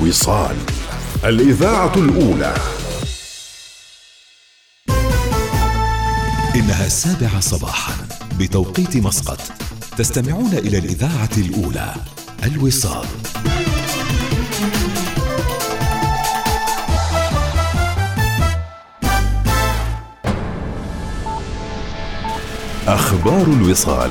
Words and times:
الوصال. 0.00 0.56
الإذاعة 1.24 1.92
الأولى. 1.96 2.54
إنها 6.56 6.86
السابعة 6.86 7.40
صباحا 7.40 7.94
بتوقيت 8.38 8.96
مسقط. 8.96 9.40
تستمعون 9.98 10.52
إلى 10.52 10.78
الإذاعة 10.78 11.28
الأولى 11.38 11.94
الوصال. 12.44 13.06
أخبار 22.86 23.44
الوصال. 23.46 24.10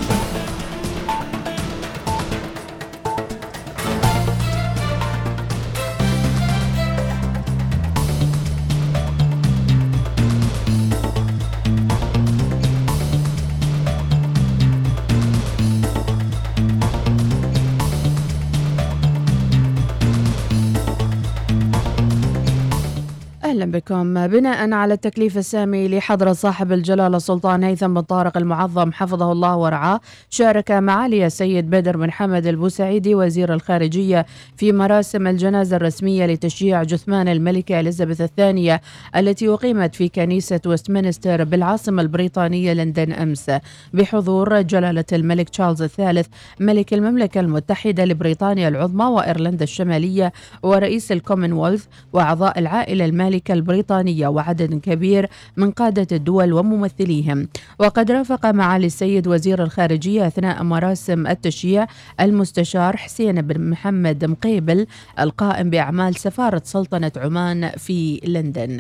بكم 24.00 24.28
بناء 24.28 24.72
على 24.72 24.94
التكليف 24.94 25.38
السامي 25.38 25.88
لحضرة 25.88 26.34
صاحب 26.34 26.72
الجلالة 26.72 27.18
السلطان 27.18 27.64
هيثم 27.64 27.94
بن 27.94 28.02
طارق 28.02 28.38
المعظم 28.38 28.92
حفظه 28.92 29.32
الله 29.32 29.56
ورعاه 29.56 30.00
شارك 30.30 30.72
معالي 30.72 31.26
السيد 31.26 31.70
بدر 31.70 31.98
بن 31.98 32.12
حمد 32.12 32.48
البوسعيدي 32.48 33.16
وزير 33.16 33.54
الخارجية 33.54 34.26
في 34.58 34.72
مراسم 34.72 35.28
الجنازة 35.28 35.76
الرسمية 35.76 36.26
لتشجيع 36.26 36.84
جثمان 36.84 37.28
الملكة 37.28 37.80
إليزابيث 37.80 38.22
الثانية 38.22 38.82
التي 39.16 39.50
أقيمت 39.50 39.96
في 39.96 40.10
كنيسة 40.10 40.62
ويستمنستر 40.66 41.44
بالعاصمة 41.44 42.02
البريطانية 42.02 42.74
لندن 42.74 43.12
أمس. 43.12 43.52
بحضور 43.94 44.62
جلالة 44.62 45.06
الملك 45.14 45.50
تشارلز 45.50 45.82
الثالث 45.82 46.28
ملك 46.60 46.94
المملكة 46.94 47.40
المتحدة 47.40 48.06
لبريطانيا 48.06 48.68
العظمى 48.68 49.06
وإيرلندا 49.06 49.64
الشمالية 49.64 50.34
ورئيس 50.64 51.12
الكومنولث 51.12 51.86
وأعضاء 52.14 52.60
العائلة 52.60 53.06
المالكة 53.06 53.54
البريطانية 53.54 53.89
وعدد 53.92 54.74
كبير 54.74 55.30
من 55.58 55.72
قادة 55.72 56.08
الدول 56.12 56.54
وممثليهم. 56.54 57.48
وقد 57.80 58.12
رافق 58.12 58.46
معالي 58.46 58.86
السيد 58.86 59.28
وزير 59.28 59.64
الخارجية 59.64 60.28
أثناء 60.28 60.64
مراسم 60.64 61.28
التشييع 61.28 61.88
المستشار 62.20 62.98
حسين 62.98 63.42
بن 63.42 63.70
محمد 63.70 64.26
مقيبل 64.26 64.88
القائم 65.20 65.70
بأعمال 65.70 66.16
سفارة 66.16 66.62
سلطنة 66.66 67.12
عمان 67.18 67.70
في 67.70 68.22
لندن. 68.26 68.78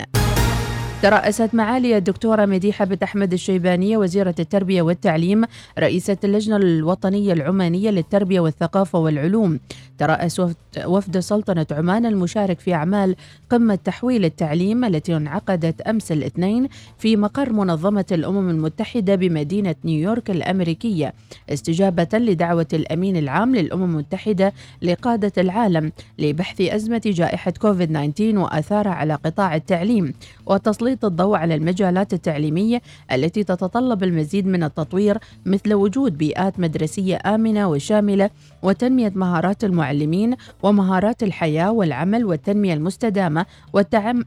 ترأست 1.01 1.49
معالي 1.53 1.97
الدكتورة 1.97 2.45
مديحة 2.45 2.85
بن 2.85 2.97
أحمد 3.03 3.33
الشيبانية 3.33 3.97
وزيرة 3.97 4.35
التربية 4.39 4.81
والتعليم 4.81 5.43
رئيسة 5.79 6.17
اللجنة 6.23 6.55
الوطنية 6.55 7.33
العمانية 7.33 7.89
للتربية 7.89 8.39
والثقافة 8.39 8.99
والعلوم. 8.99 9.59
ترأس 9.99 10.41
وفد 10.85 11.19
سلطنة 11.19 11.65
عمان 11.71 12.05
المشارك 12.05 12.59
في 12.59 12.73
أعمال 12.73 13.15
قمة 13.49 13.75
تحويل 13.75 14.25
التعليم 14.25 14.85
التي 14.85 15.15
انعقدت 15.15 15.81
أمس 15.81 16.11
الاثنين 16.11 16.67
في 16.97 17.17
مقر 17.17 17.53
منظمة 17.53 18.05
الأمم 18.11 18.49
المتحدة 18.49 19.15
بمدينة 19.15 19.75
نيويورك 19.85 20.29
الأمريكية 20.31 21.13
استجابة 21.49 22.07
لدعوة 22.13 22.67
الأمين 22.73 23.17
العام 23.17 23.55
للأمم 23.55 23.83
المتحدة 23.83 24.53
لقادة 24.81 25.31
العالم 25.37 25.91
لبحث 26.19 26.61
أزمة 26.61 27.01
جائحة 27.05 27.51
كوفيد 27.51 27.89
19 27.89 28.37
وآثارها 28.39 28.91
على 28.91 29.13
قطاع 29.15 29.55
التعليم 29.55 30.13
وتسليط 30.45 31.05
الضوء 31.05 31.37
على 31.37 31.55
المجالات 31.55 32.13
التعليمية 32.13 32.81
التي 33.11 33.43
تتطلب 33.43 34.03
المزيد 34.03 34.47
من 34.47 34.63
التطوير 34.63 35.17
مثل 35.45 35.73
وجود 35.73 36.17
بيئات 36.17 36.59
مدرسية 36.59 37.19
آمنة 37.25 37.69
وشاملة 37.69 38.29
وتنمية 38.63 39.11
مهارات 39.15 39.63
المعلمين 39.63 40.35
ومهارات 40.63 41.23
الحياة 41.23 41.71
والعمل 41.71 42.25
والتنمية 42.25 42.73
المستدامة 42.73 43.45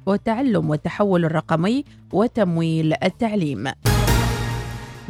والتعلم 0.06 0.70
والتحول 0.70 1.25
الرقمي 1.25 1.84
وتمويل 2.12 2.94
التعليم. 3.03 3.69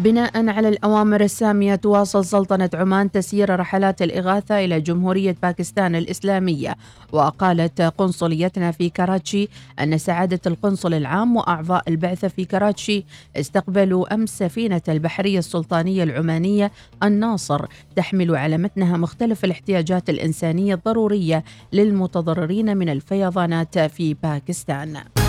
بناء 0.02 0.48
على 0.48 0.68
الأوامر 0.68 1.20
السامية 1.20 1.74
تواصل 1.74 2.24
سلطنة 2.24 2.70
عمان 2.74 3.10
تسيير 3.10 3.60
رحلات 3.60 4.02
الإغاثة 4.02 4.64
إلى 4.64 4.80
جمهورية 4.80 5.36
باكستان 5.42 5.94
الإسلامية 5.96 6.76
وقالت 7.12 7.80
قنصليتنا 7.80 8.70
في 8.70 8.88
كراتشي 8.88 9.48
أن 9.80 9.98
سعادة 9.98 10.40
القنصل 10.46 10.94
العام 10.94 11.36
وأعضاء 11.36 11.82
البعثة 11.88 12.28
في 12.28 12.44
كراتشي 12.44 13.04
استقبلوا 13.36 14.14
أمس 14.14 14.38
سفينة 14.38 14.82
البحرية 14.88 15.38
السلطانية 15.38 16.02
العمانية 16.02 16.72
الناصر 17.02 17.66
تحمل 17.96 18.36
على 18.36 18.58
متنها 18.58 18.96
مختلف 18.96 19.44
الاحتياجات 19.44 20.10
الإنسانية 20.10 20.74
الضرورية 20.74 21.44
للمتضررين 21.72 22.76
من 22.76 22.88
الفيضانات 22.88 23.78
في 23.78 24.14
باكستان. 24.14 25.21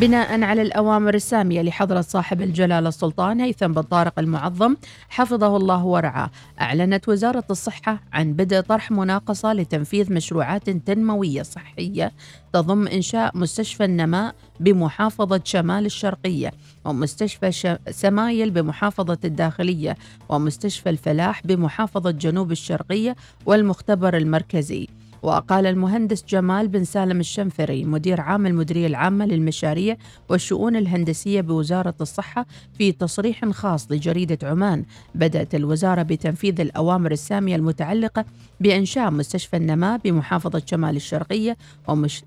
بناء 0.00 0.42
على 0.42 0.62
الأوامر 0.62 1.14
السامية 1.14 1.62
لحضرة 1.62 2.00
صاحب 2.00 2.42
الجلالة 2.42 2.88
السلطان 2.88 3.40
هيثم 3.40 3.72
بن 3.72 3.82
طارق 3.82 4.18
المعظم 4.18 4.76
حفظه 5.08 5.56
الله 5.56 5.84
ورعاه. 5.84 6.30
أعلنت 6.60 7.08
وزارة 7.08 7.44
الصحة 7.50 8.00
عن 8.12 8.32
بدء 8.32 8.60
طرح 8.60 8.90
مناقصة 8.90 9.52
لتنفيذ 9.52 10.12
مشروعات 10.12 10.70
تنموية 10.70 11.42
صحية 11.42 12.12
تضم 12.52 12.88
إنشاء 12.88 13.38
مستشفى 13.38 13.84
النماء 13.84 14.34
بمحافظة 14.60 15.40
شمال 15.44 15.86
الشرقية 15.86 16.52
ومستشفى 16.84 17.78
سمايل 17.90 18.50
بمحافظة 18.50 19.18
الداخلية 19.24 19.96
ومستشفى 20.28 20.90
الفلاح 20.90 21.46
بمحافظة 21.46 22.10
جنوب 22.10 22.52
الشرقية 22.52 23.16
والمختبر 23.46 24.16
المركزي. 24.16 24.88
وقال 25.24 25.66
المهندس 25.66 26.24
جمال 26.28 26.68
بن 26.68 26.84
سالم 26.84 27.20
الشنفري 27.20 27.84
مدير 27.84 28.20
عام 28.20 28.46
المديرية 28.46 28.86
العامة 28.86 29.26
للمشاريع 29.26 29.96
والشؤون 30.28 30.76
الهندسية 30.76 31.40
بوزارة 31.40 31.94
الصحة 32.00 32.46
في 32.78 32.92
تصريح 32.92 33.44
خاص 33.44 33.92
لجريدة 33.92 34.48
عمان. 34.48 34.84
بدأت 35.14 35.54
الوزارة 35.54 36.02
بتنفيذ 36.02 36.60
الأوامر 36.60 37.12
السامية 37.12 37.56
المتعلقة 37.56 38.24
بإنشاء 38.60 39.10
مستشفى 39.10 39.56
النماء 39.56 40.00
بمحافظة 40.04 40.62
شمال 40.66 40.96
الشرقية 40.96 41.56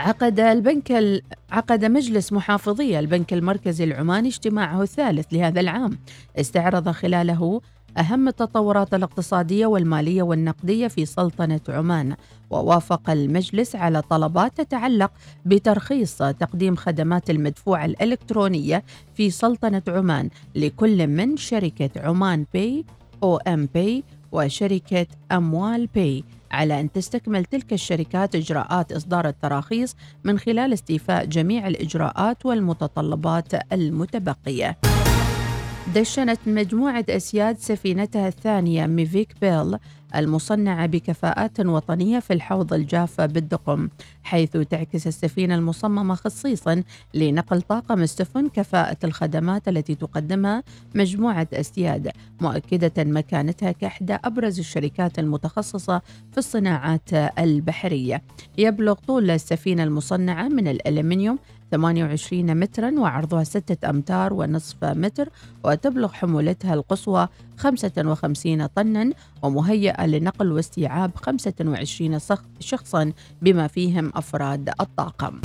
عقد 0.00 0.40
البنك 0.40 0.92
ال... 0.92 1.22
عقد 1.50 1.84
مجلس 1.84 2.32
محافظي 2.32 2.98
البنك 2.98 3.32
المركزي 3.32 3.84
العماني 3.84 4.28
اجتماعه 4.28 4.82
الثالث 4.82 5.26
لهذا 5.32 5.60
العام. 5.60 5.98
استعرض 6.36 6.88
خلاله 6.88 7.60
أهم 7.98 8.28
التطورات 8.28 8.94
الاقتصادية 8.94 9.66
والمالية 9.66 10.22
والنقدية 10.22 10.88
في 10.88 11.06
سلطنة 11.06 11.60
عمان 11.68 12.16
ووافق 12.50 13.10
المجلس 13.10 13.76
على 13.76 14.02
طلبات 14.02 14.60
تتعلق 14.60 15.12
بترخيص 15.44 16.18
تقديم 16.18 16.76
خدمات 16.76 17.30
المدفوع 17.30 17.84
الإلكترونية 17.84 18.84
في 19.14 19.30
سلطنة 19.30 19.82
عمان 19.88 20.30
لكل 20.54 21.06
من 21.06 21.36
شركة 21.36 21.90
عمان 21.96 22.46
Pay 22.54 22.84
أو 23.22 23.36
OM 23.36 23.68
Pay 23.74 24.04
وشركة 24.32 25.06
أموال 25.32 25.86
Pay. 25.86 26.24
على 26.50 26.80
أن 26.80 26.92
تستكمل 26.92 27.44
تلك 27.44 27.72
الشركات 27.72 28.34
إجراءات 28.34 28.92
إصدار 28.92 29.28
التراخيص 29.28 29.96
من 30.24 30.38
خلال 30.38 30.72
استيفاء 30.72 31.24
جميع 31.24 31.66
الإجراءات 31.66 32.46
والمتطلبات 32.46 33.72
المتبقية. 33.72 34.78
دشنت 35.94 36.40
مجموعة 36.46 37.04
أسياد 37.08 37.58
سفينتها 37.58 38.28
الثانية 38.28 38.86
ميفيك 38.86 39.34
بيل 39.40 39.78
المصنعة 40.16 40.86
بكفاءات 40.86 41.60
وطنية 41.60 42.18
في 42.18 42.32
الحوض 42.32 42.72
الجاف 42.72 43.20
بالدقم 43.20 43.88
حيث 44.22 44.56
تعكس 44.56 45.06
السفينة 45.06 45.54
المصممة 45.54 46.14
خصيصا 46.14 46.82
لنقل 47.14 47.62
طاقم 47.62 48.02
السفن 48.02 48.48
كفاءة 48.48 48.96
الخدمات 49.04 49.68
التي 49.68 49.94
تقدمها 49.94 50.62
مجموعة 50.94 51.48
أسياد 51.52 52.10
مؤكدة 52.40 53.04
مكانتها 53.04 53.72
كإحدى 53.72 54.14
أبرز 54.24 54.58
الشركات 54.58 55.18
المتخصصة 55.18 56.02
في 56.32 56.38
الصناعات 56.38 57.12
البحرية. 57.38 58.22
يبلغ 58.58 58.94
طول 58.94 59.30
السفينة 59.30 59.82
المصنعة 59.84 60.48
من 60.48 60.68
الألمنيوم 60.68 61.38
28 61.70 62.56
مترا 62.56 62.90
وعرضها 62.98 63.44
6 63.44 63.90
أمتار 63.90 64.32
ونصف 64.32 64.84
متر 64.84 65.28
وتبلغ 65.64 66.12
حمولتها 66.12 66.74
القصوى 66.74 67.28
55 67.56 68.66
طنا 68.66 69.10
ومهيئة 69.42 70.06
لنقل 70.06 70.52
واستيعاب 70.52 71.10
25 71.16 72.18
شخصا 72.60 73.12
بما 73.42 73.66
فيهم 73.66 74.09
أفراد 74.14 74.70
الطاقم. 74.80 75.40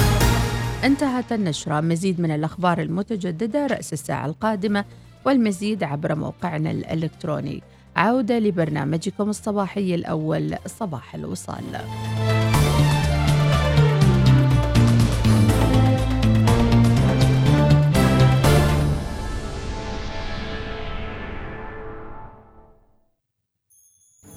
انتهت 0.83 1.31
النشرة. 1.31 1.81
مزيد 1.81 2.21
من 2.21 2.31
الأخبار 2.31 2.81
المتجددة 2.81 3.67
رأس 3.67 3.93
الساعة 3.93 4.25
القادمة 4.25 4.85
والمزيد 5.25 5.83
عبر 5.83 6.15
موقعنا 6.15 6.71
الإلكتروني. 6.71 7.63
عودة 7.95 8.39
لبرنامجكم 8.39 9.29
الصباحي 9.29 9.95
الأول 9.95 10.55
صباح 10.79 11.15
الوصال. 11.15 11.63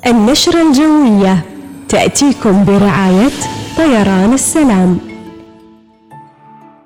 النشرة 0.07 0.69
الجوية 0.69 1.45
تأتيكم 1.89 2.65
برعاية 2.65 3.58
طيران 3.79 4.33
السلام. 4.33 4.99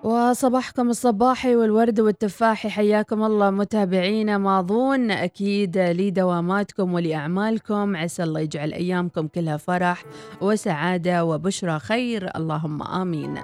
وصباحكم 0.03 0.91
الصباحي 0.91 1.56
والورد 1.56 2.00
والتفاحي 2.00 2.71
حياكم 2.71 3.23
الله 3.23 3.50
متابعينا 3.50 4.39
ماضون 4.39 5.11
أكيد 5.11 5.79
لدواماتكم 5.79 6.94
ولأعمالكم. 6.94 7.97
عسى 7.97 8.23
الله 8.23 8.41
يجعل 8.41 8.73
أيامكم 8.73 9.27
كلها 9.27 9.56
فرح 9.56 10.05
وسعادة 10.41 11.25
وبشرى 11.25 11.79
خير. 11.79 12.37
اللهم 12.37 12.83
آمين. 12.83 13.39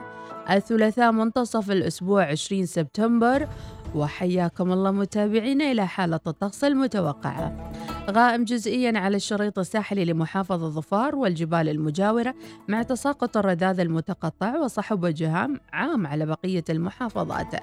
الثلاثاء 0.50 1.12
منتصف 1.12 1.70
الأسبوع 1.70 2.24
20 2.24 2.66
سبتمبر. 2.66 3.48
وحياكم 3.94 4.72
الله 4.72 4.90
متابعينا 4.90 5.70
إلى 5.70 5.86
حالة 5.86 6.20
الطقس 6.26 6.64
المتوقعة. 6.64 7.72
غائم 8.10 8.44
جزئيا 8.44 8.98
على 8.98 9.16
الشريط 9.16 9.58
الساحلي 9.58 10.04
لمحافظة 10.04 10.68
ظفار 10.68 11.16
والجبال 11.16 11.68
المجاورة 11.68 12.34
مع 12.68 12.82
تساقط 12.82 13.36
الرذاذ 13.36 13.80
المتقطع 13.80 14.58
وصحب 14.58 15.04
وجهام 15.04 15.60
عام 15.72 16.06
على 16.06 16.26
بقية 16.26 16.64
المحافظات. 16.70 17.54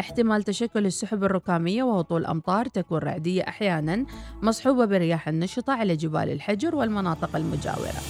احتمال 0.00 0.42
تشكل 0.42 0.86
السحب 0.86 1.24
الركامية 1.24 1.82
وهطول 1.82 2.26
أمطار 2.26 2.66
تكون 2.66 2.98
رعدية 2.98 3.42
أحيانا 3.42 4.06
مصحوبة 4.42 4.84
برياح 4.84 5.28
النشطة 5.28 5.72
على 5.72 5.96
جبال 5.96 6.32
الحجر 6.32 6.74
والمناطق 6.74 7.36
المجاورة. 7.36 8.00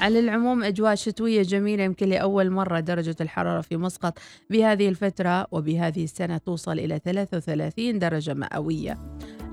على 0.00 0.18
العموم 0.18 0.64
أجواء 0.64 0.94
شتوية 0.94 1.42
جميلة 1.42 1.84
يمكن 1.84 2.08
لأول 2.08 2.50
مرة 2.50 2.80
درجة 2.80 3.16
الحرارة 3.20 3.60
في 3.60 3.76
مسقط 3.76 4.18
بهذه 4.50 4.88
الفترة 4.88 5.46
وبهذه 5.50 6.04
السنة 6.04 6.38
توصل 6.38 6.78
إلى 6.78 7.00
33 7.04 7.98
درجة 7.98 8.34
مئوية. 8.34 8.98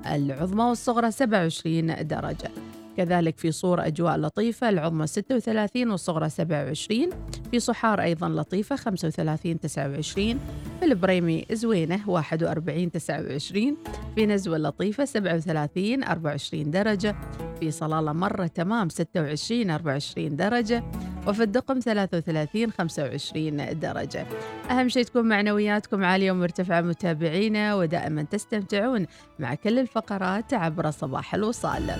العظمى 0.05 0.63
والصغرى 0.63 1.11
27 1.11 2.07
درجة. 2.07 2.51
كذلك 2.97 3.38
في 3.38 3.51
صور 3.51 3.88
أجواء 3.88 4.18
لطيفة 4.18 4.69
العظمى 4.69 5.07
36 5.07 5.92
والصغرى 5.92 6.30
27 6.30 7.09
في 7.51 7.59
صحار 7.59 8.01
أيضا 8.01 8.30
لطيفة 8.30 8.75
35 8.75 9.59
29 9.59 10.39
في 10.80 10.86
البريمي 10.86 11.45
زوينة 11.51 12.09
41 12.09 12.92
29 12.92 13.77
في 14.15 14.25
نزوة 14.25 14.57
لطيفة 14.57 15.06
37 15.06 16.03
24 16.03 16.71
درجة 16.71 17.15
في 17.59 17.71
صلالة 17.71 18.13
مرة 18.13 18.47
تمام 18.47 18.89
26 18.89 19.69
24 19.69 20.36
درجة 20.36 20.83
وفي 21.27 21.44
الدقم 21.44 21.80
33 21.80 22.71
25 22.71 23.80
درجة. 23.80 24.25
أهم 24.71 24.89
شيء 24.89 25.03
تكون 25.03 25.25
معنوياتكم 25.25 26.03
عالية 26.03 26.31
ومرتفعة 26.31 26.81
متابعينا 26.81 27.75
ودائما 27.75 28.24
تستمتعون 28.24 29.06
مع 29.39 29.56
كل 29.56 29.80
الفقرات 29.80 30.53
عبر 30.53 30.91
صباح 30.91 31.36
الوصال. 31.36 31.91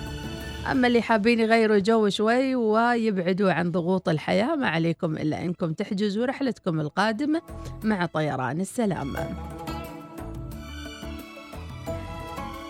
أما 0.72 0.86
اللي 0.86 1.02
حابين 1.02 1.40
يغيروا 1.40 1.78
جو 1.78 2.08
شوي 2.08 2.54
ويبعدوا 2.54 3.52
عن 3.52 3.70
ضغوط 3.70 4.08
الحياة 4.08 4.56
ما 4.56 4.68
عليكم 4.68 5.16
إلا 5.16 5.44
أنكم 5.44 5.72
تحجزوا 5.72 6.26
رحلتكم 6.26 6.80
القادمة 6.80 7.42
مع 7.84 8.06
طيران 8.06 8.60
السلام. 8.60 9.12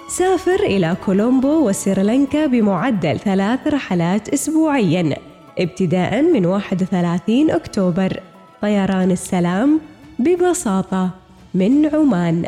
سافر 0.09 0.61
إلى 0.61 0.97
كولومبو 1.07 1.69
وسريلانكا 1.69 2.47
بمعدل 2.47 3.19
ثلاث 3.19 3.67
رحلات 3.67 4.29
أسبوعياً 4.29 5.17
ابتداء 5.59 6.23
من 6.23 6.47
31 6.47 7.51
أكتوبر. 7.51 8.21
طيران 8.63 9.11
السلام 9.11 9.81
ببساطة 10.19 11.11
من 11.55 11.87
عمان. 11.95 12.47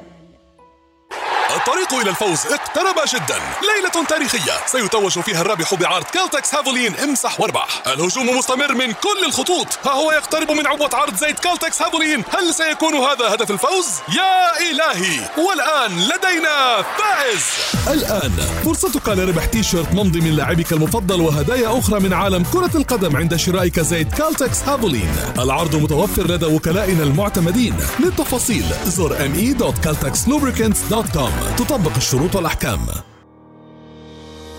الطريق 1.58 1.94
إلى 1.94 2.10
الفوز. 2.10 2.46
اقترب 2.46 2.94
جدا. 3.14 3.38
ليلة 3.62 4.06
تاريخية. 4.08 4.52
سيتوج 4.66 5.18
فيها 5.18 5.40
الرابح 5.40 5.74
بعرض 5.74 6.04
Caltex 6.04 6.54
Havoline 6.54 6.96
امسح 6.96 7.40
واربح 7.40 7.82
الهجوم 7.86 8.38
مستمر 8.38 8.74
من 8.74 8.92
كل 8.92 9.24
الخطوط. 9.26 9.78
ها 9.86 9.92
هو 9.92 10.12
يقترب 10.12 10.50
من 10.50 10.66
عبوة 10.66 10.90
عرض 10.92 11.16
زيت 11.16 11.38
Caltex 11.38 11.82
Havoline. 11.82 12.24
هل 12.30 12.54
سيكون 12.54 12.94
هذا 12.94 13.34
هدف 13.34 13.50
الفوز؟ 13.50 13.86
يا 14.08 14.60
إلهي! 14.70 15.20
والآن 15.38 16.00
لدينا 16.00 16.82
فائز! 16.82 17.44
الآن 17.88 18.32
فرصتك 18.64 19.08
لربح 19.08 19.44
تي 19.44 19.62
شيرت 19.62 19.92
ممضي 19.92 20.20
من 20.20 20.36
لاعبك 20.36 20.72
المفضل 20.72 21.20
وهدايا 21.20 21.78
أخرى 21.78 22.00
من 22.00 22.12
عالم 22.12 22.44
كرة 22.52 22.70
القدم 22.74 23.16
عند 23.16 23.36
شرائك 23.36 23.80
زيت 23.80 24.14
Caltex 24.14 24.62
Havoline. 24.62 25.16
العرض 25.38 25.76
متوفر 25.76 26.22
لدى 26.22 26.46
وكلائنا 26.46 27.02
المعتمدين. 27.02 27.76
للتفاصيل 28.00 28.64
زر 28.86 29.18
me.caltexlubricants.com 29.18 31.32
تطبق 31.56 31.96
الشروط 31.96 32.36
والأحكام. 32.36 32.86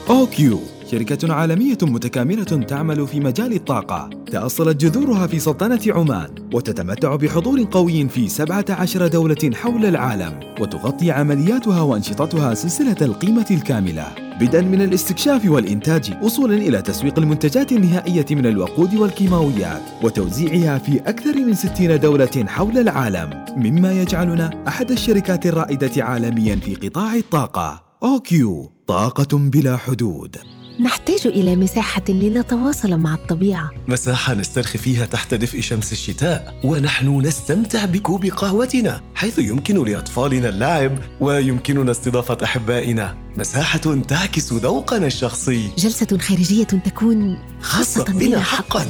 OQ. 0.10 0.62
شركة 0.92 1.34
عالمية 1.34 1.78
متكاملة 1.82 2.44
تعمل 2.44 3.08
في 3.08 3.20
مجال 3.20 3.54
الطاقة. 3.54 4.10
تأصلت 4.32 4.86
جذورها 4.86 5.28
في 5.28 5.40
سلطنة 5.40 5.80
عمان 5.88 6.50
وتتمتع 6.54 7.16
بحضور 7.16 7.64
قوي 7.72 8.10
في 8.10 8.28
17 8.28 9.08
دولة 9.08 9.52
حول 9.54 9.86
العالم 9.86 10.40
وتغطي 10.60 11.12
عملياتها 11.12 11.82
وأنشطتها 11.82 12.54
سلسلة 12.54 12.96
القيمة 13.02 13.46
الكاملة. 13.52 14.08
بدءا 14.40 14.62
من 14.62 14.82
الاستكشاف 14.82 15.50
والإنتاج 15.50 16.14
وصولا 16.24 16.54
إلى 16.54 16.82
تسويق 16.82 17.20
المنتجات 17.20 17.72
النهائية 17.72 18.26
من 18.32 18.46
الوقود 18.46 18.96
والكيماويات 18.96 19.82
وتوزيعها 20.04 20.78
في 20.78 21.00
أكثر 21.00 21.36
من 21.36 21.54
60 21.54 22.00
دولة 22.00 22.46
حول 22.48 22.78
العالم. 22.78 23.46
مما 23.58 24.02
يجعلنا 24.02 24.64
أحد 24.68 24.92
الشركات 24.92 25.46
الرائدة 25.46 26.04
عالميا 26.04 26.56
في 26.56 26.76
قطاع 26.76 27.16
الطاقة. 27.16 27.84
OQ 28.04 28.72
طاقة 28.88 29.38
بلا 29.38 29.78
حدود. 29.78 30.59
نحتاج 30.80 31.28
إلى 31.28 31.56
مساحة 31.56 32.04
لنتواصل 32.10 32.98
مع 32.98 33.14
الطبيعة. 33.14 33.72
مساحة 33.88 34.34
نسترخي 34.34 34.78
فيها 34.78 35.06
تحت 35.06 35.34
دفء 35.34 35.62
شمس 35.62 35.92
الشتاء 35.92 36.60
ونحن 36.64 37.22
نستمتع 37.22 37.86
بكوب 37.86 38.26
قهوتنا 38.26 39.02
حيث 39.16 39.40
يمكن 39.40 39.86
لأطفالنا 39.86 40.50
اللعب 40.50 40.98
ويمكننا 41.20 41.92
استضافة 41.92 42.38
أحبائنا. 42.44 43.18
مساحة 43.38 44.02
تعكس 44.08 44.54
ذوقنا 44.54 45.08
الشخصي. 45.08 45.70
جلسة 45.78 46.18
خارجية 46.18 46.64
تكون 46.64 47.38
خاصة 47.62 48.04
بنا 48.04 48.40
حقا. 48.40 48.86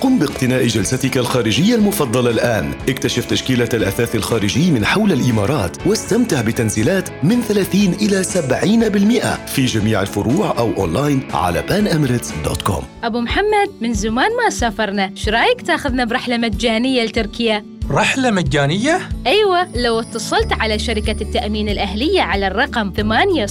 قم 0.00 0.18
باقتناء 0.18 0.66
جلستك 0.66 1.16
الخارجية 1.16 1.74
المفضلة 1.74 2.30
الآن. 2.30 2.72
اكتشف 2.88 3.24
تشكيلة 3.24 3.68
الأثاث 3.74 4.14
الخارجي 4.14 4.70
من 4.70 4.84
حول 4.84 5.12
الإمارات 5.12 5.86
واستمتع 5.86 6.40
بتنزيلات 6.40 7.24
من 7.24 7.40
30 7.40 7.94
إلى 8.00 8.24
70% 8.24 9.46
في 9.46 9.66
جميع 9.66 10.02
الفروع 10.02 10.58
أو 10.58 10.72
أونلاين 10.76 11.22
على 11.32 11.62
panemirates.com 11.62 12.82
أبو 13.04 13.20
محمد 13.20 13.70
من 13.80 13.94
زمان 13.94 14.30
ما 14.44 14.50
سافرنا. 14.50 15.12
شو 15.14 15.30
رأيك 15.30 15.62
تأخذنا 15.62 16.04
برحلة 16.04 16.36
مجانية 16.36 17.04
لتركيا؟ 17.04 17.69
رحلة 17.90 18.30
مجانية؟ 18.30 19.08
أيوة 19.26 19.68
لو 19.76 20.00
اتصلت 20.00 20.52
على 20.52 20.78
شركة 20.78 21.16
التأمين 21.22 21.68
الأهلية 21.68 22.20
على 22.20 22.46
الرقم 22.46 22.92
800 22.96 23.46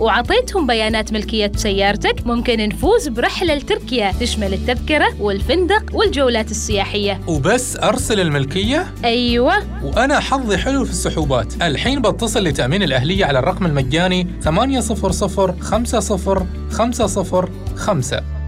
وعطيتهم 0.00 0.66
بيانات 0.66 1.12
ملكية 1.12 1.52
سيارتك 1.56 2.26
ممكن 2.26 2.68
نفوز 2.68 3.08
برحلة 3.08 3.54
لتركيا 3.54 4.12
تشمل 4.20 4.54
التذكرة 4.54 5.22
والفندق 5.22 5.84
والجولات 5.92 6.50
السياحية 6.50 7.20
وبس 7.26 7.76
أرسل 7.76 8.20
الملكية؟ 8.20 8.86
أيوة 9.04 9.54
وأنا 9.84 10.20
حظي 10.20 10.58
حلو 10.58 10.84
في 10.84 10.90
السحوبات 10.90 11.62
الحين 11.62 12.02
بتصل 12.02 12.44
لتأمين 12.44 12.82
الأهلية 12.82 13.24
على 13.24 13.38
الرقم 13.38 13.66
المجاني 13.66 14.26
800 14.42 14.80
50 14.80 15.62
50 16.70 17.48
5 17.76 18.39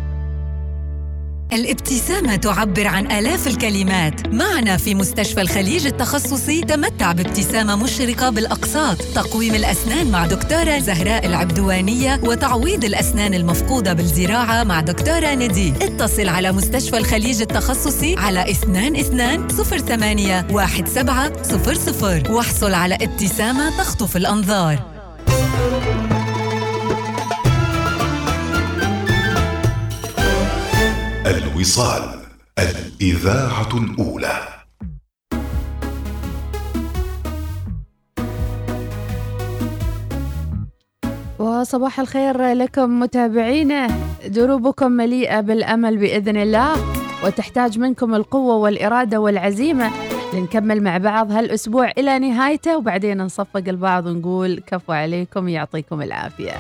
الابتسامة 1.53 2.37
تعبر 2.37 2.87
عن 2.87 3.13
آلاف 3.13 3.47
الكلمات. 3.47 4.27
معنا 4.27 4.77
في 4.77 4.95
مستشفى 4.95 5.41
الخليج 5.41 5.87
التخصصي 5.87 6.61
تمتع 6.61 7.13
بابتسامة 7.13 7.77
مشرقة 7.77 8.31
بالأقساط. 8.31 8.97
تقويم 9.03 9.55
الأسنان 9.55 10.11
مع 10.11 10.27
دكتورة 10.27 10.79
زهراء 10.79 11.27
العبدوانية 11.27 12.21
وتعويض 12.25 12.85
الأسنان 12.85 13.35
المفقودة 13.35 13.93
بالزراعة 13.93 14.65
مع 14.65 14.81
دكتورة 14.81 15.35
ندي 15.35 15.73
اتصل 15.83 16.29
على 16.29 16.53
مستشفى 16.53 16.97
الخليج 16.97 17.41
التخصصي 17.41 18.17
على 18.17 18.51
اثنان 18.51 18.97
اثنان 18.97 19.49
صفر 19.49 19.79
ثمانية 19.79 20.47
واحد 20.51 20.89
سبعة 20.89 21.43
صفر 21.43 21.75
صفر. 21.75 22.33
واحصل 22.33 22.75
على 22.75 22.95
ابتسامة 22.95 23.79
تخطف 23.79 24.17
الأنظار. 24.17 24.92
الوصال 31.33 32.03
الإذاعة 32.59 33.69
الأولى. 33.75 34.39
وصباح 41.39 42.01
الخير 42.01 42.53
لكم 42.53 43.01
متابعينا 43.01 43.89
دروبكم 44.27 44.93
مليئة 44.93 45.41
بالأمل 45.41 45.97
بإذن 45.97 46.37
الله 46.37 46.77
وتحتاج 47.25 47.79
منكم 47.79 48.15
القوة 48.15 48.57
والإرادة 48.57 49.21
والعزيمة 49.21 49.91
لنكمل 50.35 50.83
مع 50.83 50.99
بعض 50.99 51.33
هالأسبوع 51.33 51.91
إلى 51.99 52.19
نهايته. 52.19 52.77
وبعدين 52.77 53.23
نصفق 53.23 53.69
البعض 53.69 54.07
ونقول 54.07 54.63
كفو 54.67 54.93
عليكم 54.93 55.49
يعطيكم 55.49 56.03
العافية. 56.03 56.53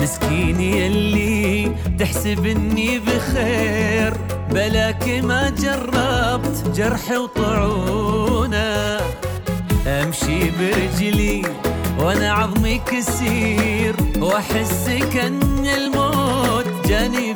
مسكين 0.00 0.60
يلي 0.60 1.72
تحسب 1.98 2.46
اني 2.46 2.98
بخير 2.98 4.12
بلاك 4.50 5.08
ما 5.08 5.50
جربت 5.50 6.64
جرح 6.76 7.10
وطعونه. 7.10 9.00
أمشي 9.86 10.50
برجلي 10.50 11.42
وأنا 11.98 12.32
عظمي 12.32 12.78
كسير 12.78 13.94
وأحس 14.18 14.90
كأن 15.12 15.66
الموت 15.66 16.66
جاني 16.88 17.32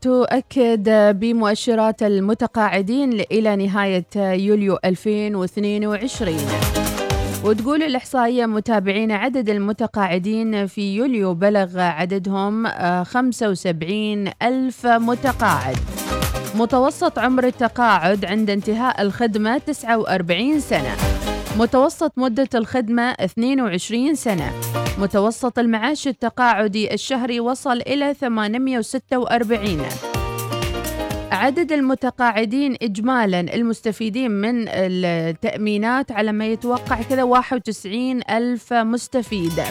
تؤكد 0.00 0.88
بمؤشرات 1.20 2.02
المتقاعدين 2.02 3.12
إلى 3.12 3.56
نهاية 3.56 4.06
يوليو 4.16 4.78
2022 4.84 6.36
وتقول 7.44 7.82
الإحصائية 7.82 8.46
متابعين 8.46 9.12
عدد 9.12 9.48
المتقاعدين 9.48 10.66
في 10.66 10.96
يوليو 10.96 11.34
بلغ 11.34 11.78
عددهم 11.80 12.66
آه، 12.66 13.02
75 13.02 14.30
ألف 14.42 14.86
متقاعد. 14.86 15.76
متوسط 16.54 17.18
عمر 17.18 17.44
التقاعد 17.44 18.24
عند 18.24 18.50
انتهاء 18.50 19.02
الخدمة 19.02 19.58
49 19.58 20.60
سنة. 20.60 21.17
متوسط 21.58 22.12
مدة 22.16 22.48
الخدمة 22.54 23.02
22 23.02 24.14
سنة. 24.14 24.52
متوسط 24.98 25.58
المعاش 25.58 26.08
التقاعدي 26.08 26.94
الشهري 26.94 27.40
وصل 27.40 27.80
إلى 27.80 28.14
846 28.14 29.82
عدد 31.32 31.72
المتقاعدين 31.72 32.76
إجمالا 32.82 33.40
المستفيدين 33.40 34.30
من 34.30 34.68
التأمينات 34.68 36.12
على 36.12 36.32
ما 36.32 36.46
يتوقع 36.46 37.02
كذا 37.02 37.22
91 37.22 38.20
ألف 38.30 38.72
مستفيد. 38.72 39.62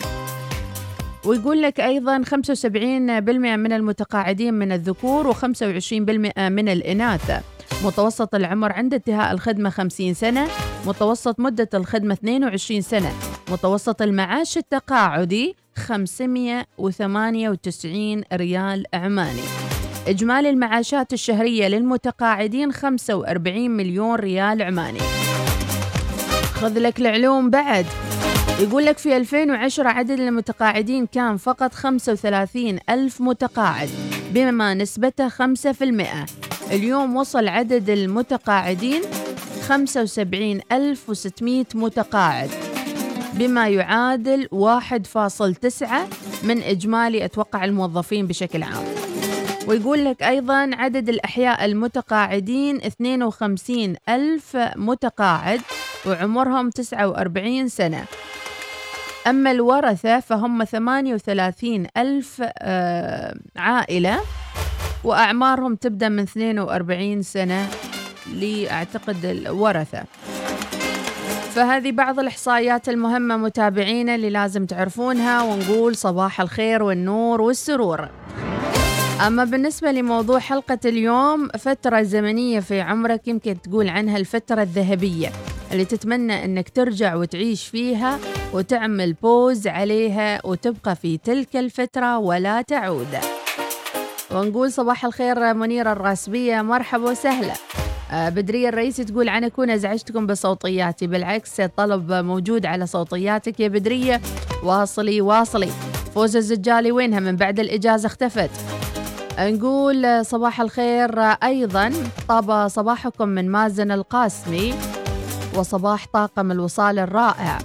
ويقول 1.25 1.61
لك 1.61 1.79
أيضا 1.79 2.23
75% 2.23 2.31
من 3.57 3.73
المتقاعدين 3.73 4.53
من 4.53 4.71
الذكور 4.71 5.33
و25% 5.33 5.39
من 6.49 6.69
الإناث. 6.69 7.43
متوسط 7.83 8.35
العمر 8.35 8.71
عند 8.71 8.93
انتهاء 8.93 9.31
الخدمة 9.31 9.69
50 9.69 10.13
سنة. 10.13 10.47
متوسط 10.85 11.39
مدة 11.39 11.69
الخدمة 11.73 12.13
22 12.13 12.81
سنة. 12.81 13.11
متوسط 13.51 14.01
المعاش 14.01 14.57
التقاعدي 14.57 15.55
598 15.75 18.23
ريال 18.33 18.85
عماني. 18.93 19.41
إجمالي 20.07 20.49
المعاشات 20.49 21.13
الشهرية 21.13 21.67
للمتقاعدين 21.67 22.71
45 22.71 23.71
مليون 23.71 24.15
ريال 24.15 24.61
عماني. 24.61 24.99
خذ 26.53 26.79
لك 26.79 26.99
العلوم 26.99 27.49
بعد. 27.49 27.85
يقول 28.59 28.85
لك 28.85 28.97
في 28.97 29.17
2010 29.17 29.87
عدد 29.87 30.19
المتقاعدين 30.19 31.05
كان 31.05 31.37
فقط 31.37 31.73
35 31.73 32.79
ألف 32.89 33.21
متقاعد 33.21 33.89
بما 34.31 34.73
نسبته 34.73 35.29
5% 35.29 36.25
اليوم 36.71 37.15
وصل 37.15 37.47
عدد 37.47 37.89
المتقاعدين 37.89 39.01
75600 39.67 41.65
متقاعد 41.75 42.49
بما 43.33 43.69
يعادل 43.69 44.47
1.9 44.51 45.87
من 46.43 46.61
إجمالي 46.61 47.25
أتوقع 47.25 47.65
الموظفين 47.65 48.27
بشكل 48.27 48.63
عام. 48.63 48.85
ويقول 49.67 50.05
لك 50.05 50.23
أيضا 50.23 50.69
عدد 50.73 51.09
الأحياء 51.09 51.65
المتقاعدين 51.65 52.75
52 52.75 53.95
ألف 54.09 54.57
متقاعد 54.75 55.61
وعمرهم 56.05 56.69
49 56.69 57.67
سنة. 57.67 58.05
أما 59.27 59.51
الورثة 59.51 60.19
فهم 60.19 60.63
38 60.63 61.87
ألف 61.97 62.43
آه، 62.57 63.35
عائلة 63.55 64.19
وأعمارهم 65.03 65.75
تبدأ 65.75 66.09
من 66.09 66.19
42 66.23 67.21
سنة 67.21 67.67
لأعتقد 68.33 69.25
الورثة. 69.25 70.03
فهذه 71.55 71.91
بعض 71.91 72.19
الإحصائيات 72.19 72.89
المهمة 72.89 73.37
متابعينا 73.37 74.15
اللي 74.15 74.29
لازم 74.29 74.65
تعرفونها 74.65 75.43
ونقول 75.43 75.95
صباح 75.95 76.41
الخير 76.41 76.83
والنور 76.83 77.41
والسرور. 77.41 78.09
أما 79.27 79.43
بالنسبة 79.43 79.91
لموضوع 79.91 80.39
حلقة 80.39 80.79
اليوم 80.85 81.47
فترة 81.47 82.01
زمنية 82.01 82.59
في 82.59 82.81
عمرك 82.81 83.27
يمكن 83.27 83.61
تقول 83.61 83.89
عنها 83.89 84.17
الفترة 84.17 84.61
الذهبية 84.61 85.31
اللي 85.71 85.85
تتمنى 85.85 86.45
أنك 86.45 86.69
ترجع 86.69 87.15
وتعيش 87.15 87.67
فيها 87.67 88.19
وتعمل 88.53 89.13
بوز 89.13 89.67
عليها 89.67 90.45
وتبقى 90.45 90.95
في 90.95 91.17
تلك 91.17 91.55
الفترة 91.55 92.17
ولا 92.17 92.61
تعود. 92.61 93.17
ونقول 94.31 94.71
صباح 94.71 95.05
الخير 95.05 95.53
منيرة 95.53 95.91
الراسبية 95.91 96.61
مرحبا 96.61 97.09
وسهلا. 97.09 97.53
بدرية 98.13 98.69
الرئيسي 98.69 99.03
تقول 99.03 99.29
عن 99.29 99.43
أكون 99.43 99.69
أزعجتكم 99.69 100.27
بصوتياتي. 100.27 101.07
بالعكس 101.07 101.61
طلب 101.61 102.13
موجود 102.13 102.65
على 102.65 102.85
صوتياتك 102.85 103.59
يا 103.59 103.67
بدرية 103.67 104.21
واصلي 104.63 105.21
واصلي. 105.21 105.69
فوز 106.15 106.35
الزجالي 106.35 106.91
وينها؟ 106.91 107.19
من 107.19 107.35
بعد 107.35 107.59
الإجازة 107.59 108.07
اختفت. 108.07 108.49
نقول 109.39 110.25
صباح 110.25 110.61
الخير 110.61 111.19
أيضا. 111.21 111.93
طاب 112.27 112.67
صباحكم 112.67 113.29
من 113.29 113.51
مازن 113.51 113.91
القاسمي. 113.91 114.73
وصباح 115.55 116.05
طاقم 116.13 116.51
الوصال 116.51 116.99
الرائع. 116.99 117.57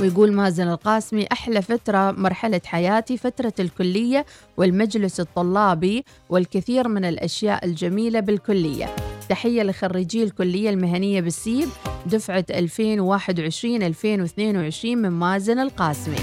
ويقول 0.00 0.32
مازن 0.32 0.68
القاسمي 0.68 1.26
أحلى 1.32 1.62
فترة 1.62 2.10
مرحلة 2.10 2.60
حياتي 2.64 3.16
فترة 3.16 3.52
الكلية 3.60 4.26
والمجلس 4.56 5.20
الطلابي 5.20 6.04
والكثير 6.28 6.88
من 6.88 7.04
الأشياء 7.04 7.64
الجميلة 7.64 8.20
بالكلية. 8.20 8.86
تحية 9.30 9.62
لخريجي 9.62 10.22
الكلية 10.22 10.70
المهنية 10.70 11.20
بالسيب 11.20 11.68
دفعة 12.06 12.44
2021-2022 12.50 12.56
من 14.84 15.10
مازن 15.10 15.58
القاسمي. 15.58 16.16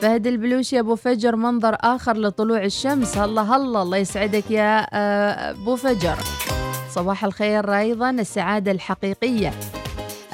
فهد 0.00 0.26
البلوشي 0.26 0.78
أبو 0.78 0.94
فجر 0.94 1.36
منظر 1.36 1.76
آخر 1.80 2.16
لطلوع 2.16 2.64
الشمس. 2.64 3.18
هلا 3.18 3.42
هلا 3.42 3.82
الله 3.82 3.96
يسعدك 3.96 4.50
يا 4.50 4.86
آه، 4.92 5.50
أبو 5.50 5.76
فجر. 5.76 6.16
صباح 6.90 7.24
الخير 7.24 7.78
أيضا 7.78 8.10
السعادة 8.10 8.72
الحقيقية. 8.72 9.52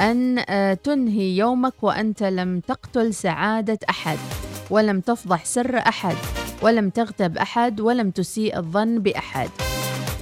أن 0.01 0.45
آه، 0.49 0.75
تنهي 0.75 1.37
يومك 1.37 1.75
وأنت 1.83 2.23
لم 2.23 2.61
تقتل 2.61 3.15
سعادة 3.15 3.79
أحد 3.91 4.19
ولم 4.71 5.01
تفضح 5.01 5.45
سر 5.45 5.79
أحد 5.79 6.17
ولم 6.63 6.91
تغتب 6.91 7.39
أحد 7.39 7.81
ولم 7.81 8.11
تسيء 8.11 8.59
الظن 8.59 8.99
بأحد. 8.99 9.51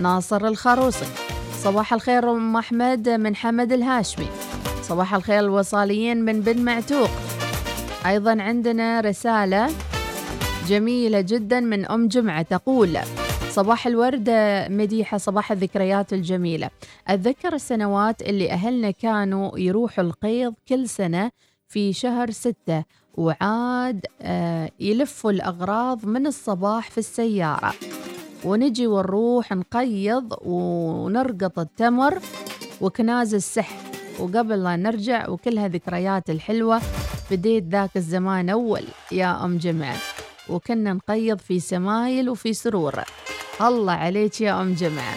ناصر 0.01 0.47
الخروصي. 0.47 1.26
صباح 1.67 1.93
الخير 1.93 2.31
أم 2.31 2.57
أحمد 2.57 3.09
من 3.09 3.37
حمد 3.37 3.73
الهاشمي. 3.73 4.27
صباح 4.83 5.15
الخير 5.15 5.39
الوصاليين 5.41 6.25
من 6.25 6.41
بن 6.41 6.65
معتوق. 6.65 7.11
أيضا 8.07 8.43
عندنا 8.43 9.01
رسالة 9.01 9.71
جميلة 10.69 11.21
جدا 11.21 11.61
من 11.61 11.87
أم 11.87 12.09
جمعة 12.09 12.43
تقول 12.43 12.99
صباح 13.51 13.87
الورد 13.87 14.31
مديحة 14.71 15.19
صباح 15.19 15.53
الذكريات 15.53 16.13
الجميلة. 16.13 16.71
أتذكر 17.09 17.55
السنوات 17.55 18.23
اللي 18.23 18.51
أهلنا 18.51 18.91
كانوا 18.91 19.59
يروحوا 19.59 20.05
القيض 20.05 20.55
كل 20.69 20.89
سنة 20.89 21.31
في 21.69 21.93
شهر 21.93 22.31
ستة 22.31 22.85
وعاد 23.15 24.07
آه، 24.23 24.71
يلفوا 24.81 25.31
الأغراض 25.31 26.07
من 26.07 26.27
الصباح 26.27 26.91
في 26.91 26.99
السيارة. 26.99 27.75
ونجي 28.45 28.87
ونروح 28.87 29.53
نقيض 29.53 30.35
ونرقط 30.45 31.59
التمر 31.59 32.19
وكناز 32.81 33.35
السحر. 33.35 33.77
وقبل 34.19 34.65
لا 34.65 34.77
نرجع 34.77 35.29
وكلها 35.29 35.69
ذكريات 35.69 36.31
الحلوة 36.31 36.81
بديت 37.31 37.65
ذاك 37.65 37.97
الزمان 37.97 38.49
أول 38.49 38.85
يا 39.13 39.45
أم 39.45 39.57
جمعة 39.57 39.97
وكنا 40.49 40.93
نقيض 40.93 41.39
في 41.39 41.61
سمايل 41.61 42.31
وفي 42.31 42.53
سرور. 42.53 42.95
الله 43.61 43.93
عليك 43.93 44.41
يا 44.41 44.61
أم 44.61 44.75
جمعة 44.75 45.15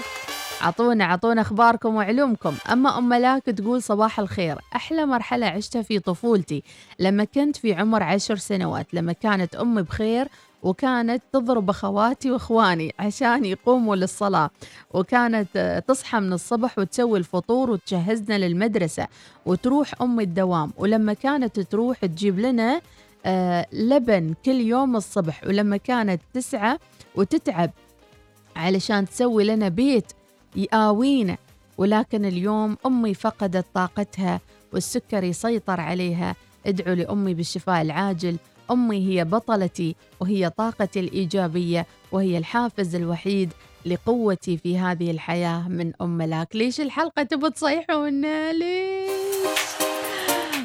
عطونا 0.61 1.05
عطونا 1.05 1.41
أخباركم 1.41 1.95
وعلومكم. 1.95 2.55
أما 2.71 2.97
أم 2.97 3.09
ملاك 3.09 3.43
تقول 3.43 3.83
صباح 3.83 4.19
الخير. 4.19 4.57
أحلى 4.75 5.05
مرحلة 5.05 5.45
عشتها 5.45 5.81
في 5.81 5.99
طفولتي 5.99 6.63
لما 6.99 7.23
كنت 7.23 7.55
في 7.55 7.73
عمر 7.73 8.03
عشر 8.03 8.35
سنوات 8.35 8.93
لما 8.93 9.13
كانت 9.13 9.55
أمي 9.55 9.81
بخير 9.81 10.27
وكانت 10.63 11.23
تضرب 11.33 11.69
أخواتي 11.69 12.31
وإخواني 12.31 12.93
عشان 12.99 13.45
يقوموا 13.45 13.95
للصلاة. 13.95 14.49
وكانت 14.93 15.47
آه، 15.55 15.79
تصحى 15.79 16.19
من 16.19 16.33
الصبح 16.33 16.79
وتسوي 16.79 17.19
الفطور 17.19 17.71
وتجهزنا 17.71 18.37
للمدرسة 18.37 19.07
وتروح 19.45 20.01
أمي 20.01 20.23
الدوام. 20.23 20.71
ولما 20.77 21.13
كانت 21.13 21.59
تروح 21.59 22.05
تجيب 22.05 22.39
لنا 22.39 22.81
آه، 23.25 23.65
لبن 23.73 24.33
كل 24.45 24.61
يوم 24.61 24.95
الصبح. 24.95 25.43
ولما 25.47 25.77
كانت 25.77 26.21
تسعى 26.33 26.77
وتتعب 27.15 27.71
علشان 28.55 29.05
تسوي 29.05 29.43
لنا 29.43 29.69
بيت 29.69 30.05
يآوينا. 30.55 31.37
ولكن 31.77 32.25
اليوم 32.25 32.77
أمي 32.85 33.13
فقدت 33.13 33.65
طاقتها 33.73 34.39
والسكر 34.73 35.23
يسيطر 35.23 35.81
عليها. 35.81 36.35
ادعوا 36.65 36.95
لأمي 36.95 37.33
بالشفاء 37.33 37.81
العاجل 37.81 38.37
أمي 38.71 39.07
هي 39.09 39.25
بطلتي 39.25 39.95
وهي 40.19 40.49
طاقتي 40.49 40.99
الإيجابية 40.99 41.85
وهي 42.11 42.37
الحافز 42.37 42.95
الوحيد 42.95 43.53
لقوتي 43.85 44.57
في 44.57 44.77
هذه 44.77 45.11
الحياة 45.11 45.67
من 45.67 45.91
أم 46.01 46.17
ملاك. 46.17 46.55
ليش 46.55 46.81
الحلقة 46.81 47.23
تبى 47.23 47.49
تصيحونا 47.49 48.53
ليش؟ 48.53 49.09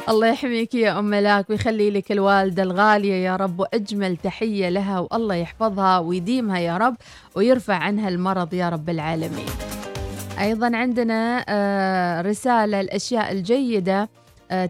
الله 0.09 0.27
يحميك 0.27 0.75
يا 0.75 0.99
أم 0.99 1.05
ملاك 1.05 1.51
ويخلي 1.51 1.91
لك 1.91 2.13
الوالدة 2.13 2.63
الغالية 2.63 3.15
يا 3.15 3.37
رب 3.37 3.61
وأجمل 3.61 4.17
تحية 4.17 4.69
لها 4.69 5.01
والله 5.11 5.35
يحفظها 5.35 5.99
ويديمها 5.99 6.59
يا 6.59 6.77
رب 6.77 6.97
ويرفع 7.35 7.75
عنها 7.75 8.09
المرض 8.09 8.55
يا 8.55 8.69
رب 8.69 8.91
العالمين. 8.91 9.47
أيضا 10.41 10.77
عندنا 10.77 11.45
آه، 11.49 12.23
رسالة 12.23 12.81
الأشياء 12.81 13.33
الجيدة. 13.33 14.09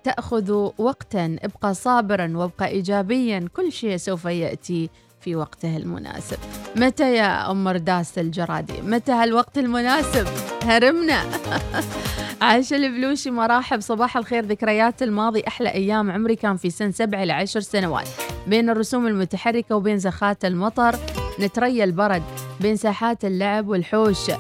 تأخذ 0.05 0.71
وقتا. 0.79 1.37
ابقى 1.43 1.75
صابرا 1.75 2.33
وابقى 2.37 2.69
إيجابيا. 2.69 3.49
كل 3.57 3.73
شيء 3.73 3.97
سوف 3.97 4.25
يأتي 4.25 4.91
في 5.21 5.37
وقته 5.37 5.77
المناسب. 5.77 6.37
متى 6.77 7.15
يا 7.15 7.51
أم 7.51 7.69
رداس 7.69 8.19
الجرادي؟ 8.19 8.83
متى 8.83 9.13
هالوقت 9.13 9.59
المناسب؟ 9.59 10.27
هرمنا. 10.65 11.23
عايشة 12.43 12.77
البلوشي 12.77 13.31
مراحب. 13.31 13.81
صباح 13.81 14.17
الخير. 14.17 14.45
ذكريات 14.45 15.03
الماضي 15.03 15.45
أحلى 15.49 15.69
أيام 15.69 16.11
عمري 16.11 16.37
كان 16.37 16.57
في 16.57 16.71
سن 16.71 16.93
سبع 16.93 17.25
لعشر 17.25 17.61
سنوات. 17.61 18.09
بين 18.47 18.71
الرسوم 18.71 19.07
المتحركة 19.07 19.77
وبين 19.77 19.99
زخات 19.99 20.45
المطر 20.45 20.97
نتريا 21.41 21.85
البرد 21.85 22.23
بين 22.61 22.77
ساحات 22.77 23.25
اللعب 23.25 23.69
والحوش. 23.69 24.31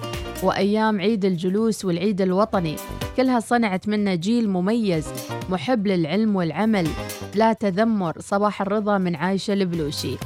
وأيام 0.44 1.00
عيد 1.00 1.24
الجلوس 1.24 1.84
والعيد 1.84 2.20
الوطني. 2.20 2.76
كلها 3.16 3.40
صنعت 3.40 3.88
منا 3.88 4.14
جيل 4.14 4.50
مميز 4.50 5.06
محب 5.50 5.86
للعلم 5.86 6.36
والعمل. 6.36 6.88
لا 7.34 7.52
تذمر 7.52 8.20
صباح 8.20 8.62
الرضا 8.62 8.98
من 8.98 9.16
عايشة 9.16 9.52
البلوشي. 9.52 10.16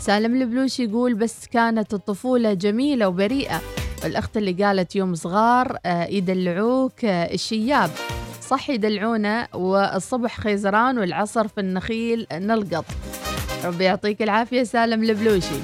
سالم 0.00 0.42
البلوشي 0.42 0.84
يقول 0.84 1.14
بس 1.14 1.46
كانت 1.46 1.94
الطفولة 1.94 2.54
جميلة 2.54 3.08
وبريئة. 3.08 3.60
والأخت 4.04 4.36
اللي 4.36 4.52
قالت 4.52 4.96
يوم 4.96 5.14
صغار 5.14 5.78
آه، 5.86 6.04
يدلعوك 6.04 7.04
آه، 7.04 7.34
الشياب. 7.34 7.90
صح 8.48 8.70
يدلعونا 8.70 9.48
والصبح 9.54 10.40
خيزران 10.40 10.98
والعصر 10.98 11.48
في 11.48 11.60
النخيل 11.60 12.26
نلقط. 12.32 12.84
ربي 13.64 13.84
يعطيك 13.84 14.22
العافية 14.22 14.62
سالم 14.62 15.02
البلوشي. 15.02 15.60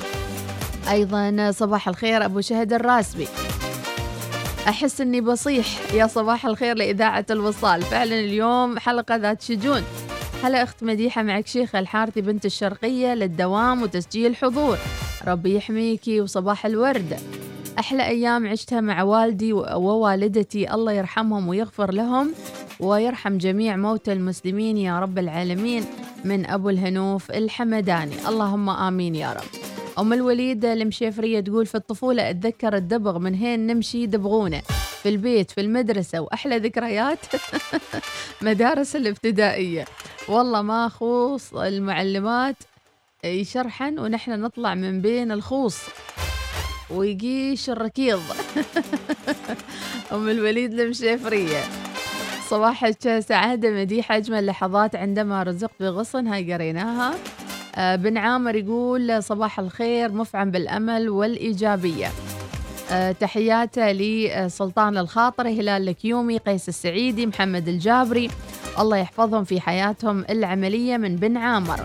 أيضا 0.91 1.51
صباح 1.51 1.89
الخير 1.89 2.25
أبو 2.25 2.41
شهد 2.41 2.73
الراسبي. 2.73 3.27
أحس 4.69 5.01
أني 5.01 5.21
بصيح. 5.21 5.93
يا 5.95 6.07
صباح 6.07 6.47
الخير 6.47 6.77
لإذاعة 6.77 7.27
الوصال. 7.31 7.83
فعلا 7.83 8.21
اليوم 8.21 8.79
حلقة 8.79 9.17
ذات 9.17 9.43
شجون. 9.43 9.83
هلا 10.43 10.63
أخت 10.63 10.85
مديحة 10.85 11.23
معك 11.23 11.47
شيخة 11.47 11.79
الحارثي 11.79 12.21
بنت 12.21 12.47
الشرقية 12.47 13.15
للدوام 13.15 13.83
وتسجيل 13.83 14.37
حضور. 14.37 14.79
ربي 15.27 15.57
يحميكي 15.57 16.21
وصباح 16.21 16.67
الورد. 16.67 17.21
أحلى 17.79 18.07
أيام 18.07 18.47
عشتها 18.47 18.81
مع 18.81 19.03
والدي 19.03 19.53
ووالدتي. 19.53 20.75
الله 20.75 20.93
يرحمهم 20.93 21.49
ويغفر 21.49 21.93
لهم 21.93 22.35
ويرحم 22.81 23.39
جميع 23.39 23.77
موتى 23.77 24.13
المسلمين 24.13 24.77
يا 24.77 25.01
رب 25.01 25.19
العالمين. 25.19 25.85
من 26.25 26.47
أبو 26.47 26.69
الهنوف 26.69 27.31
الحمداني. 27.31 28.29
اللهم 28.29 28.71
آمين 28.71 29.15
يا 29.15 29.33
رب. 29.33 29.64
أم 29.99 30.13
الوليد 30.13 30.65
المشيفرية 30.65 31.41
تقول 31.41 31.67
في 31.67 31.75
الطفولة 31.75 32.31
أتذكر 32.31 32.77
الدبغ 32.77 33.19
من 33.19 33.35
هين 33.35 33.67
نمشي 33.67 34.07
دبغونا 34.07 34.61
في 35.03 35.09
البيت 35.09 35.51
في 35.51 35.61
المدرسة 35.61 36.21
وأحلى 36.21 36.59
ذكريات 36.59 37.19
مدارس 38.43 38.97
الابتدائية. 38.97 39.85
والله 40.29 40.63
ما 40.63 40.89
خوص 40.89 41.55
المعلمات 41.55 42.57
يشرحن 43.25 43.99
ونحن 43.99 44.41
نطلع 44.41 44.75
من 44.75 45.01
بين 45.01 45.33
الخوص 45.33 45.79
ويقيش 46.91 47.71
الركيض. 47.71 48.23
أم 50.13 50.29
الوليد 50.29 50.81
المشيفرية 50.81 51.63
صباحك 52.49 53.19
سعادة 53.19 53.71
مديحة 53.71 54.17
أجمل 54.17 54.47
لحظات 54.47 54.97
عندما 54.97 55.43
رزقت 55.43 55.75
بغصن 55.81 56.27
هاي 56.27 56.53
قريناها. 56.53 57.15
بن 57.79 58.19
عامر 58.19 58.57
يقول 58.57 59.23
صباح 59.23 59.59
الخير 59.59 60.13
مفعم 60.13 60.51
بالأمل 60.51 61.09
والإيجابية. 61.09 62.09
آه، 62.91 63.13
تحياته 63.13 63.93
لسلطان 63.93 64.99
الخاطر 64.99 65.49
هلال 65.49 65.89
الكيومي 65.89 66.39
قيس 66.39 66.69
السعيدي 66.69 67.27
محمد 67.27 67.69
الجابري. 67.69 68.31
الله 68.79 68.97
يحفظهم 68.97 69.45
في 69.45 69.61
حياتهم 69.61 70.25
العملية 70.31 70.97
من 70.97 71.17
بن 71.17 71.37
عامر. 71.37 71.81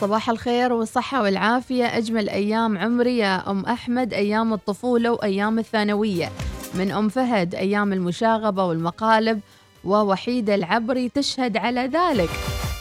صباح 0.00 0.30
الخير 0.30 0.72
والصحة 0.72 1.22
والعافية. 1.22 1.84
أجمل 1.84 2.28
أيام 2.28 2.78
عمري 2.78 3.18
يا 3.18 3.50
أم 3.50 3.64
أحمد 3.64 4.14
أيام 4.14 4.52
الطفولة 4.52 5.10
وأيام 5.10 5.58
الثانوية. 5.58 6.28
من 6.74 6.90
أم 6.90 7.08
فهد 7.08 7.54
أيام 7.54 7.92
المشاغبة 7.92 8.64
والمقالب 8.64 9.40
ووحيدة 9.84 10.54
العبري 10.54 11.08
تشهد 11.08 11.56
على 11.56 11.80
ذلك. 11.80 12.30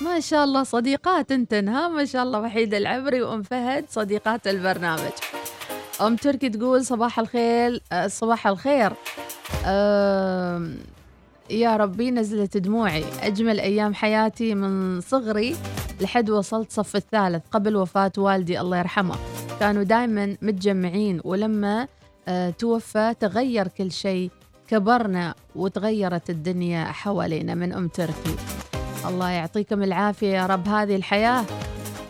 ما 0.03 0.19
شاء 0.19 0.43
الله 0.43 0.63
صديقات 0.63 1.31
انتن 1.31 1.69
ها؟ 1.69 1.87
ما 1.87 2.05
شاء 2.05 2.23
الله 2.23 2.39
وحيدة 2.39 2.77
العبري 2.77 3.21
وأم 3.21 3.41
فهد 3.43 3.85
صديقات 3.89 4.47
البرنامج. 4.47 5.11
أم 6.01 6.15
تركي 6.15 6.49
تقول 6.49 6.85
صباح 6.85 7.19
الخير 7.19 7.81
آه، 7.91 8.07
صباح 8.07 8.47
الخير. 8.47 8.93
يا 11.49 11.77
ربي 11.77 12.11
نزلت 12.11 12.57
دموعي. 12.57 13.03
أجمل 13.21 13.59
أيام 13.59 13.93
حياتي 13.93 14.55
من 14.55 15.01
صغري 15.01 15.55
لحد 16.01 16.29
وصلت 16.29 16.71
صف 16.71 16.95
الثالث 16.95 17.43
قبل 17.51 17.75
وفاة 17.75 18.11
والدي 18.17 18.61
الله 18.61 18.77
يرحمه. 18.77 19.15
كانوا 19.59 19.83
دائما 19.83 20.37
متجمعين 20.41 21.21
ولما 21.23 21.87
آه، 22.27 22.49
توفى 22.49 23.13
تغير 23.19 23.67
كل 23.67 23.91
شيء 23.91 24.29
كبرنا 24.67 25.35
وتغيرت 25.55 26.29
الدنيا 26.29 26.85
حوالينا 26.85 27.55
من 27.55 27.73
أم 27.73 27.87
تركي. 27.87 28.35
الله 29.05 29.29
يعطيكم 29.29 29.83
العافية 29.83 30.27
يا 30.27 30.45
رب 30.45 30.67
هذه 30.67 30.95
الحياة. 30.95 31.45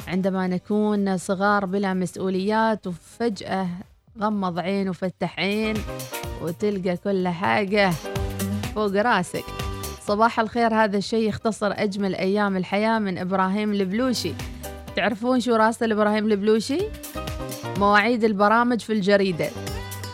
عندما 0.08 0.47
نكون 0.47 1.17
صغار 1.17 1.65
بلا 1.65 1.93
مسؤوليات 1.93 2.88
وفجأة 2.88 3.67
غمض 4.21 4.60
عين 4.60 4.89
وفتح 4.89 5.39
عين 5.39 5.75
وتلقى 6.41 6.97
كل 6.97 7.27
حاجة 7.27 7.91
فوق 8.75 8.95
راسك. 8.95 9.43
صباح 10.08 10.39
الخير 10.39 10.73
هذا 10.73 10.97
الشيء 10.97 11.30
يختصر 11.30 11.71
أجمل 11.71 12.15
أيام 12.15 12.58
الحياة 12.58 12.99
من 12.99 13.17
إبراهيم 13.17 13.71
البلوشي. 13.71 14.34
تعرفون 14.95 15.39
شو 15.39 15.56
راسل 15.56 15.91
إبراهيم 15.91 16.32
البلوشي؟ 16.32 16.80
مواعيد 17.77 18.23
البرامج 18.23 18.80
في 18.80 18.93
الجريدة. 18.93 19.49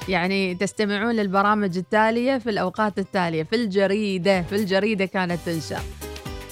يعني 0.09 0.55
تستمعون 0.55 1.15
للبرامج 1.15 1.77
التالية 1.77 2.37
في 2.37 2.49
الأوقات 2.49 2.99
التالية. 2.99 3.43
في 3.43 3.55
الجريدة 3.55 4.41
في 4.41 4.55
الجريدة 4.55 5.05
كانت 5.05 5.39
تنشر 5.45 5.81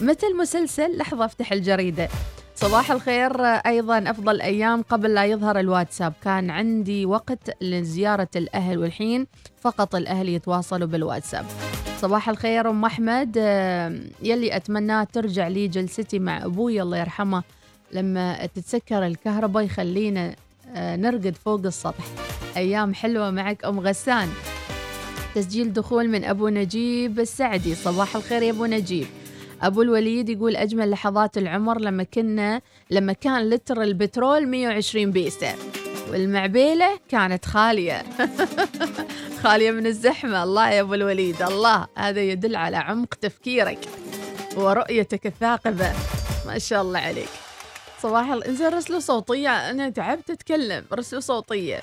مثل 0.02 0.38
مسلسل 0.38 0.98
لحظة 0.98 1.26
أفتح 1.26 1.52
الجريدة. 1.52 2.10
صباح 2.56 2.92
الخير 2.92 3.42
أيضا 3.46 3.98
أفضل 4.10 4.42
أيام 4.42 4.82
قبل 4.82 5.14
لا 5.14 5.26
يظهر 5.26 5.60
الواتساب. 5.60 6.14
كان 6.24 6.50
عندي 6.50 7.06
وقت 7.06 7.64
لزيارة 7.64 8.28
الأهل 8.36 8.78
والحين 8.78 9.28
فقط 9.62 9.96
الأهل 9.96 10.30
يتواصلوا 10.30 10.88
بالواتساب. 10.88 11.46
صباح 12.02 12.30
الخير 12.30 12.70
أم 12.70 12.86
أحمد. 12.86 13.36
آه، 13.38 14.00
يلي 14.22 14.56
أتمناه 14.56 15.04
ترجع 15.04 15.48
لي 15.48 15.68
جلستي 15.68 16.20
مع 16.20 16.46
أبوي 16.46 16.82
الله 16.82 16.98
يرحمه. 16.98 17.44
لما 17.92 18.46
تتسكر 18.46 19.06
الكهرباء 19.06 19.64
يخلينا 19.64 20.36
آه، 20.76 20.96
نرقد 20.96 21.36
فوق 21.46 21.66
السطح. 21.66 22.06
أيام 22.58 22.94
حلوة 22.94 23.32
معك 23.32 23.66
أم 23.66 23.80
غسان. 23.80 24.30
تسجيل 25.36 25.74
دخول 25.74 26.08
من 26.08 26.24
أبو 26.24 26.48
نجيب 26.48 27.20
السعدي. 27.20 27.76
صباح 27.76 28.16
الخير 28.16 28.42
يا 28.42 28.52
أبو 28.52 28.66
نجيب. 28.66 29.08
أبو 29.66 29.82
الوليد 29.82 30.30
يقول 30.30 30.56
أجمل 30.56 30.92
لحظات 30.92 31.38
العمر 31.38 31.80
لما 31.80 32.04
كنا 32.04 32.62
لما 32.92 33.14
كان 33.14 33.50
لتر 33.50 33.82
البترول 33.82 34.48
120 34.48 35.12
بيسة. 35.12 35.56
والمعبيلة 36.12 37.00
كانت 37.10 37.46
خالية. 37.46 38.04
خالية 39.44 39.72
من 39.72 39.86
الزحمة. 39.86 40.44
الله 40.44 40.70
يا 40.70 40.82
أبو 40.82 40.94
الوليد 40.94 41.42
الله. 41.42 41.88
هذا 41.98 42.22
يدل 42.22 42.56
على 42.56 42.78
عمق 42.78 43.14
تفكيرك 43.14 43.80
ورؤيتك 44.58 45.26
الثاقبة. 45.26 45.92
ما 46.48 46.60
شاء 46.60 46.82
الله 46.82 47.00
عليك. 47.00 47.30
صباح. 48.02 48.30
إنزين 48.32 48.68
رسلوا 48.68 49.00
صوتية. 49.00 49.70
أنا 49.70 49.90
تعبت 49.90 50.30
أتكلم. 50.30 50.84
رسلوا 50.94 51.22
صوتية. 51.22 51.82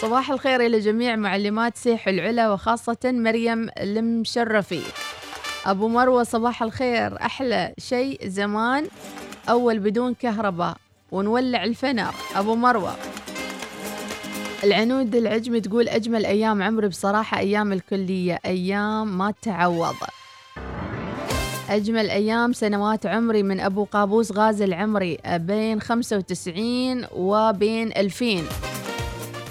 صباح 0.00 0.30
الخير 0.30 0.66
إلى 0.66 0.80
جميع 0.80 1.16
معلمات 1.16 1.76
سيح 1.76 2.08
العلا 2.08 2.52
وخاصة 2.52 2.98
مريم 3.04 3.68
المشرفي. 3.78 4.82
أبو 5.66 5.88
مروة 5.88 6.22
صباح 6.22 6.62
الخير. 6.62 7.22
أحلى 7.22 7.74
شيء 7.78 8.28
زمان 8.28 8.86
أول 9.48 9.78
بدون 9.78 10.14
كهرباء. 10.14 10.76
ونولع 11.12 11.64
الفنر. 11.64 12.14
أبو 12.36 12.54
مروة. 12.54 12.94
العنود 14.64 15.14
العجمي 15.14 15.60
تقول 15.60 15.88
أجمل 15.88 16.26
أيام 16.26 16.62
عمري 16.62 16.88
بصراحة 16.88 17.38
أيام 17.38 17.72
الكلية. 17.72 18.38
أيام 18.46 19.18
ما 19.18 19.34
تعوض. 19.42 19.94
أجمل 21.70 22.10
أيام 22.10 22.52
سنوات 22.52 23.06
عمري 23.06 23.42
من 23.42 23.60
أبو 23.60 23.84
قابوس 23.84 24.32
غازي 24.32 24.64
العمري. 24.64 25.18
بين 25.26 25.80
95 25.80 27.06
وبين 27.12 27.92
2000 27.96 28.44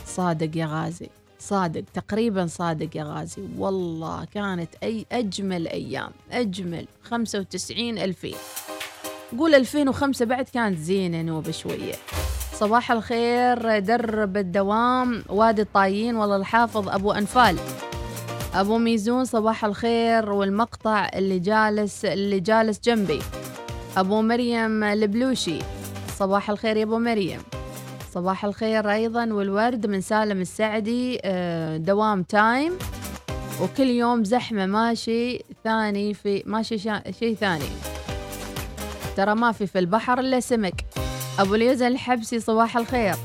صادق 0.05 0.57
يا 0.57 0.65
غازي. 0.65 1.09
صادق 1.49 1.83
تقريبا 1.93 2.47
صادق 2.47 2.97
يا 2.97 3.03
غازي. 3.03 3.41
والله 3.57 4.25
كانت 4.25 4.69
أي 4.83 5.05
أجمل 5.11 5.67
أيام 5.67 6.11
أجمل. 6.31 6.85
95 7.03 7.97
2000 7.97 8.35
قول 9.37 9.55
2005 9.55 10.25
بعد 10.25 10.49
كانت 10.53 10.77
زينة 10.77 11.21
نوبة 11.21 11.51
شوية. 11.51 11.95
صباح 12.53 12.91
الخير 12.91 13.79
درب 13.79 14.37
الدوام 14.37 15.23
وادي 15.29 15.61
الطايين 15.61 16.15
والله 16.15 16.35
الحافظ 16.35 16.89
أبو 16.89 17.11
أنفال. 17.11 17.57
أبو 18.53 18.77
ميزون 18.77 19.25
صباح 19.25 19.65
الخير 19.65 20.31
والمقطع 20.31 21.09
اللي 21.15 21.39
جالس 21.39 22.05
اللي 22.05 22.39
جالس 22.39 22.79
جنبي. 22.83 23.19
أبو 23.97 24.21
مريم 24.21 24.83
البلوشي. 24.83 25.59
صباح 26.17 26.49
الخير 26.49 26.77
يا 26.77 26.83
أبو 26.83 26.99
مريم. 26.99 27.39
صباح 28.13 28.45
الخير 28.45 28.91
أيضا 28.91 29.33
والورد 29.33 29.85
من 29.85 30.01
سالم 30.01 30.41
السعدي 30.41 31.19
آه، 31.23 31.77
دوام 31.77 32.23
time. 32.23 32.73
وكل 33.61 33.87
يوم 33.87 34.23
زحمة 34.23 34.65
ماشي 34.65 35.43
ثاني 35.63 36.13
في 36.13 36.43
ماشي 36.45 36.77
شا... 36.77 37.11
شيء 37.19 37.35
ثاني. 37.35 37.69
ترى 39.17 39.35
ما 39.35 39.51
في 39.51 39.67
في 39.67 39.79
البحر 39.79 40.19
إلا 40.19 40.39
سمك. 40.39 40.85
أبو 41.39 41.55
اليزن 41.55 41.87
الحبسي 41.87 42.39
صباح 42.39 42.77
الخير. 42.77 43.15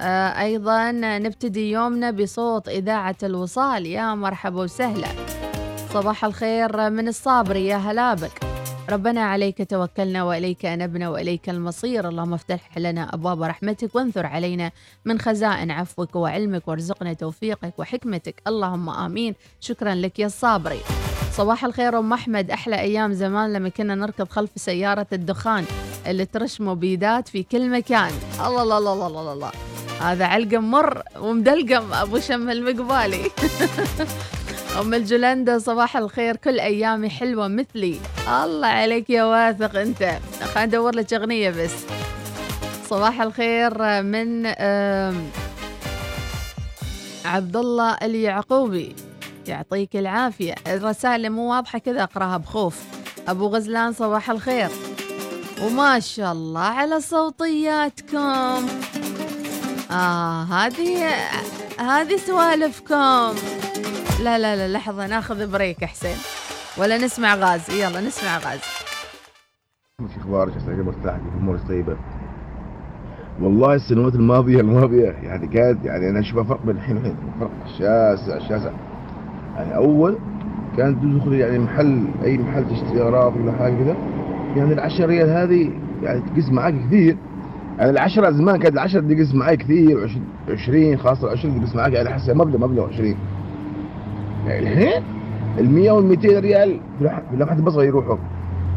آه، 0.00 0.42
أيضا 0.42 0.90
نبتدي 0.92 1.70
يومنا 1.70 2.10
بصوت 2.10 2.68
إذاعة 2.68 3.16
الوصال. 3.22 3.86
يا 3.86 4.14
مرحبا 4.14 4.62
وسهلا. 4.62 5.08
صباح 5.94 6.24
الخير 6.24 6.90
من 6.90 7.08
الصابري 7.08 7.66
يا 7.66 7.76
هلا 7.76 8.14
بك. 8.14 8.51
ربنا 8.90 9.20
عليك 9.20 9.70
توكلنا 9.70 10.24
وإليك 10.24 10.66
أنبنا 10.66 11.08
وإليك 11.08 11.50
المصير. 11.50 12.08
اللهم 12.08 12.34
افتح 12.34 12.78
لنا 12.78 13.14
أبواب 13.14 13.42
رحمتك 13.42 13.94
وانثر 13.94 14.26
علينا 14.26 14.70
من 15.04 15.18
خزائن 15.20 15.70
عفوك 15.70 16.16
وعلمك 16.16 16.68
وارزقنا 16.68 17.12
توفيقك 17.12 17.78
وحكمتك. 17.78 18.42
اللهم 18.46 18.88
آمين. 18.90 19.34
شكرا 19.60 19.94
لك 19.94 20.18
يا 20.18 20.26
الصابري 20.26 20.80
صباح 21.32 21.64
الخير 21.64 21.98
أم 21.98 22.12
أحمد. 22.12 22.50
أحلى 22.50 22.80
أيام 22.80 23.12
زمان 23.12 23.52
لما 23.52 23.68
كنا 23.68 23.94
نركض 23.94 24.28
خلف 24.28 24.50
سيارة 24.56 25.06
الدخان 25.12 25.64
اللي 26.06 26.24
ترش 26.24 26.60
مبيدات 26.60 27.28
في 27.28 27.42
كل 27.42 27.70
مكان. 27.70 28.10
الله 28.46 28.62
الله 28.62 28.78
الله 28.78 28.92
الله 28.92 29.06
الله, 29.06 29.32
الله. 29.32 29.52
هذا 30.00 30.26
علقم 30.26 30.70
مر 30.70 31.02
ومدلقم 31.20 31.92
أبو 31.92 32.18
شم 32.20 32.50
المقبالي. 32.50 33.30
أم 34.80 34.94
الجلندة 34.94 35.58
صباح 35.58 35.96
الخير. 35.96 36.36
كل 36.36 36.60
أيامي 36.60 37.10
حلوة 37.10 37.48
مثلي. 37.48 38.00
الله 38.44 38.66
عليك 38.66 39.10
يا 39.10 39.24
واثق 39.24 39.76
أنت. 39.78 40.18
خلينا 40.54 40.66
ندور 40.66 40.94
لك 40.94 41.14
أغنية 41.14 41.50
بس. 41.50 41.74
صباح 42.90 43.20
الخير 43.20 44.02
من 44.02 44.46
عبد 47.24 47.56
الله 47.56 47.92
اليعقوبي. 48.02 48.96
يعطيك 49.46 49.96
العافية. 49.96 50.54
الرسائل 50.66 51.30
مو 51.30 51.50
واضحة 51.50 51.78
كذا 51.78 52.02
أقراها 52.02 52.36
بخوف. 52.36 52.80
أبو 53.28 53.46
غزلان 53.46 53.92
صباح 53.92 54.30
الخير. 54.30 54.68
وما 55.62 56.00
شاء 56.00 56.32
الله 56.32 56.60
على 56.60 57.00
صوتياتكم. 57.00 58.66
آه 59.90 60.42
هذه 60.42 61.14
هذه 61.78 62.16
سوالفكم. 62.16 63.34
لا 64.20 64.38
لا 64.38 64.56
لا 64.56 64.72
لحظة 64.72 65.06
ناخذ 65.06 65.52
بريك 65.52 65.84
حسين. 65.84 66.16
ولا 66.78 66.98
نسمع 66.98 67.34
غاز 67.34 67.70
يلا 67.70 68.00
نسمع 68.00 68.38
غاز 68.38 68.60
في 70.08 70.20
أخبارك 70.20 70.52
عساك 70.56 70.78
مرتاح 70.78 71.16
امورك 71.40 71.60
طيبة. 71.68 71.96
والله 73.40 73.74
السنوات 73.74 74.14
الماضية 74.14 74.60
الماضية 74.60 75.10
يعني 75.22 75.46
كانت 75.46 75.84
يعني 75.84 76.10
أنا 76.10 76.20
اشوفها 76.20 76.44
فرق 76.44 76.66
بين 76.66 76.76
الحين 76.76 76.96
والحين. 76.96 77.16
فرق 77.40 77.50
شاسع 77.78 78.38
شاسع. 78.48 78.70
يعني 79.56 79.76
أول 79.76 80.18
كانت 80.76 81.02
تدخل 81.02 81.32
يعني 81.32 81.58
محل 81.58 82.04
أي 82.24 82.38
محل 82.38 82.64
تشتري 82.70 83.00
اغراض 83.02 83.36
ولا 83.36 83.52
حاجة 83.52 83.74
كذا. 83.74 83.96
يعني 84.56 84.72
العشرة 84.72 85.06
ريال 85.06 85.30
هذه 85.30 85.70
يعني 86.02 86.20
تقز 86.20 86.50
معاك 86.50 86.74
كثير. 86.86 87.16
يعني 87.78 87.90
العشرة 87.90 88.30
زمان 88.30 88.56
كانت 88.56 88.74
العشرة 88.74 89.00
تقز 89.00 89.34
معاك 89.34 89.58
كثير 89.58 89.98
وعش- 89.98 90.18
20 90.48 90.98
خاصة 90.98 91.26
العشرين 91.26 91.60
تقز 91.64 91.76
معاك 91.76 91.92
يعني 91.92 92.08
حسب 92.08 92.36
مبلغ 92.36 92.58
مبلغ 92.58 92.86
20 92.88 93.06
يعني 93.08 93.16
الحين 94.46 95.02
ال 95.58 95.70
100 95.70 95.90
وال 95.90 96.04
200 96.04 96.38
ريال 96.40 96.80
في 96.98 97.04
لح- 97.08 97.30
في 97.30 97.36
لمحة 97.36 97.56
البصر 97.56 97.82
يروحوا. 97.84 98.16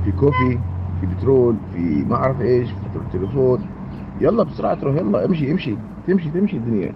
في 0.06 0.12
كوفي 0.12 0.58
في 1.02 1.08
بترول 1.08 1.56
في 1.74 1.80
ما 1.80 2.16
أعرف 2.16 2.42
إيش 2.42 2.70
في 2.70 3.18
تليفون. 3.18 3.66
يلا 4.22 4.44
بسرعة 4.44 4.74
تروح 4.76 4.96
يلا 4.96 5.26
امشي 5.26 5.52
امشي. 5.52 5.76
تمشي 6.08 6.30
تمشي 6.30 6.58
الدنيا. 6.58 6.92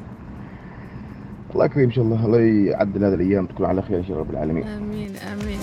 الله 1.53 1.65
يكرم 1.65 1.83
إن 1.83 1.91
شاء 1.91 2.05
الله. 2.05 2.25
الله 2.25 2.39
يعدل 2.39 3.03
هذه 3.03 3.13
الأيام 3.13 3.45
تكون 3.45 3.65
على 3.65 3.81
خير 3.81 3.97
إن 3.97 4.03
شاء 4.03 4.11
الله 4.11 4.21
رب 4.23 4.31
العالمين. 4.31 4.63
آمين 4.63 5.09
آمين. 5.33 5.59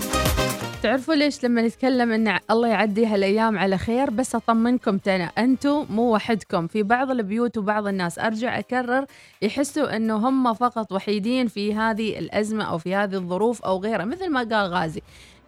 تعرفوا 0.82 1.14
ليش 1.14 1.44
لما 1.44 1.62
نتكلم 1.62 2.12
إن 2.12 2.38
الله 2.50 2.68
يعدي 2.68 3.06
هالأيام 3.06 3.58
على 3.58 3.78
خير؟ 3.78 4.10
بس 4.10 4.34
أطمنكم 4.34 4.98
تنا 4.98 5.24
أنتم 5.24 5.86
مو 5.90 6.14
وحدكم. 6.14 6.66
في 6.66 6.82
بعض 6.82 7.10
البيوت 7.10 7.58
وبعض 7.58 7.86
الناس. 7.86 8.18
أرجع 8.18 8.58
أكرر 8.58 9.06
يحسوا 9.42 9.96
إنه 9.96 10.16
هم 10.16 10.54
فقط 10.54 10.92
وحيدين 10.92 11.48
في 11.48 11.74
هذه 11.74 12.18
الأزمة 12.18 12.64
أو 12.64 12.78
في 12.78 12.94
هذه 12.94 13.14
الظروف 13.14 13.62
أو 13.62 13.78
غيرها. 13.80 14.04
مثل 14.04 14.30
ما 14.30 14.38
قال 14.40 14.72
غازي 14.72 15.02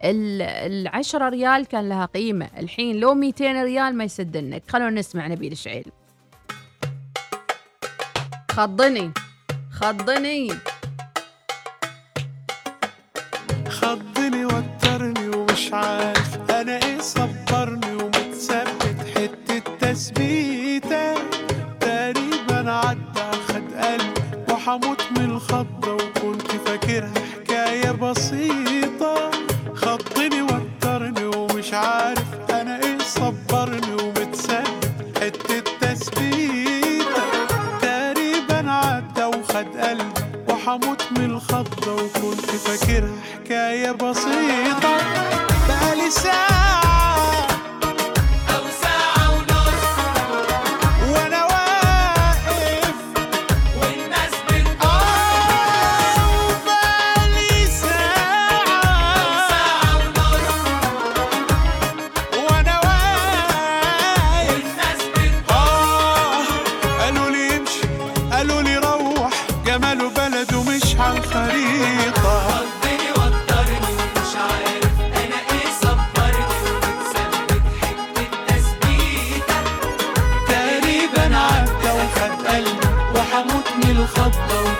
ال- 0.05 0.43
العشرة 0.43 1.29
ريال 1.29 1.67
كان 1.67 1.88
لها 1.88 2.05
قيمة. 2.05 2.49
الحين 2.59 2.97
لو 2.97 3.14
200 3.14 3.62
ريال 3.62 3.97
ما 3.97 4.05
يسدنك 4.05 4.62
خلونا 4.69 4.91
نسمع 5.01 5.27
نبيل 5.27 5.57
شعيل 5.57 5.85
خضني 8.51 9.11
خضني. 9.73 10.49
ومش 15.68 15.74
عارف. 15.74 16.50
أنا 16.50 16.76
إيه 16.76 17.00
صبرني 17.00 17.92
ومتثبت؟ 17.92 18.96
حتة 19.14 19.59
تثبيتة. 19.81 21.14
تقريبا 21.81 22.70
عدى 22.70 23.28
خد 23.48 23.74
قلبي 23.83 24.52
وحموت 24.52 25.02
من 25.16 25.31
الخضة. 25.31 25.92
وكنت 25.92 26.52
فاكرها 26.66 27.12
حكاية 27.35 27.90
بسيطة. 27.90 29.31
خضني 29.74 30.42
وترني 30.42 31.24
ومش 31.37 31.74
عارف. 31.74 32.50
أنا 32.50 32.81
إيه 32.83 32.98
صبرني 32.98 33.92
ومتثبت؟ 34.02 34.92
حتة 35.20 35.61
تثبيتة. 35.81 37.24
تقريبا 37.83 38.70
عدى 38.70 39.24
وخد 39.24 39.76
قلبي 39.76 40.20
وحموت 40.48 41.02
من 41.18 41.31
الخضة. 41.31 41.94
وكنت 41.94 42.50
فاكرها 42.50 43.12
حكاية 43.35 43.90
بسيطة. 43.92 45.47
side. 46.11 47.47
وحموت 84.16 84.78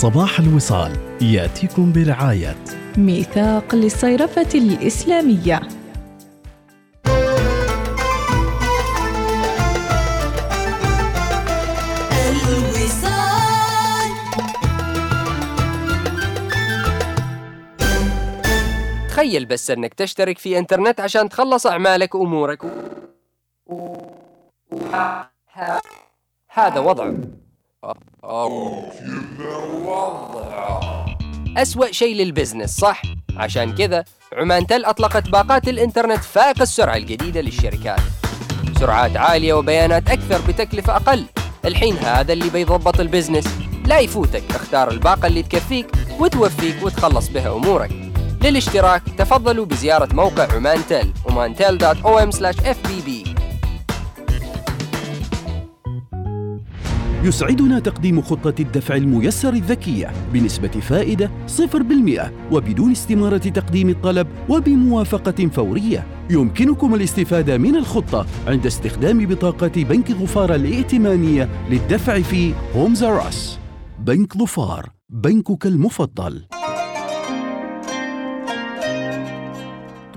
صباح 0.00 0.40
الوصال 0.40 0.92
يأتيكم 1.22 1.92
برعاية 1.92 2.56
ميثاق 2.96 3.74
للصيرفة 3.74 4.48
الإسلامية. 4.54 5.60
الوصال. 12.12 14.10
تخيل 19.08 19.46
بس 19.46 19.70
أنك 19.70 19.94
تشترك 19.94 20.38
في 20.38 20.58
إنترنت 20.58 21.00
عشان 21.00 21.28
تخلص 21.28 21.66
أعمالك 21.66 22.14
وأمورك. 22.14 22.64
و... 23.66 23.96
هذا 26.48 26.80
وضعه 26.80 27.14
أسوأ 31.56 31.92
شيء 31.92 32.16
لل 32.16 32.28
business 32.28 32.76
صح؟ 32.76 33.02
عشان 33.36 33.74
كذا 33.74 34.04
Omantel 34.32 34.84
أطلقت 34.84 35.28
باقات 35.28 35.68
الإنترنت 35.68 36.24
فائق 36.24 36.60
السرعة 36.60 36.96
الجديدة 36.96 37.40
للشركات. 37.40 38.00
سرعات 38.80 39.16
عالية 39.16 39.54
وبيانات 39.54 40.10
أكثر 40.10 40.40
بتكلفة 40.48 40.96
أقل. 40.96 41.24
الحين 41.64 41.96
هذا 41.96 42.32
اللي 42.32 42.50
بيضبط 42.50 43.00
ال 43.00 43.05
business. 43.05 43.46
لا 43.86 43.98
يفوتك 43.98 44.42
اختار 44.50 44.90
الباقة 44.90 45.26
اللي 45.26 45.42
تكفيك 45.42 45.86
وتوفيك 46.18 46.82
وتخلص 46.82 47.28
بها 47.28 47.52
أمورك. 47.52 47.90
للاشتراك 48.42 49.02
تفضلوا 49.18 49.66
بزيارة 49.66 50.14
موقع 50.14 50.52
Omantel 50.52 51.12
omantel.om/fbb 51.28 53.29
يسعدنا 57.24 57.78
تقديم 57.78 58.22
خطة 58.22 58.54
الدفع 58.60 58.96
الميسر 58.96 59.52
الذكية 59.52 60.12
بنسبة 60.32 60.68
فائدة 60.68 61.30
0% 61.46 62.30
وبدون 62.52 62.90
استمارة 62.90 63.38
تقديم 63.38 63.88
الطلب 63.88 64.26
وبموافقة 64.48 65.48
فورية. 65.48 66.06
يمكنكم 66.30 66.94
الاستفادة 66.94 67.58
من 67.58 67.76
الخطة 67.76 68.26
عند 68.46 68.66
استخدام 68.66 69.26
بطاقة 69.26 69.84
بنك 69.84 70.12
ظفار 70.12 70.54
الائتمانية 70.54 71.48
للدفع 71.70 72.20
في 72.20 72.54
هومز 72.76 73.04
راس. 73.04 73.58
بنك 73.98 74.36
ظفار، 74.36 74.90
بنكك 75.10 75.66
المفضل. 75.66 76.59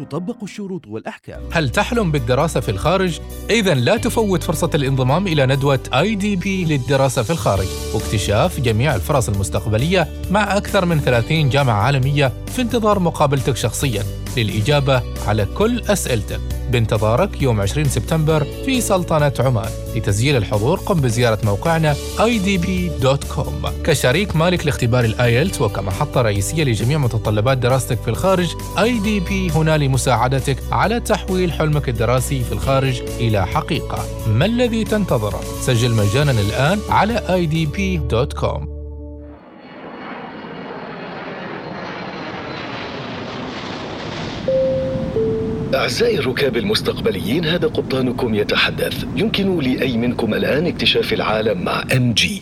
تطبق 0.03 0.43
الشروط 0.43 0.87
والأحكام. 0.87 1.41
هل 1.51 1.69
تحلم 1.69 2.11
بالدراسة 2.11 2.59
في 2.59 2.69
الخارج؟ 2.69 3.19
إذا 3.49 3.73
لا 3.73 3.97
تفوت 3.97 4.43
فرصة 4.43 4.69
الانضمام 4.75 5.27
إلى 5.27 5.45
ندوة 5.45 5.79
IDP 5.93 6.65
للدراسة 6.65 7.23
في 7.23 7.29
الخارج 7.29 7.67
واكتشاف 7.93 8.59
جميع 8.59 8.95
الفرص 8.95 9.29
المستقبلية 9.29 10.07
مع 10.31 10.57
أكثر 10.57 10.85
من 10.85 10.99
30 10.99 11.49
جامعة 11.49 11.81
عالمية 11.81 12.31
في 12.47 12.61
انتظار 12.61 12.99
مقابلتك 12.99 13.55
شخصياً 13.55 14.22
للإجابة 14.37 15.01
على 15.27 15.45
كل 15.45 15.81
أسئلتك. 15.81 16.39
بانتظارك 16.71 17.41
يوم 17.41 17.61
20 17.61 17.89
سبتمبر 17.89 18.47
في 18.65 18.81
سلطنة 18.81 19.33
عمان 19.39 19.69
لتسجيل 19.95 20.37
الحضور. 20.37 20.79
قم 20.79 21.01
بزيارة 21.01 21.39
موقعنا 21.43 21.95
idp.com 22.17 23.69
كشريك 23.83 24.35
مالك 24.35 24.65
لاختبار 24.65 25.05
ال 25.05 25.14
IELTS 25.14 25.61
وكمحطة 25.61 26.21
رئيسية 26.21 26.63
لجميع 26.63 26.97
متطلبات 26.97 27.57
دراستك 27.57 28.01
في 28.01 28.07
الخارج 28.07 28.49
IDB 28.77 29.55
هنا 29.55 29.77
لمساعدتك 29.77 30.57
على 30.71 30.99
تحويل 30.99 31.51
حلمك 31.51 31.89
الدراسي 31.89 32.43
في 32.43 32.51
الخارج 32.51 33.01
إلى 33.19 33.47
حقيقة. 33.47 34.05
ما 34.27 34.45
الذي 34.45 34.83
تنتظره؟ 34.83 35.41
سجل 35.61 35.91
مجانا 35.91 36.31
الآن 36.31 36.79
على 36.89 37.47
idb.com 37.47 38.72
أعزائي 45.73 46.19
الركاب 46.19 46.57
المستقبليين 46.57 47.45
هذا 47.45 47.67
قبطانكم 47.67 48.35
يتحدث. 48.35 49.05
يمكن 49.15 49.59
لأي 49.59 49.97
منكم 49.97 50.33
الآن 50.33 50.67
اكتشاف 50.67 51.13
العالم 51.13 51.61
مع 51.61 51.83
ام 51.95 52.13
جي 52.13 52.41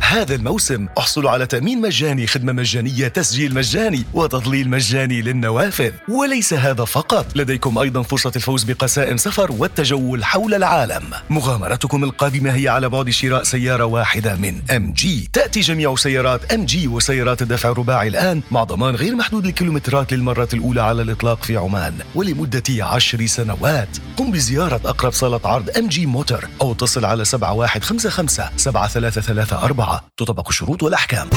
هذا 0.00 0.34
الموسم 0.34 0.86
احصلوا 0.98 1.30
على 1.30 1.46
تأمين 1.46 1.80
مجاني 1.80 2.26
خدمة 2.26 2.52
مجانية 2.52 3.08
تسجيل 3.08 3.54
مجاني 3.54 4.04
وتضليل 4.14 4.70
مجاني 4.70 5.22
للنوافذ. 5.22 5.90
وليس 6.08 6.54
هذا 6.54 6.84
فقط 6.84 7.36
لديكم 7.36 7.78
أيضا 7.78 8.02
فرصة 8.02 8.32
الفوز 8.36 8.64
بقسائم 8.64 9.16
سفر 9.16 9.52
والتجول 9.52 10.24
حول 10.24 10.54
العالم. 10.54 11.02
مغامرتكم 11.30 12.04
القادمة 12.04 12.54
هي 12.54 12.68
على 12.68 12.88
بعد 12.88 13.10
شراء 13.10 13.42
سيارة 13.42 13.84
واحدة 13.84 14.34
من 14.34 14.62
MG 14.76 15.28
تأتي 15.32 15.60
جميع 15.60 15.94
سيارات 15.94 16.52
MG 16.52 16.88
وسيارات 16.88 17.42
الدفع 17.42 17.70
الرباعي 17.70 18.08
الآن 18.08 18.42
مع 18.50 18.64
ضمان 18.64 18.94
غير 18.94 19.14
محدود 19.14 19.46
الكيلومترات 19.46 20.12
للمرة 20.12 20.48
الأولى 20.54 20.82
على 20.82 21.02
الإطلاق 21.02 21.44
في 21.44 21.56
عمان. 21.56 21.94
ولمدة 22.14 22.84
عشر 22.84 23.26
سنوات. 23.26 23.88
قم 24.16 24.30
بزيارة 24.30 24.80
أقرب 24.84 25.12
صالة 25.12 25.40
عرض 25.44 25.70
MG 25.78 26.06
Motor 26.06 26.48
أو 26.60 26.72
اتصل 26.72 27.04
على 27.04 27.24
7155 27.24 28.50
7334 28.56 29.85
تطبق 30.16 30.48
الشروط 30.48 30.82
والأحكام. 30.82 31.28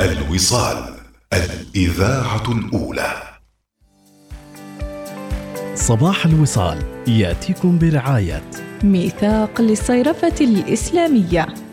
الوصال. 0.00 0.94
الإذاعة 1.32 2.52
الأولى. 2.52 3.12
صباح 5.74 6.26
الوصال. 6.26 6.78
يأتيكم 7.08 7.78
برعاية. 7.78 8.50
ميثاق 8.84 9.60
للصيرفة 9.60 10.34
الإسلامية. 10.40 11.65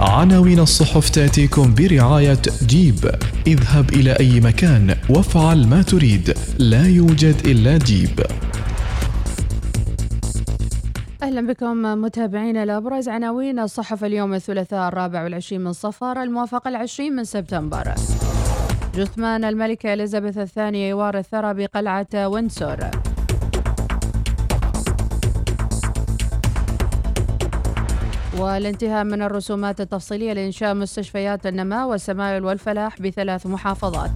عناوين 0.00 0.58
الصحف 0.58 1.10
تأتيكم 1.10 1.74
برعاية 1.74 2.42
جيب. 2.66 3.10
اذهب 3.46 3.92
إلى 3.92 4.12
أي 4.20 4.40
مكان 4.40 4.96
وافعل 5.10 5.66
ما 5.66 5.82
تريد. 5.82 6.34
لا 6.58 6.86
يوجد 6.88 7.36
إلا 7.44 7.78
جيب. 7.78 8.20
أهلا 11.22 11.46
بكم 11.52 11.82
متابعينا 11.82 12.64
لأبرز 12.64 13.08
عناوين 13.08 13.58
الصحف 13.58 14.04
اليوم 14.04 14.34
الثلاثاء 14.34 14.88
الرابع 14.88 15.24
والعشرين 15.24 15.60
من 15.60 15.72
صفر 15.72 16.22
الموافق 16.22 16.68
العشرين 16.68 17.12
من 17.12 17.24
سبتمبر. 17.24 17.94
جثمان 18.94 19.44
الملكة 19.44 19.94
إليزابيث 19.94 20.38
الثانية 20.38 20.88
يوارث 20.88 21.26
ثرى 21.28 21.54
بقلعة 21.54 22.28
وينسور 22.28 22.76
والانتهاء 28.38 29.04
من 29.04 29.22
الرسومات 29.22 29.80
التفصيلية 29.80 30.32
لإنشاء 30.32 30.74
مستشفيات 30.74 31.46
النماء 31.46 31.88
والسمايل 31.88 32.44
والفلاح 32.44 33.02
بثلاث 33.02 33.46
محافظات. 33.46 34.10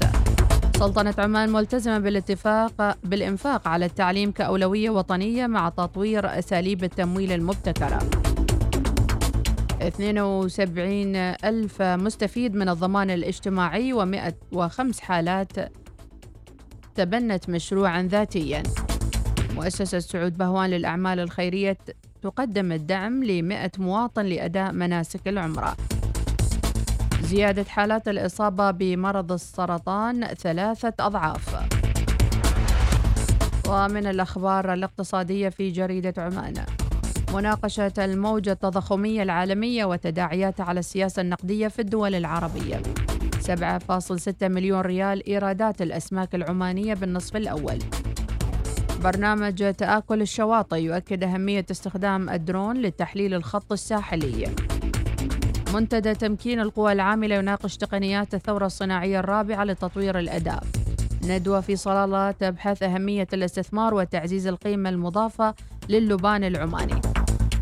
سلطنة 0.76 1.14
عمان 1.18 1.52
ملتزمة 1.52 1.98
بالاتفاق 1.98 2.98
بالإنفاق 3.04 3.68
على 3.68 3.84
التعليم 3.84 4.30
كأولوية 4.30 4.90
وطنية 4.90 5.46
مع 5.46 5.68
تطوير 5.68 6.38
أساليب 6.38 6.84
التمويل 6.84 7.32
المبتكرة. 7.32 7.98
72 9.80 11.16
ألف 11.16 11.82
مستفيد 11.82 12.54
من 12.54 12.68
الضمان 12.68 13.10
الاجتماعي 13.10 13.94
و105 13.94 15.00
حالات 15.00 15.52
تبنت 16.94 17.50
مشروعا 17.50 18.02
ذاتيا. 18.02 18.62
مؤسسة 19.54 19.98
سعود 19.98 20.38
بهوان 20.38 20.70
للأعمال 20.70 21.20
الخيرية 21.20 21.78
تقدم 22.22 22.72
الدعم 22.72 23.24
لمئة 23.24 23.70
مواطن 23.78 24.26
لأداء 24.26 24.72
مناسك 24.72 25.28
العمرة. 25.28 25.76
زيادة 27.22 27.64
حالات 27.64 28.08
الإصابة 28.08 28.70
بمرض 28.70 29.32
السرطان 29.32 30.26
ثلاثة 30.26 30.92
أضعاف. 31.00 31.56
ومن 33.68 34.06
الأخبار 34.06 34.72
الاقتصادية 34.72 35.48
في 35.48 35.70
جريدة 35.70 36.22
عمان 36.22 36.54
مناقشة 37.34 37.92
الموجة 37.98 38.52
التضخمية 38.52 39.22
العالمية 39.22 39.84
وتداعياتها 39.84 40.64
على 40.64 40.80
السياسة 40.80 41.22
النقدية 41.22 41.68
في 41.68 41.78
الدول 41.78 42.14
العربية. 42.14 42.82
7.6 43.40 44.48
مليون 44.48 44.80
ريال 44.80 45.28
إيرادات 45.28 45.82
الأسماك 45.82 46.34
العمانية 46.34 46.94
بالنصف 46.94 47.36
الأول. 47.36 47.78
برنامج 49.04 49.74
تآكل 49.74 50.22
الشواطئ 50.22 50.76
يؤكد 50.76 51.24
أهمية 51.24 51.66
استخدام 51.70 52.30
الدرون 52.30 52.82
لتحليل 52.82 53.34
الخط 53.34 53.72
الساحلي. 53.72 54.48
منتدى 55.74 56.14
تمكين 56.14 56.60
القوى 56.60 56.92
العاملة 56.92 57.34
يناقش 57.34 57.76
تقنيات 57.76 58.34
الثورة 58.34 58.66
الصناعية 58.66 59.20
الرابعة 59.20 59.64
لتطوير 59.64 60.18
الأداء 60.18 60.64
ندوة 61.24 61.60
في 61.60 61.76
صلالة 61.76 62.30
تبحث 62.30 62.82
أهمية 62.82 63.28
الاستثمار 63.32 63.94
وتعزيز 63.94 64.46
القيمة 64.46 64.88
المضافة 64.88 65.54
للبان 65.88 66.44
العماني. 66.44 67.00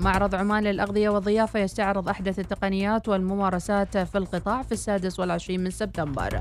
معرض 0.01 0.35
عمان 0.35 0.65
للأغذية 0.65 1.09
والضيافة 1.09 1.61
يستعرض 1.61 2.09
أحدث 2.09 2.39
التقنيات 2.39 3.09
والممارسات 3.09 3.99
في 3.99 4.19
القطاع 4.19 4.63
في 4.63 4.73
السادس 4.73 5.21
والعشرين 5.21 5.61
من 5.61 5.71
سبتمبر. 5.71 6.41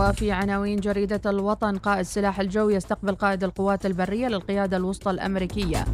وفي 0.00 0.32
عناوين 0.32 0.80
جريدة 0.80 1.30
الوطن 1.30 1.78
قائد 1.78 2.02
سلاح 2.02 2.40
الجو 2.40 2.70
يستقبل 2.70 3.14
قائد 3.14 3.44
القوات 3.44 3.86
البرية 3.86 4.28
للقيادة 4.28 4.76
الوسطى 4.76 5.10
الأمريكية. 5.10 5.84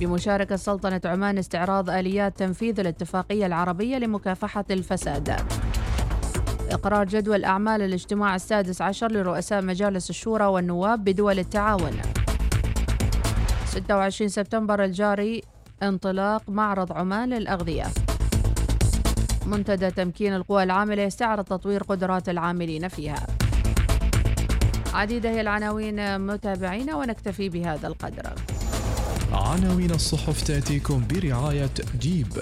بمشاركة 0.00 0.56
سلطنة 0.56 1.00
عمان 1.04 1.38
استعراض 1.38 1.90
آليات 1.90 2.38
تنفيذ 2.38 2.80
الاتفاقية 2.80 3.46
العربية 3.46 3.98
لمكافحة 3.98 4.64
الفساد. 4.70 5.36
إقرار 6.70 7.06
جدول 7.06 7.44
أعمال 7.44 7.82
الاجتماع 7.82 8.34
السادس 8.34 8.82
عشر 8.82 9.12
لرؤساء 9.12 9.62
مجالس 9.62 10.10
الشورى 10.10 10.44
والنواب 10.44 11.04
بدول 11.04 11.38
التعاون. 11.38 11.92
26 13.66 14.28
سبتمبر 14.28 14.84
الجاري 14.84 15.42
انطلاق 15.82 16.42
معرض 16.48 16.92
عمان 16.92 17.28
للأغذية. 17.28 17.84
منتدى 19.46 19.90
تمكين 19.90 20.34
القوى 20.34 20.62
العاملة 20.62 21.02
يستعرض 21.02 21.44
تطوير 21.44 21.82
قدرات 21.82 22.28
العاملين 22.28 22.88
فيها. 22.88 23.26
عديدة 24.94 25.30
هي 25.30 25.40
العناوين 25.40 26.20
متابعينا 26.20 26.96
ونكتفي 26.96 27.48
بهذا 27.48 27.88
القدر. 27.88 28.32
عناوين 29.32 29.90
الصحف 29.90 30.42
تأتيكم 30.42 31.04
برعاية 31.10 31.70
جيب. 32.00 32.32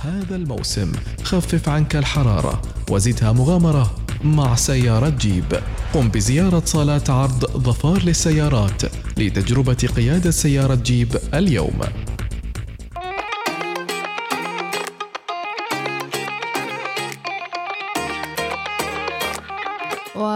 هذا 0.00 0.36
الموسم 0.36 0.92
خفف 1.22 1.68
عنك 1.68 1.96
الحرارة 1.96 2.62
وزدها 2.90 3.32
مغامرة 3.32 3.96
مع 4.24 4.54
سيارة 4.54 5.08
جيب. 5.08 5.60
قم 5.94 6.08
بزيارة 6.08 6.62
صالات 6.64 7.10
عرض 7.10 7.44
ظفار 7.44 8.02
للسيارات 8.02 8.82
لتجربة 9.16 9.88
قيادة 9.96 10.30
سيارة 10.30 10.74
جيب 10.74 11.16
اليوم. 11.34 11.80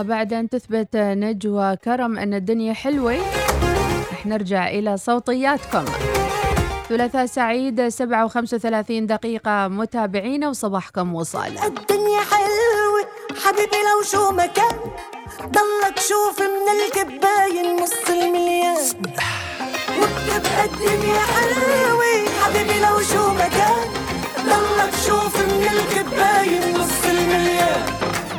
وبعد 0.05 0.33
أن 0.33 0.49
تثبت 0.49 0.97
نجوى 0.97 1.77
كرم 1.77 2.19
أن 2.19 2.35
الدنيا 2.35 2.73
حلوة 2.75 3.17
رح 4.13 4.27
نرجع 4.27 4.69
إلى 4.69 4.97
صوتياتكم. 4.97 5.85
ثلاثاء 6.89 7.27
سعيد 7.27 7.89
7 7.89 8.29
و35 8.29 9.07
دقيقة. 9.07 9.69
متابعينا 9.69 10.49
وصباحكم 10.49 11.15
وصال. 11.15 11.59
الدنيا 11.59 12.21
حلوة 12.21 13.03
حبيبي 13.45 13.77
لو 13.77 14.03
شو 14.03 14.31
مكان 14.31 14.77
ضلك 15.41 15.99
شوف 15.99 16.41
من 16.41 16.69
الكباين 16.77 17.83
نص 17.83 18.09
المليان. 18.09 18.77
وبتبقى 19.99 20.65
الدنيا 20.65 21.21
حلوة 21.35 22.29
حبيبي 22.43 22.81
لو 22.81 23.01
شو 23.01 23.33
مكان 23.35 23.89
ضلك 24.37 24.95
شوف 25.07 25.37
من 25.41 25.69
الكباين 25.73 26.75
نص 26.75 27.05
المليان. 27.05 27.83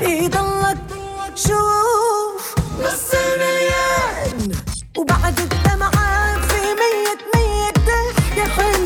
إيه 0.01 0.27
ضلك 0.27 0.84
شوف 1.35 2.55
نص 2.79 3.11
المليان 3.13 4.51
وبعد 4.97 5.39
الدمعات 5.39 6.45
في 6.51 6.61
مية 6.61 7.17
مية 7.35 7.71
ضحكة 7.71 8.49
حلوة 8.49 8.84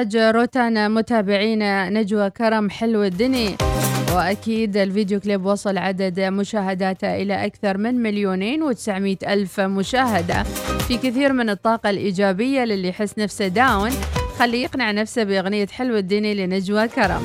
إنتاج 0.00 0.34
روتانا 0.36 0.88
متابعينا 0.88 1.90
نجوى 1.90 2.30
كرم 2.30 2.70
حلو 2.70 3.02
الدنيا 3.02 3.56
وأكيد 4.14 4.76
الفيديو 4.76 5.20
كليب 5.20 5.44
وصل 5.46 5.78
عدد 5.78 6.20
مشاهداته 6.20 7.22
إلى 7.22 7.46
أكثر 7.46 7.78
من 7.78 8.02
مليونين 8.02 8.62
وتسعمائة 8.62 9.32
ألف 9.32 9.60
مشاهدة. 9.60 10.42
في 10.88 10.96
كثير 10.96 11.32
من 11.32 11.50
الطاقة 11.50 11.90
الإيجابية 11.90 12.64
للي 12.64 12.88
يحس 12.88 13.18
نفسه 13.18 13.48
داون 13.48 13.90
خليه 14.38 14.62
يقنع 14.62 14.90
نفسه 14.90 15.24
بأغنية 15.24 15.66
حلو 15.66 15.96
الدنيا 15.96 16.34
لنجوى 16.34 16.88
كرم. 16.88 17.22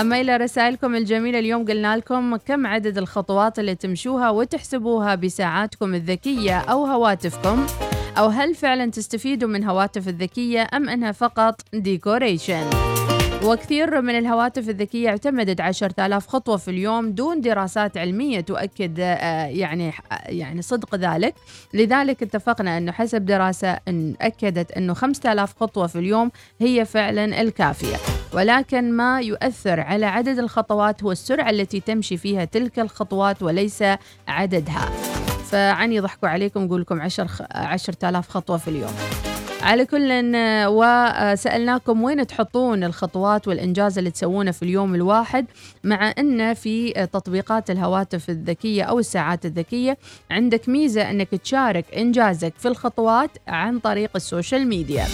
أما 0.00 0.20
إلى 0.20 0.36
رسائلكم 0.36 0.94
الجميلة 0.94 1.38
اليوم 1.38 1.64
قلنا 1.64 1.96
لكم 1.96 2.36
كم 2.36 2.66
عدد 2.66 2.98
الخطوات 2.98 3.58
اللي 3.58 3.74
تمشوها 3.74 4.30
وتحسبوها 4.30 5.14
بساعاتكم 5.14 5.94
الذكية 5.94 6.58
أو 6.58 6.86
هواتفكم. 6.86 7.66
أو 8.18 8.26
هل 8.26 8.54
فعلا 8.54 8.90
تستفيدوا 8.90 9.48
من 9.48 9.64
هواتف 9.64 10.08
الذكية 10.08 10.66
أم 10.74 10.88
أنها 10.88 11.12
فقط 11.12 11.60
ديكوريشن؟ 11.72 12.70
وكثير 13.44 14.00
من 14.00 14.18
الهواتف 14.18 14.68
الذكية 14.68 15.08
اعتمدت 15.08 15.60
10,000 15.60 16.26
خطوة 16.26 16.56
في 16.56 16.70
اليوم 16.70 17.10
دون 17.10 17.40
دراسات 17.40 17.96
علمية 17.96 18.40
تؤكد 18.40 19.00
آه، 19.00 19.46
يعني 19.46 19.92
يعني 20.26 20.62
صدق 20.62 20.94
ذلك. 20.94 21.34
لذلك 21.74 22.22
اتفقنا 22.22 22.78
أنه 22.78 22.92
حسب 22.92 23.24
دراسة 23.24 23.78
إن 23.88 24.14
أكدت 24.20 24.72
أنه 24.72 24.94
5,000 24.94 25.54
خطوة 25.60 25.86
في 25.86 25.98
اليوم 25.98 26.30
هي 26.60 26.84
فعلا 26.84 27.40
الكافية. 27.40 27.96
ولكن 28.34 28.92
ما 28.92 29.20
يؤثر 29.20 29.80
على 29.80 30.06
عدد 30.06 30.38
الخطوات 30.38 31.02
هو 31.02 31.12
السرعة 31.12 31.50
التي 31.50 31.80
تمشي 31.80 32.16
فيها 32.16 32.44
تلك 32.44 32.78
الخطوات 32.78 33.42
وليس 33.42 33.84
عددها. 34.28 34.90
فعني 35.54 35.96
يضحكوا 35.96 36.28
عليكم 36.28 36.62
نقول 36.62 36.80
لكم 36.80 37.00
10 37.00 37.28
10000 37.52 38.28
خطوة 38.28 38.56
في 38.56 38.68
اليوم. 38.68 38.92
على 39.62 39.86
كل 39.86 40.34
آه، 40.34 40.70
وسألناكم 40.70 42.02
وين 42.02 42.26
تحطون 42.26 42.84
الخطوات 42.84 43.48
والإنجاز 43.48 43.98
اللي 43.98 44.10
تسوونه 44.10 44.50
في 44.50 44.62
اليوم 44.62 44.94
الواحد 44.94 45.46
مع 45.84 46.14
أن 46.18 46.54
في 46.54 46.92
آه، 46.96 47.04
تطبيقات 47.04 47.70
الهواتف 47.70 48.30
الذكية 48.30 48.82
أو 48.82 48.98
الساعات 48.98 49.46
الذكية. 49.46 49.98
عندك 50.30 50.68
ميزة 50.68 51.10
أنك 51.10 51.28
تشارك 51.28 51.84
إنجازك 51.96 52.52
في 52.58 52.68
الخطوات 52.68 53.30
عن 53.48 53.78
طريق 53.78 54.10
ال 54.16 54.23
social 54.23 54.68
media. 54.68 55.04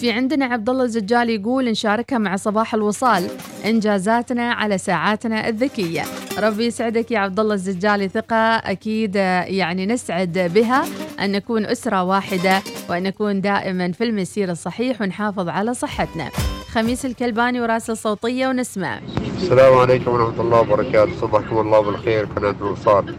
في 0.00 0.10
عندنا 0.12 0.44
عبد 0.44 0.68
الله 0.68 0.84
الزجال 0.84 1.30
يقول 1.30 1.70
نشاركها 1.70 2.18
مع 2.18 2.36
صباح 2.36 2.74
الوصال. 2.74 3.28
إنجازاتنا 3.64 4.52
على 4.52 4.78
ساعاتنا 4.78 5.48
الذكية. 5.48 6.02
ربي 6.38 6.66
يسعدك 6.66 7.10
يا 7.10 7.18
عبد 7.18 7.40
الله 7.40 7.54
الزجالي 7.54 8.08
ثقة 8.08 8.36
أكيد 8.56 9.16
آه، 9.16 9.42
يعني 9.42 9.86
نسعد 9.86 10.50
بها. 10.54 10.84
أن 11.20 11.32
نكون 11.32 11.66
أسرة 11.66 12.02
واحدة 12.02 12.62
وأن 12.90 13.02
نكون 13.02 13.40
دائما 13.40 13.92
في 13.92 14.04
المسير 14.04 14.50
الصحيح 14.50 15.00
ونحافظ 15.00 15.48
على 15.48 15.74
صحتنا. 15.74 16.28
خميس 16.72 17.06
الكلباني 17.06 17.60
وراسل 17.60 17.96
صوتية 17.96 18.48
ونسمع. 18.48 19.00
السلام 19.36 19.78
عليكم 19.78 20.10
ورحمة 20.10 20.40
الله 20.40 20.60
وبركاته. 20.60 21.20
صبحكم 21.20 21.58
الله 21.58 21.80
بالخير 21.80 22.24
قناة 22.24 22.54
الوصال. 22.60 23.14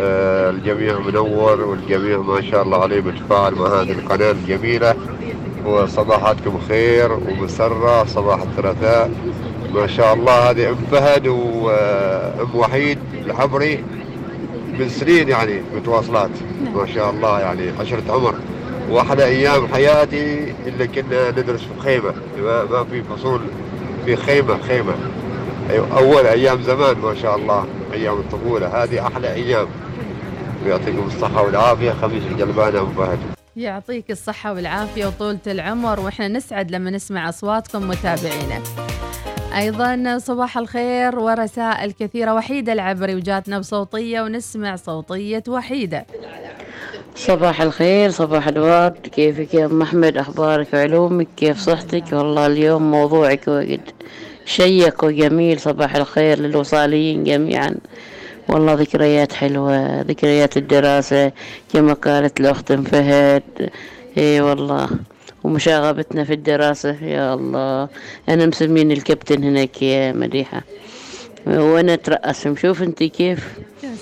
آه 0.00 0.50
الجميع 0.50 0.98
منور 0.98 1.60
والجميع 1.60 2.18
ما 2.18 2.50
شاء 2.50 2.62
الله 2.62 2.82
عليه 2.82 3.00
متفاعل 3.00 3.54
مع 3.54 3.66
هذه 3.66 3.92
القناة 3.92 4.30
الجميلة. 4.30 4.94
وصباحاتكم 5.66 6.58
خير 6.68 7.12
ومسرة 7.12 8.04
صباح 8.04 8.40
الثلاثاء. 8.40 9.10
ما 9.74 9.86
شاء 9.86 10.14
الله 10.14 10.50
هذه 10.50 10.68
أم 10.68 10.76
فهد 10.90 11.26
وأم 11.26 12.54
وحيد 12.54 12.98
الحبري 13.26 13.84
من 14.78 14.88
سنين 14.88 15.28
يعني 15.28 15.60
متواصلات. 15.76 16.30
ما 16.74 16.86
شاء 16.94 17.10
الله 17.10 17.40
يعني 17.40 17.70
عشرة 17.80 18.02
عمر. 18.08 18.34
وأحلى 18.90 19.24
أيام 19.24 19.66
حياتي 19.66 20.54
اللي 20.66 20.86
كنا 20.88 21.30
ندرس 21.30 21.60
في 21.60 21.80
خيمة. 21.80 22.12
ما, 22.42 22.84
في 22.90 23.02
فصول 23.02 23.40
في 24.04 24.16
خيمة 24.16 24.58
خيمة. 24.68 24.94
أيوة، 25.70 25.98
أول 25.98 26.26
أيام 26.26 26.62
زمان 26.62 26.98
ما 26.98 27.14
شاء 27.14 27.36
الله 27.36 27.64
أيام 27.92 28.14
الطفولة. 28.14 28.82
هذه 28.82 29.06
أحلى 29.06 29.32
أيام. 29.32 29.66
ويعطيكم 30.66 31.06
الصحة 31.06 31.42
والعافية 31.42 31.90
خميس 31.90 32.22
الجلبانة 32.32 32.80
ابو 32.80 33.02
فهد. 33.02 33.35
يعطيك 33.56 34.10
الصحة 34.10 34.52
والعافية 34.52 35.06
وطولة 35.06 35.38
العمر 35.46 36.00
وإحنا 36.00 36.28
نسعد 36.28 36.70
لما 36.70 36.90
نسمع 36.90 37.28
أصواتكم 37.28 37.88
متابعينا. 37.88 38.62
أيضا 39.56 40.18
صباح 40.18 40.58
الخير 40.58 41.18
ورسائل 41.18 41.92
كثيرة 41.92 42.34
وحيدة 42.34 42.72
العبري 42.72 43.14
وجاتنا 43.14 43.58
بصوتية 43.58 44.20
ونسمع 44.22 44.76
صوتية 44.76 45.42
وحيدة. 45.48 46.06
صباح 47.14 47.62
الخير 47.62 48.10
صباح 48.10 48.48
الورد. 48.48 48.92
كيفك 48.92 49.54
يا 49.54 49.66
أم 49.66 49.82
أحمد؟ 49.82 50.16
أخبارك؟ 50.16 50.74
وعلومك 50.74 51.28
كيف 51.36 51.58
صحتك؟ 51.58 52.04
والله 52.12 52.46
اليوم 52.46 52.90
موضوعك 52.90 53.48
وقت 53.48 53.94
شيق 54.44 55.04
وجميل. 55.04 55.60
صباح 55.60 55.96
الخير 55.96 56.38
للوصاليين 56.38 57.24
جميعا. 57.24 57.74
والله 58.48 58.74
ذكريات 58.74 59.32
حلوة 59.32 60.00
ذكريات 60.00 60.56
الدراسة 60.56 61.32
كما 61.72 61.92
قالت 61.92 62.40
الأخت 62.40 62.72
فهد 62.72 63.42
إي 64.18 64.40
والله. 64.40 64.88
ومشاغبتنا 65.44 66.24
في 66.24 66.32
الدراسة 66.32 67.04
يا 67.04 67.34
الله. 67.34 67.88
أنا 68.28 68.46
مسمين 68.46 68.92
الكابتن 68.92 69.44
هناك 69.44 69.82
يا 69.82 70.12
مديحة. 70.12 70.62
وأنا 71.46 71.94
أترأسهم 71.94 72.56
شوف 72.56 72.82
أنت 72.82 73.02
كيف؟ 73.02 73.58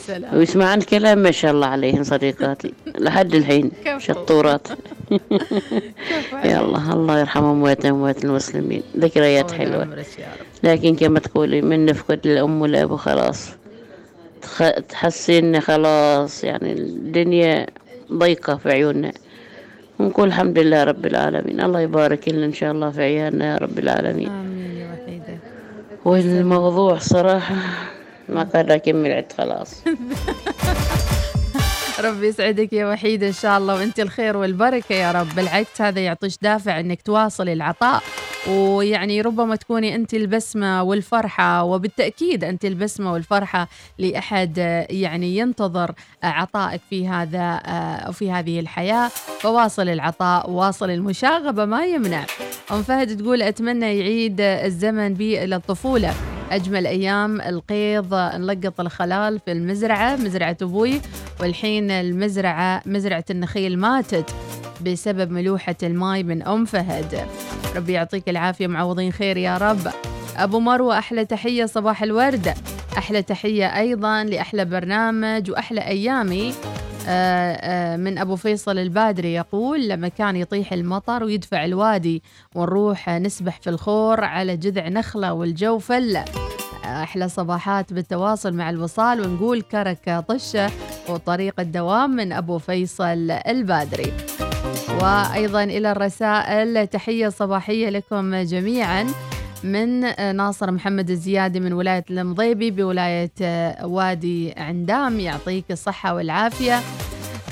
سلام. 0.06 0.36
ويسمعن 0.36 0.80
كلام 0.80 1.18
ما 1.18 1.30
شاء 1.30 1.50
الله 1.50 1.66
عليهن 1.66 2.04
صديقاتي. 2.04 2.72
لحد 2.98 3.34
الحين. 3.34 3.70
شطورات. 4.06 4.68
يا 6.44 6.60
الله 6.60 6.92
الله 6.92 7.18
يرحم 7.20 7.44
أمواتنا 7.44 7.92
وأموات 7.92 8.24
المسلمين. 8.24 8.82
ذكريات 8.98 9.54
رب. 9.54 10.04
لكن 10.62 10.96
كما 10.96 11.18
تقولي 11.18 11.62
من 11.62 11.86
نفقد 11.86 12.26
الأم 12.26 12.62
والأب 12.62 12.96
خلاص 12.96 13.63
تحسين 14.88 15.60
خلاص 15.60 16.44
يعني 16.44 16.72
الدنيا 16.72 17.66
ضيقة 18.12 18.56
في 18.56 18.68
عيوننا. 18.72 19.12
ونقول 19.98 20.28
الحمد 20.28 20.58
لله 20.58 20.84
رب 20.84 21.06
العالمين. 21.06 21.60
الله 21.60 21.80
يبارك 21.80 22.28
لنا 22.28 22.46
إن 22.46 22.52
شاء 22.52 22.72
الله 22.72 22.90
في 22.90 23.02
عيالنا 23.02 23.52
يا 23.52 23.56
رب 23.56 23.78
العالمين. 23.78 24.28
آمين 24.28 24.76
يا 24.76 24.86
وحيدة. 24.92 25.38
والموضوع 26.04 26.98
صراحة 26.98 27.54
ما 28.28 28.42
قادر 28.42 28.74
أكمل 28.74 29.12
عد 29.12 29.32
خلاص. 29.38 29.82
ربي 32.04 32.26
يسعدك 32.26 32.72
يا 32.72 32.86
وحيدة 32.86 33.26
إن 33.26 33.32
شاء 33.32 33.58
الله 33.58 33.74
وأنت 33.74 34.00
الخير 34.00 34.36
والبركة 34.36 34.94
يا 34.94 35.12
رب. 35.12 35.34
بالعكس 35.36 35.82
هذا 35.82 36.00
يعطيك 36.00 36.32
دافع 36.42 36.80
أنك 36.80 37.02
تواصلي 37.02 37.52
العطاء 37.52 38.02
ويعني 38.48 39.20
ربما 39.20 39.56
تكوني 39.56 39.94
أنت 39.94 40.14
البسمة 40.14 40.82
والفرحة 40.82 41.62
وبالتأكيد 41.64 42.44
أنت 42.44 42.64
البسمة 42.64 43.12
والفرحة 43.12 43.68
لأحد 43.98 44.58
يعني 44.90 45.36
ينتظر 45.36 45.94
عطائك 46.22 46.80
في 46.90 47.08
هذا 47.08 47.60
في 48.12 48.30
هذه 48.30 48.60
الحياة. 48.60 49.08
فواصل 49.40 49.88
العطاء 49.88 50.50
وواصل 50.50 50.90
المشاغبة 50.90 51.64
ما 51.64 51.86
يمنع. 51.86 52.24
أم 52.72 52.82
فهد 52.82 53.16
تقول 53.16 53.42
أتمنى 53.42 53.98
يعيد 53.98 54.40
الزمن 54.40 55.14
بي 55.14 55.44
إلى 55.44 55.56
الطفولة 55.56 56.14
أجمل 56.54 56.86
أيام 56.86 57.40
القيض 57.40 58.14
نلقط 58.14 58.80
الخلال 58.80 59.40
في 59.40 59.52
المزرعة 59.52 60.16
مزرعة 60.16 60.56
أبوي 60.62 61.00
والحين 61.40 61.90
المزرعة 61.90 62.82
مزرعة 62.86 63.24
النخيل 63.30 63.78
ماتت 63.78 64.34
بسبب 64.86 65.30
ملوحة 65.30 65.76
الماي 65.82 66.22
من 66.22 66.42
أم 66.42 66.64
فهد. 66.64 67.26
ربي 67.76 67.92
يعطيك 67.92 68.28
العافية 68.28 68.66
معوضين 68.66 69.12
خير 69.12 69.36
يا 69.36 69.58
رب. 69.58 69.92
أبو 70.36 70.60
مروة 70.60 70.98
أحلى 70.98 71.24
تحية 71.24 71.66
صباح 71.66 72.02
الورد. 72.02 72.54
أحلى 72.98 73.22
تحية 73.22 73.78
أيضا 73.78 74.24
لأحلى 74.24 74.64
برنامج 74.64 75.50
وأحلى 75.50 75.80
أيامي. 75.80 76.54
من 77.96 78.18
أبو 78.18 78.36
فيصل 78.36 78.78
البادري 78.78 79.34
يقول 79.34 79.88
لما 79.88 80.08
كان 80.08 80.36
يطيح 80.36 80.72
المطر 80.72 81.24
ويدفع 81.24 81.64
الوادي 81.64 82.22
ونروح 82.54 83.08
نسبح 83.08 83.60
في 83.60 83.70
الخور 83.70 84.24
على 84.24 84.56
جذع 84.56 84.88
نخلة 84.88 85.32
والجو 85.32 85.78
فلة 85.78 86.24
أحلى 86.84 87.28
صباحات 87.28 87.92
بالتواصل 87.92 88.54
مع 88.54 88.70
الوصال 88.70 89.20
ونقول 89.20 89.62
كرك 89.62 90.24
طشة 90.28 90.70
وطريق 91.08 91.60
الدوام 91.60 92.10
من 92.10 92.32
أبو 92.32 92.58
فيصل 92.58 93.30
البادري. 93.30 94.12
وأيضا 95.00 95.64
إلى 95.64 95.92
الرسائل 95.92 96.86
تحية 96.86 97.28
صباحية 97.28 97.90
لكم 97.90 98.36
جميعا. 98.36 99.06
من 99.64 100.00
ناصر 100.36 100.70
محمد 100.70 101.10
الزيادي 101.10 101.60
من 101.60 101.72
ولاية 101.72 102.04
المضيبي 102.10 102.70
بولاية 102.70 103.30
وادي 103.84 104.54
عندام. 104.56 105.20
يعطيك 105.20 105.64
الصحة 105.70 106.14
والعافية. 106.14 106.80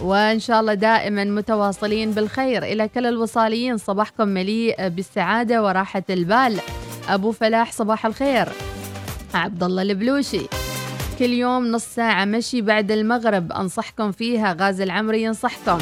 وإن 0.01 0.39
شاء 0.39 0.61
الله 0.61 0.75
دائما 0.75 1.25
متواصلين 1.25 2.11
بالخير. 2.11 2.63
إلى 2.63 2.89
كل 2.89 3.07
الوصاليين 3.07 3.77
صباحكم 3.77 4.29
مليء 4.29 4.89
بالسعادة 4.89 5.63
وراحة 5.63 6.03
البال. 6.11 6.61
أبو 7.09 7.33
فلاح 7.33 7.73
صباح 7.73 8.07
الخير. 8.07 8.49
عبد 9.35 9.63
الله 9.63 9.83
البلوشي. 9.83 10.43
كل 11.19 11.31
يوم 11.31 11.67
نص 11.67 11.85
ساعة 11.85 12.25
مشي 12.25 12.63
بعد 12.63 12.91
المغرب. 12.91 13.53
أنصحكم 13.53 14.13
فيها. 14.13 14.57
غازي 14.61 14.85
العمري 14.85 15.23
ينصحكم. 15.23 15.79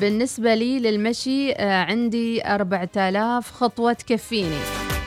بالنسبة 0.00 0.54
لي 0.54 0.78
للمشي 0.78 1.52
آه، 1.52 1.84
عندي 1.84 2.46
أربعة 2.46 2.90
آلاف 2.96 3.52
خطوة 3.52 3.92
تكفيني 3.92 4.58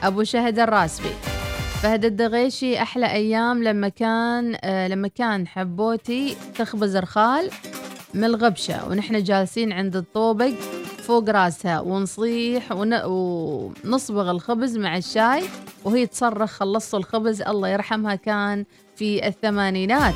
أبو 0.04 0.24
شهد 0.24 0.60
الراسبي. 0.60 1.10
فهد 1.82 2.06
الدغيشي 2.06 2.82
أحلى 2.82 3.12
أيام 3.12 3.64
لما 3.64 3.90
كان 3.90 4.58
آه، 4.64 4.88
لما 4.88 5.08
كان 5.08 5.48
حبوتي 5.48 6.36
تخبز 6.56 6.98
رخال 6.98 7.50
من 8.14 8.24
الغبشة 8.24 8.90
ونحن 8.90 9.24
جالسين 9.24 9.72
عند 9.72 9.96
الطوبق 9.96 10.52
فوق 11.04 11.30
راسها 11.30 11.80
ونصيح 11.80 12.72
ون... 12.72 12.94
ونصبغ 13.04 14.32
الخبز 14.32 14.78
مع 14.78 14.98
الشاي 14.98 15.44
وهي 15.84 16.06
تصرخ 16.06 16.50
خلصوا 16.52 17.00
الخبز 17.00 17.42
الله 17.42 17.68
يرحمها 17.68 18.16
كان 18.16 18.66
في 18.96 19.28
الثمانينات. 19.28 20.16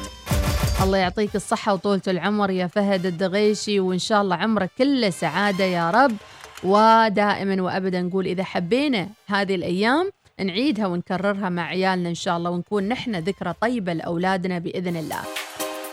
الله 0.84 0.98
يعطيك 0.98 1.36
الصحة 1.36 1.74
وطولة 1.74 2.02
العمر 2.08 2.50
يا 2.52 2.68
فهد 2.68 3.06
الدغيشي 3.06 3.80
وإن 3.80 4.00
شاء 4.00 4.22
الله 4.22 4.36
عمرك 4.36 4.70
كله 4.78 5.10
سعادة 5.10 5.64
يا 5.64 5.92
رب. 5.92 6.16
ودائما 6.66 7.62
وأبدا 7.62 8.02
نقول 8.02 8.26
إذا 8.26 8.44
حبينا 8.44 9.08
هذه 9.28 9.56
الأيام 9.56 10.10
نعيدها 10.40 10.88
ونكررها 10.88 11.50
مع 11.50 11.64
عيالنا 11.68 12.10
إن 12.10 12.16
شاء 12.16 12.38
الله 12.38 12.50
ونكون 12.50 12.84
نحن 12.84 13.16
ذكرى 13.16 13.54
طيبة 13.62 13.94
لأولادنا 13.94 14.60
بإذن 14.60 14.98
الله. 14.98 15.20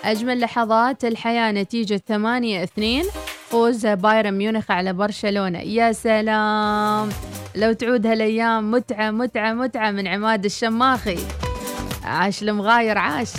أجمل 0.04 0.40
لحظات 0.40 1.04
الحياة 1.04 1.52
نتيجة 1.52 2.02
8 2.08 2.62
2 2.62 3.04
فوز 3.48 3.86
بايرن 3.86 4.34
ميونخ 4.34 4.70
على 4.70 4.92
برشلونة. 4.92 5.58
يا 5.58 5.92
سلام! 5.92 7.08
لو 7.56 7.72
تعود 7.72 8.06
هالأيام 8.06 8.70
متعة 8.70 9.10
متعة 9.10 9.52
متعة 9.52 9.90
من 9.90 10.06
عماد 10.06 10.44
الشماخي. 10.44 11.18
عاش 12.04 12.42
المغاير 12.42 12.98
عاش. 12.98 13.32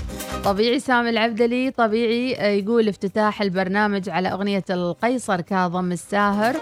طبيعي 0.45 0.79
سامي 0.79 1.09
العبدلي 1.09 1.71
طبيعي 1.71 2.36
آه، 2.36 2.47
يقول 2.47 2.88
افتتاح 2.88 3.41
البرنامج 3.41 4.09
على 4.09 4.32
أغنية 4.32 4.63
القيصر 4.69 5.41
كاظم 5.41 5.91
الساهر. 5.91 6.55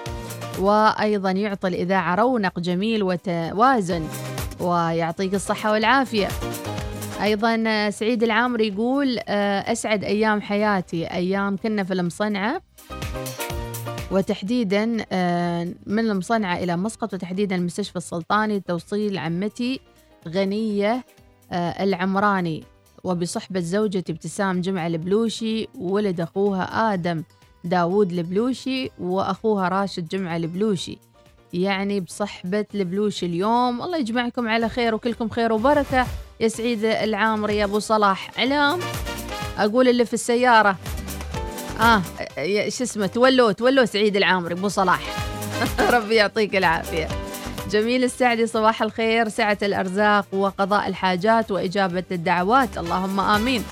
وأيضا 0.59 1.31
يعطي 1.31 1.67
الإذاعة 1.67 2.15
رونق 2.15 2.59
جميل 2.59 3.03
وتوازن 3.03 4.07
ويعطيك 4.59 5.33
الصحة 5.33 5.71
والعافية. 5.71 6.27
أيضا 7.23 7.89
سعيد 7.89 8.23
العامري 8.23 8.67
يقول 8.67 9.19
آه، 9.27 9.71
أسعد 9.71 10.03
أيام 10.03 10.41
حياتي 10.41 11.05
أيام 11.07 11.57
كنا 11.57 11.83
في 11.83 11.93
المصنعة 11.93 12.61
وتحديدا 14.11 15.05
آه، 15.11 15.67
من 15.85 15.99
المصنعة 15.99 16.57
إلى 16.57 16.77
مسقط 16.77 17.13
وتحديدا 17.13 17.55
المستشفى 17.55 17.95
السلطاني 17.95 18.59
توصيل 18.59 19.17
عمتي 19.17 19.79
غنية 20.27 21.03
آه، 21.51 21.83
العمراني. 21.83 22.63
وبصحبة 23.03 23.59
زوجتي 23.59 24.11
ابتسام 24.11 24.61
جمعة 24.61 24.87
البلوشي 24.87 25.67
ولد 25.75 26.21
أخوها 26.21 26.93
آدم. 26.93 27.23
داوود 27.63 28.11
البلوشي 28.11 28.91
وأخوها 28.99 29.67
راشد 29.67 30.07
جمعة 30.07 30.37
البلوشي. 30.37 30.97
يعني 31.53 31.99
بصحبة 31.99 32.65
البلوشي 32.75 33.25
اليوم. 33.25 33.81
الله 33.81 33.97
يجمعكم 33.97 34.49
على 34.49 34.69
خير 34.69 34.95
وكلكم 34.95 35.29
خير 35.29 35.53
وبركة. 35.53 36.05
يا 36.39 36.47
سعيد 36.47 36.85
العامري 36.85 37.57
يا 37.57 37.65
أبو 37.65 37.79
صلاح 37.79 38.31
علام 38.37 38.79
أقول 39.57 39.87
اللي 39.87 40.05
في 40.05 40.13
السيارة. 40.13 40.75
آه 41.81 42.01
شو 42.69 42.83
اسمه 42.83 43.07
تولوا 43.07 43.51
تولوا 43.51 43.85
سعيد 43.85 44.15
العامري 44.15 44.53
أبو 44.53 44.67
صلاح. 44.67 45.01
ربي 45.93 46.15
يعطيك 46.15 46.55
العافية. 46.55 47.07
جميل 47.69 48.03
السعدي 48.03 48.47
صباح 48.47 48.81
الخير. 48.81 49.29
سعة 49.29 49.57
الأرزاق 49.61 50.25
وقضاء 50.33 50.87
الحاجات 50.87 51.51
وإجابة 51.51 52.03
الدعوات. 52.11 52.77
اللهم 52.77 53.19
آمين. 53.19 53.63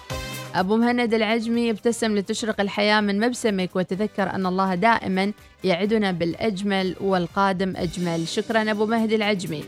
أبو 0.57 0.75
مهند 0.75 1.13
العجمي 1.13 1.71
ابتسم 1.71 2.15
لتشرق 2.15 2.61
الحياة 2.61 3.01
من 3.01 3.19
مبسمك 3.19 3.75
وتذكر 3.75 4.29
أن 4.29 4.45
الله 4.45 4.75
دائما 4.75 5.31
يعدنا 5.63 6.11
بالأجمل 6.11 6.95
والقادم 7.01 7.73
أجمل. 7.75 8.27
شكرا 8.27 8.71
أبو 8.71 8.85
مهدي 8.85 9.15
العجمي. 9.15 9.63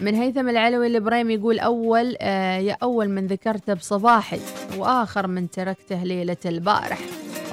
من 0.00 0.14
هيثم 0.14 0.48
العلوي 0.48 0.86
الإبراهيم 0.86 1.30
يقول 1.30 1.58
أول 1.58 2.16
آه 2.20 2.58
يا 2.58 2.76
أول 2.82 3.08
من 3.08 3.26
ذكرته 3.26 3.74
بصباحي 3.74 4.40
وآخر 4.76 5.26
من 5.26 5.50
تركته 5.50 6.04
ليلة 6.04 6.36
البارح. 6.46 6.98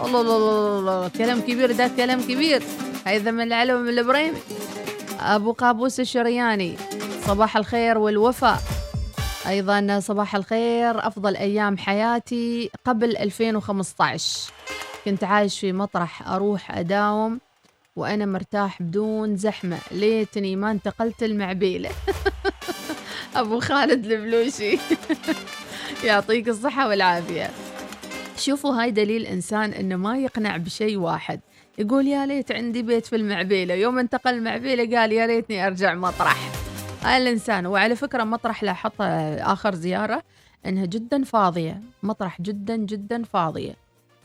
الله 0.05 0.21
الله 0.21 0.37
الله 0.37 0.79
الله 0.79 1.07
كلام 1.07 1.41
كبير 1.41 1.71
ده 1.71 1.91
كلام 1.97 2.21
كبير. 2.21 2.63
هيدا 3.05 3.31
من 3.31 3.41
العلم 3.41 3.81
من 3.81 3.89
الإبراهيم. 3.89 4.33
أبو 5.19 5.51
قابوس 5.51 5.99
الشرياني. 5.99 6.75
صباح 7.27 7.57
الخير 7.57 7.97
والوفاء. 7.97 8.57
أيضا 9.47 9.99
صباح 9.99 10.35
الخير 10.35 11.07
أفضل 11.07 11.35
أيام 11.35 11.77
حياتي 11.77 12.69
قبل 12.85 13.17
2015 13.17 14.53
كنت 15.05 15.23
عايش 15.23 15.59
في 15.59 15.73
مطرح 15.73 16.27
أروح 16.29 16.77
أداوم 16.77 17.39
وأنا 17.95 18.25
مرتاح 18.25 18.81
بدون 18.81 19.35
زحمة. 19.35 19.77
ليتني 19.91 20.55
ما 20.55 20.71
انتقلت 20.71 21.23
المعبيلة. 21.23 21.89
أبو 23.35 23.59
خالد 23.59 24.05
البلوشي. 24.05 24.79
يعطيك 26.03 26.47
الصحة 26.47 26.87
والعافية. 26.87 27.49
شوفوا 28.37 28.81
هاي 28.81 28.91
دليل 28.91 29.25
إنسان 29.25 29.73
إنه 29.73 29.95
ما 29.95 30.17
يقنع 30.17 30.57
بشيء 30.57 30.97
واحد. 30.97 31.39
يقول 31.77 32.07
يا 32.07 32.25
ليت 32.25 32.51
عندي 32.51 32.81
بيت 32.81 33.05
في 33.05 33.15
المعبيلة. 33.15 33.73
يوم 33.73 33.99
انتقل 33.99 34.33
المعبيلة 34.33 34.99
قال 34.99 35.11
يا 35.11 35.25
ريتني 35.25 35.67
أرجع 35.67 35.93
مطرح. 35.93 36.66
الإنسان. 37.05 37.65
وعلى 37.65 37.95
فكرة 37.95 38.23
مطرح 38.23 38.63
لاحظت 38.63 39.01
آخر 39.41 39.75
زيارة 39.75 40.23
إنها 40.65 40.85
جدا 40.85 41.23
فاضية. 41.23 41.81
مطرح 42.03 42.41
جدا 42.41 42.75
جدا 42.75 43.23
فاضية. 43.23 43.75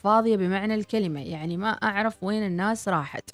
فاضية 0.05 0.37
بمعنى 0.37 0.75
الكلمة. 0.75 1.20
يعني 1.20 1.57
ما 1.57 1.70
أعرف 1.70 2.16
وين 2.23 2.47
الناس 2.47 2.89
راحت. 2.89 3.31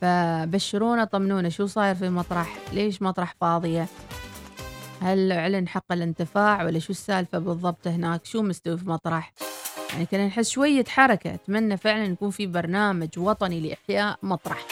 فبشرونا 0.00 1.04
طمنونا. 1.04 1.48
شو 1.48 1.66
صاير 1.66 1.94
في 1.94 2.08
مطرح 2.08 2.56
ليش 2.72 3.02
مطرح 3.02 3.34
فاضية؟ 3.40 3.86
هل 5.02 5.32
اعلن 5.32 5.68
حق 5.68 5.92
الانتفاع 5.92 6.64
ولا 6.64 6.78
شو 6.78 6.92
السالفة 6.92 7.38
بالضبط 7.38 7.86
هناك؟ 7.86 8.24
شو 8.24 8.42
مستوي 8.42 8.78
في 8.78 8.88
مطرح؟ 8.88 9.32
يعني 9.92 10.06
كنا 10.06 10.26
نحس 10.26 10.48
شوية 10.48 10.84
حركة. 10.84 11.34
أتمنى 11.34 11.76
فعلا 11.76 12.04
يكون 12.04 12.30
في 12.30 12.46
برنامج 12.46 13.08
وطني 13.18 13.60
لإحياء 13.60 14.18
مطرح. 14.22 14.66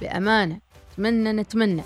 بأمانة. 0.00 0.60
أتمنى 0.92 1.32
نتمنى. 1.32 1.82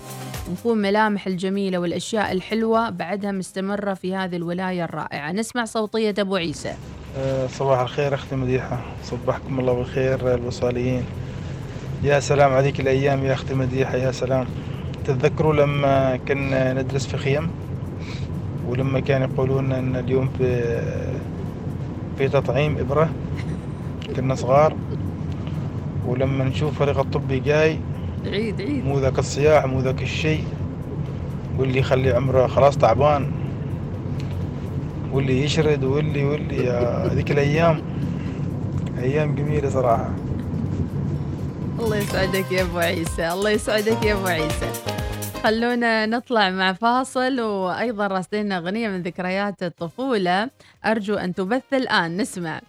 نكون 0.51 0.77
ملامح 0.77 1.27
الجميلة 1.27 1.77
والأشياء 1.77 2.31
الحلوة 2.31 2.89
بعدها 2.89 3.31
مستمرة 3.31 3.93
في 3.93 4.15
هذه 4.15 4.35
الولاية 4.35 4.83
الرائعة. 4.83 5.31
نسمع 5.31 5.65
صوتية 5.65 6.15
أبو 6.19 6.35
عيسى. 6.35 6.73
آه، 7.17 7.47
صباح 7.47 7.79
الخير 7.79 8.13
أختي 8.13 8.35
مديحة. 8.35 8.81
صبحكم 9.03 9.59
الله 9.59 9.73
بالخير 9.73 10.33
الوصاليين. 10.33 11.03
يا 12.03 12.19
سلام 12.19 12.53
عليك 12.53 12.79
الأيام 12.79 13.25
يا 13.25 13.33
أختي 13.33 13.53
مديحة 13.53 13.95
يا 13.95 14.11
سلام. 14.11 14.45
تتذكروا 15.05 15.53
لما 15.53 16.19
كنا 16.27 16.73
ندرس 16.73 17.07
في 17.07 17.17
خيم؟ 17.17 17.49
ولما 18.67 18.99
كانوا 18.99 19.27
يقولون 19.27 19.71
إن 19.71 19.95
اليوم 19.95 20.29
في 20.37 20.81
في 22.17 22.27
تطعيم 22.27 22.77
إبرة 22.77 23.09
كنا 24.15 24.35
صغار. 24.35 24.75
ولما 26.05 26.43
نشوف 26.43 26.79
فريق 26.79 26.99
الطبي 26.99 27.39
جاي 27.39 27.79
عيد 28.25 28.61
عيد. 28.61 28.85
مو 28.85 28.99
ذاك 28.99 29.19
الصياح 29.19 29.65
مو 29.65 29.79
ذاك 29.79 30.01
الشيء. 30.01 30.43
واللي 31.57 31.79
يخلي 31.79 32.11
عمره 32.11 32.47
خلاص 32.47 32.77
تعبان. 32.77 33.31
واللي 35.11 35.43
يشرد 35.43 35.83
واللي 35.83 36.23
واللي 36.23 36.65
يا 36.65 37.07
ذيك 37.15 37.31
الأيام. 37.31 37.81
أيام 38.99 39.35
جميلة 39.35 39.69
صراحة. 39.69 40.09
الله 41.79 41.97
يسعدك 41.97 42.51
يا 42.51 42.61
أبو 42.61 42.77
عيسى 42.77 43.29
الله 43.33 43.49
يسعدك 43.49 44.03
يا 44.05 44.13
أبو 44.13 44.27
عيسى. 44.27 44.69
خلونا 45.43 46.05
نطلع 46.05 46.49
مع 46.49 46.73
فاصل 46.73 47.39
وأيضا 47.41 48.07
راسلنا 48.07 48.57
أغنية 48.57 48.89
من 48.89 49.01
ذكريات 49.01 49.63
الطفولة. 49.63 50.49
أرجو 50.85 51.15
أن 51.15 51.33
تبث 51.33 51.73
الآن 51.73 52.17
نسمع. 52.17 52.61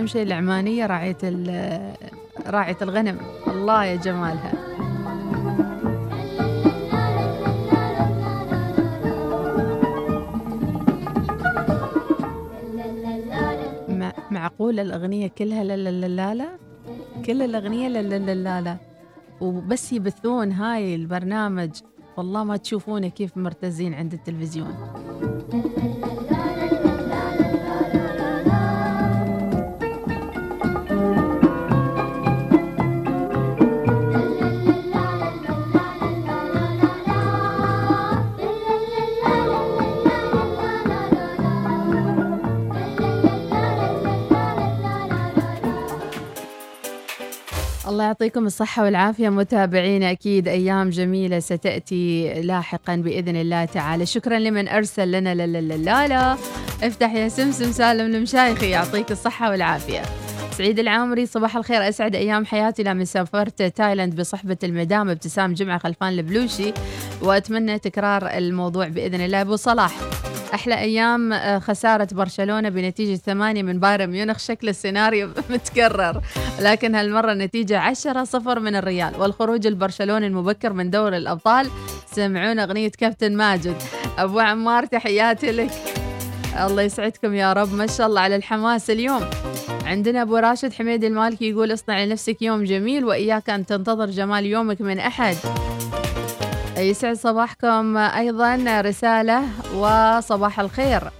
أهم 0.00 0.06
شيء 0.06 0.22
العمانية 0.22 0.86
راعية 0.86 1.16
راعية 2.46 2.76
الغنم. 2.82 3.18
الله 3.46 3.84
يا 3.84 3.96
جمالها. 3.96 4.52
مع- 13.88 14.12
معقولة 14.30 14.82
الأغنية 14.82 15.26
كلها 15.28 15.64
لا 15.64 15.76
لا 15.76 16.08
لا 16.08 16.34
لا 16.34 16.48
كل 17.26 17.42
الأغنية 17.42 17.88
لا 17.88 18.02
لا 18.02 18.34
لا 18.34 18.60
لا. 18.60 18.76
وبس 19.40 19.92
يبثون 19.92 20.52
هاي 20.52 20.94
البرنامج. 20.94 21.70
والله 22.16 22.44
ما 22.44 22.56
تشوفونه 22.56 23.08
كيف 23.08 23.36
مرتزين 23.36 23.94
عند 23.94 24.12
التلفزيون. 24.12 24.74
الله 48.00 48.08
يعطيكم 48.08 48.46
الصحة 48.46 48.84
والعافية 48.84 49.28
متابعينا 49.28 50.10
أكيد 50.10 50.48
أيام 50.48 50.90
جميلة 50.90 51.38
ستأتي 51.38 52.32
لاحقا 52.42 52.96
بإذن 52.96 53.36
الله 53.36 53.64
تعالى. 53.64 54.06
شكرا 54.06 54.38
لمن 54.38 54.68
أرسل 54.68 55.12
لنا 55.12 55.34
لا 55.34 55.46
لا 55.46 56.08
لا. 56.08 56.36
افتح 56.82 57.14
يا 57.14 57.28
سمسم 57.28 57.72
سالم 57.72 58.14
المشايخي 58.14 58.70
يعطيك 58.70 59.10
الصحة 59.10 59.50
والعافية. 59.50 60.02
سعيد 60.52 60.78
العامري 60.78 61.26
صباح 61.26 61.56
الخير. 61.56 61.88
أسعد 61.88 62.14
أيام 62.14 62.46
حياتي 62.46 62.82
لما 62.82 63.04
سافرت 63.04 63.62
تايلاند 63.62 64.20
بصحبة 64.20 64.58
المدام 64.64 65.08
ابتسام 65.08 65.54
جمعة 65.54 65.78
خلفان 65.78 66.08
البلوشي 66.08 66.72
وأتمنى 67.22 67.78
تكرار 67.78 68.26
الموضوع 68.28 68.88
بإذن 68.88 69.20
الله. 69.20 69.40
أبو 69.40 69.56
صلاح. 69.56 69.92
أحلى 70.54 70.74
أيام 70.74 71.32
آه، 71.32 71.58
خسارة 71.58 72.08
برشلونة 72.12 72.68
بنتيجة 72.68 73.16
ثمانية 73.16 73.62
من 73.62 73.80
بايرن 73.80 74.06
ميونخ. 74.06 74.38
شكل 74.38 74.68
السيناريو 74.68 75.28
متكرر 75.50 76.20
لكن 76.60 76.94
هالمرة 76.94 77.32
النتيجة 77.32 77.78
عشرة 77.78 78.24
صفر 78.24 78.60
من 78.60 78.76
الريال 78.76 79.20
والخروج 79.20 79.66
البرشلوني 79.66 80.26
المبكر 80.26 80.72
من 80.72 80.90
دوري 80.90 81.16
الأبطال. 81.16 81.70
سمعونا 82.06 82.64
أغنية 82.64 82.88
كابتن 82.88 83.36
ماجد. 83.36 83.76
أبو 84.18 84.38
عمار 84.40 84.86
تحياتي 84.86 85.52
لك. 85.52 85.70
الله 86.60 86.82
يسعدكم 86.82 87.34
يا 87.34 87.52
رب. 87.52 87.74
ما 87.74 87.86
شاء 87.86 88.06
الله 88.06 88.20
على 88.20 88.36
الحماس 88.36 88.90
اليوم. 88.90 89.30
عندنا 89.84 90.22
أبو 90.22 90.36
راشد 90.36 90.72
حميد 90.72 91.04
المالكي 91.04 91.50
يقول 91.50 91.72
اصنع 91.72 92.04
لنفسك 92.04 92.42
يوم 92.42 92.64
جميل 92.64 93.04
وإياك 93.04 93.50
أن 93.50 93.66
تنتظر 93.66 94.10
جمال 94.10 94.46
يومك 94.46 94.80
من 94.80 94.98
أحد. 94.98 95.36
يسعد 96.80 97.16
صباحكم 97.16 97.96
أيضا 97.96 98.80
رسالة 98.80 99.42
وصباح 99.74 100.60
الخير. 100.60 101.10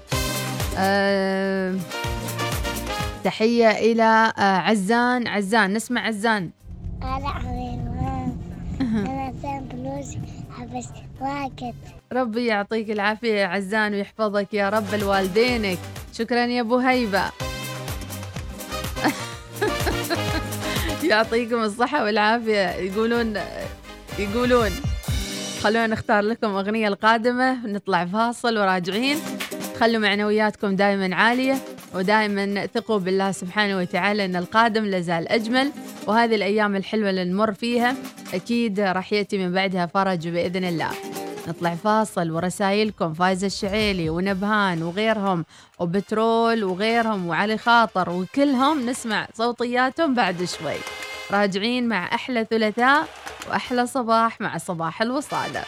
أه 0.79 1.75
تحية 3.25 3.71
إلى 3.71 4.33
آه، 4.39 4.59
عزان. 4.59 5.27
عزان 5.27 5.73
نسمع 5.73 6.07
عزان. 6.07 6.51
ربي 12.13 12.47
يعطيك 12.47 12.91
العافية 12.91 13.35
يا 13.35 13.47
عزان 13.47 13.95
ويحفظك 13.95 14.55
يا 14.55 14.69
رب 14.69 14.95
الوالدينك 14.95 15.79
شكرا 16.13 16.47
يا 16.47 16.61
أبو 16.61 16.77
هيبة. 16.77 17.23
يعطيكم 21.11 21.63
الصحة 21.63 22.05
والعافية. 22.05 22.71
يقولون 22.71 23.41
يقولون. 24.19 24.90
خلونا 25.63 25.87
نختار 25.87 26.23
لكم 26.23 26.47
أغنية 26.47 26.89
القادمة. 26.89 27.67
نطلع 27.67 28.05
فاصل 28.05 28.59
وراجعين. 28.59 29.19
خلوا 29.81 29.99
معنوياتكم 29.99 30.77
دائما 30.77 31.17
عالية 31.17 31.59
ودائما 31.95 32.67
ثقوا 32.67 32.99
بالله 32.99 33.33
سبحانه 33.33 33.79
وتعالى 33.79 34.25
أن 34.25 34.37
القادم 34.37 34.85
لازال 34.85 35.29
أجمل. 35.29 35.71
وهذه 36.07 36.35
الأيام 36.35 36.77
الحلوة 36.77 37.11
اللي 37.11 37.25
نمر 37.25 37.53
فيها 37.53 37.95
أكيد 38.35 38.81
راح 38.81 39.13
يأتي 39.13 39.39
من 39.39 39.53
بعدها 39.53 39.87
فرج 39.87 40.29
بإذن 40.29 40.65
الله. 40.65 40.91
نطلع 41.49 41.75
فاصل 41.75 42.31
ورسائلكم. 42.31 43.15
فايزة 43.15 43.47
الشعيلي 43.47 44.11
ونبهان 44.11 44.83
وغيرهم 44.83 45.45
وبترول 45.79 46.65
وغيرهم 46.65 47.27
وعلي 47.27 47.59
خاطر 47.59 48.11
وكلهم 48.11 48.87
نسمع 48.87 49.27
صوتياتهم 49.35 50.15
بعد 50.15 50.45
شوي. 50.45 50.77
راجعين 51.31 51.89
مع 51.89 52.15
أحلى 52.15 52.47
ثلاثاء. 52.51 53.09
وأحلى 53.49 53.87
صباح 53.87 54.41
مع 54.41 54.59
صباح 54.59 55.03
الوصالة 55.03 55.65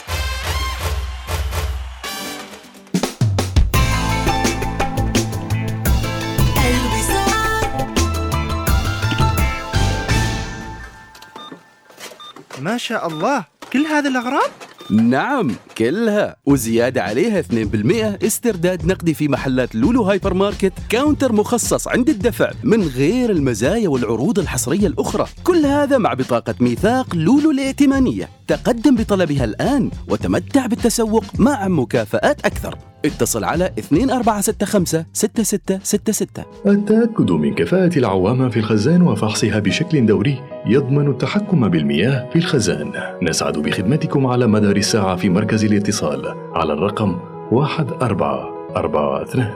ما 12.62 12.78
شاء 12.78 13.06
الله 13.06 13.44
كل 13.72 13.86
هذه 13.86 14.08
الأغراض؟ 14.08 14.50
نعم 14.92 15.50
كلها. 15.78 16.36
وزيادة 16.46 17.02
عليها 17.02 17.38
2% 17.38 18.26
استرداد 18.26 18.86
نقدي 18.86 19.14
في 19.14 19.28
محلات 19.28 19.74
لولو 19.74 20.02
هايبر 20.02 20.34
ماركت 20.34 20.72
كاونتر 20.88 21.32
مخصص 21.32 21.88
عند 21.88 22.08
الدفع 22.08 22.50
من 22.64 22.82
غير 22.82 23.30
المزايا 23.30 23.88
والعروض 23.88 24.38
الحصرية 24.38 24.86
الأخرى. 24.86 25.26
كل 25.44 25.66
هذا 25.66 25.98
مع 25.98 26.14
بطاقة 26.14 26.54
ميثاق 26.60 27.16
لولو 27.16 27.50
الائتمانية. 27.50 28.28
تقدم 28.46 28.94
بطلبها 28.94 29.44
الآن 29.44 29.90
وتمتع 30.08 30.66
بالتسوق 30.66 31.24
مع 31.38 31.68
مكافآت 31.68 32.46
أكثر. 32.46 32.91
اتصل 33.04 33.44
على 33.44 33.70
2465 33.78 35.04
6666 35.12 36.44
التأكد 36.66 37.30
من 37.30 37.54
كفاءة 37.54 37.98
العوامة 37.98 38.48
في 38.48 38.56
الخزان 38.56 39.02
وفحصها 39.02 39.58
بشكل 39.58 40.06
دوري 40.06 40.40
يضمن 40.66 41.10
التحكم 41.10 41.68
بالمياه 41.68 42.30
في 42.30 42.36
الخزان. 42.36 42.92
نسعد 43.22 43.58
بخدمتكم 43.58 44.26
على 44.26 44.46
مدار 44.46 44.76
الساعة 44.76 45.16
في 45.16 45.28
مركز 45.28 45.64
الاتصال 45.64 46.34
على 46.54 46.72
الرقم 46.72 47.18
1442 47.52 49.46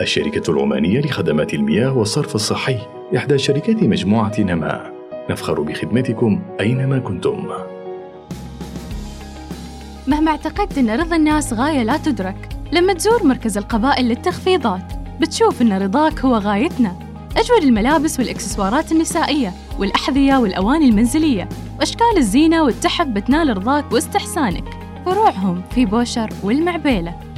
الشركة 0.00 0.50
العمانية 0.50 1.00
لخدمات 1.00 1.54
المياه 1.54 1.98
والصرف 1.98 2.34
الصحي 2.34 2.78
إحدى 3.16 3.38
شركات 3.38 3.82
مجموعة 3.82 4.40
نماء 4.40 4.92
نفخر 5.30 5.60
بخدمتكم 5.60 6.42
أينما 6.60 6.98
كنتم. 6.98 7.48
مهما 10.06 10.30
اعتقدت 10.30 10.78
أن 10.78 10.90
رضا 10.90 11.16
الناس 11.16 11.52
غاية 11.52 11.82
لا 11.82 11.96
تدرك. 11.96 12.59
لما 12.72 12.92
تزور 12.92 13.26
مركز 13.26 13.58
القبائل 13.58 14.08
للتخفيضات 14.08 14.92
بتشوف 15.20 15.62
أن 15.62 15.72
رضاك 15.72 16.20
هو 16.20 16.34
غايتنا. 16.36 16.96
أجود 17.36 17.62
الملابس 17.62 18.18
والإكسسوارات 18.18 18.92
النسائية 18.92 19.52
والأحذية 19.78 20.36
والأواني 20.36 20.88
المنزلية 20.88 21.48
وأشكال 21.78 22.16
الزينة 22.16 22.62
والتحف 22.62 23.06
بتنال 23.06 23.56
رضاك 23.56 23.92
واستحسانك. 23.92 24.64
فروعهم 25.04 25.62
في 25.74 25.84
بوشر 25.84 26.28
والمعبيلة. 26.42 27.29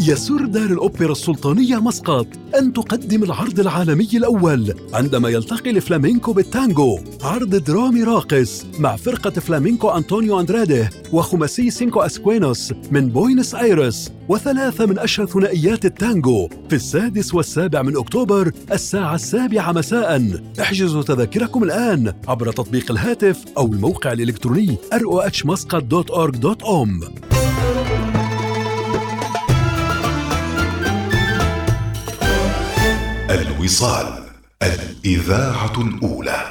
يسر 0.00 0.44
دار 0.44 0.66
الأوبرا 0.66 1.12
السلطانية 1.12 1.80
مسقط 1.80 2.26
أن 2.58 2.72
تقدم 2.72 3.22
العرض 3.22 3.60
العالمي 3.60 4.08
الأول 4.14 4.74
عندما 4.92 5.28
يلتقي 5.28 5.70
الفلامينكو 5.70 6.32
بالتانجو. 6.32 6.98
عرض 7.22 7.56
درامي 7.56 8.02
راقص 8.02 8.66
مع 8.78 8.96
فرقة 8.96 9.30
فلامينكو 9.30 9.88
أنطونيو 9.88 10.40
أندراده 10.40 10.90
وخماسي 11.12 11.70
سينكو 11.70 12.00
إسكينوس 12.00 12.72
من 12.90 13.08
بوينس 13.08 13.54
آيرس 13.54 14.12
وثلاثة 14.28 14.86
من 14.86 14.98
أشهر 14.98 15.26
ثنائيات 15.26 15.84
التانجو 15.84 16.48
في 16.68 16.76
السادس 16.76 17.34
والسابع 17.34 17.82
من 17.82 17.96
أكتوبر 17.96 18.52
الساعة 18.72 19.14
السابعة 19.14 19.72
مساء. 19.72 20.40
احجزوا 20.60 21.02
تذاكركم 21.02 21.62
الآن 21.62 22.12
عبر 22.28 22.52
تطبيق 22.52 22.90
الهاتف 22.90 23.44
أو 23.56 23.66
الموقع 23.66 24.12
الإلكتروني 24.12 24.76
rohmuscat.org.om 24.94 27.04
الوصال 33.34 34.24
الإذاعة 34.62 35.72
الأولى. 35.80 36.42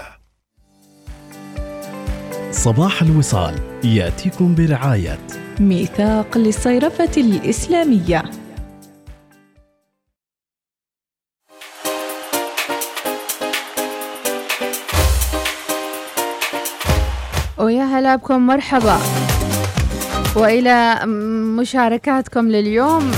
صباح 2.51 3.01
الوصال 3.01 3.55
يأتيكم 3.83 4.55
برعاية. 4.55 5.19
ميثاق 5.59 6.37
للصيرفة 6.37 7.11
الإسلامية. 7.17 8.23
ويا 17.57 17.83
هلا 17.83 18.15
بكم 18.15 18.47
مرحبا. 18.47 18.97
وإلى 20.35 21.05
مشاركاتكم 21.59 22.47
لليوم 22.47 23.11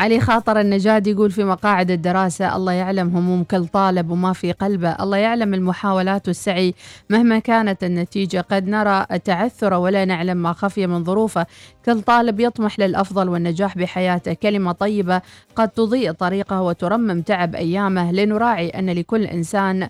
علي 0.00 0.20
خاطر 0.20 0.60
النجاد 0.60 1.06
يقول 1.06 1.30
في 1.30 1.44
مقاعد 1.44 1.90
الدراسة 1.90 2.56
الله 2.56 2.72
يعلم 2.72 3.16
هموم 3.16 3.44
كل 3.44 3.66
طالب 3.66 4.10
وما 4.10 4.32
في 4.32 4.52
قلبه. 4.52 4.90
الله 4.90 5.16
يعلم 5.16 5.54
المحاولات 5.54 6.28
والسعي 6.28 6.74
مهما 7.10 7.38
كانت 7.38 7.84
النتيجة. 7.84 8.44
قد 8.50 8.68
نرى 8.68 9.06
تعثر 9.24 9.74
ولا 9.74 10.04
نعلم 10.04 10.36
ما 10.36 10.52
خفي 10.52 10.86
من 10.86 11.04
ظروفه. 11.04 11.46
كل 11.86 12.02
طالب 12.02 12.40
يطمح 12.40 12.78
للأفضل 12.78 13.28
والنجاح 13.28 13.78
بحياته. 13.78 14.32
كلمة 14.32 14.72
طيبة 14.72 15.22
قد 15.56 15.68
تضيء 15.68 16.12
طريقه 16.12 16.62
وترمم 16.62 17.20
تعب 17.20 17.54
أيامه. 17.54 18.12
لنراعي 18.12 18.68
أن 18.68 18.90
لكل 18.90 19.24
إنسان 19.24 19.88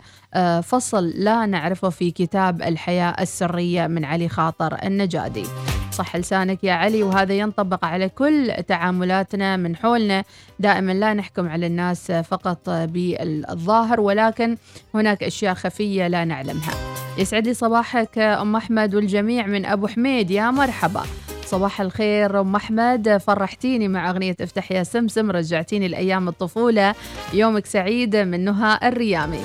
فصل 0.62 1.12
لا 1.14 1.46
نعرفه 1.46 1.88
في 1.88 2.10
كتاب 2.10 2.62
الحياة 2.62 3.16
السرية 3.20 3.86
من 3.86 4.04
علي 4.04 4.28
خاطر 4.28 4.76
النجادي. 4.84 5.44
صح 5.92 6.16
لسانك 6.16 6.64
يا 6.64 6.72
علي 6.72 7.02
وهذا 7.02 7.34
ينطبق 7.34 7.84
على 7.84 8.08
كل 8.08 8.52
تعاملاتنا 8.68 9.56
من 9.56 9.76
حولنا. 9.76 10.24
دائما 10.58 10.92
لا 10.92 11.14
نحكم 11.14 11.48
على 11.48 11.66
الناس 11.66 12.12
فقط 12.12 12.70
بالظاهر 12.70 14.00
ولكن 14.00 14.56
هناك 14.94 15.22
أشياء 15.22 15.54
خفية 15.54 16.08
لا 16.08 16.24
نعلمها. 16.24 16.72
يسعد 17.18 17.46
لي 17.46 17.54
صباحك 17.54 18.18
أم 18.18 18.56
أحمد 18.56 18.94
والجميع 18.94 19.46
من 19.46 19.66
أبو 19.66 19.86
حميد. 19.86 20.30
يا 20.30 20.50
مرحبا. 20.50 21.02
صباح 21.44 21.80
الخير 21.80 22.40
أم 22.40 22.56
أحمد. 22.56 23.16
فرحتيني 23.16 23.88
مع 23.88 24.10
أغنية 24.10 24.36
افتح 24.40 24.72
يا 24.72 24.82
سمسم 24.82 25.30
رجعتيني 25.30 25.88
لايام 25.88 26.28
الطفولة. 26.28 26.94
يومك 27.32 27.66
سعيد 27.66 28.16
من 28.16 28.44
نهى 28.44 28.78
الريامي. 28.82 29.40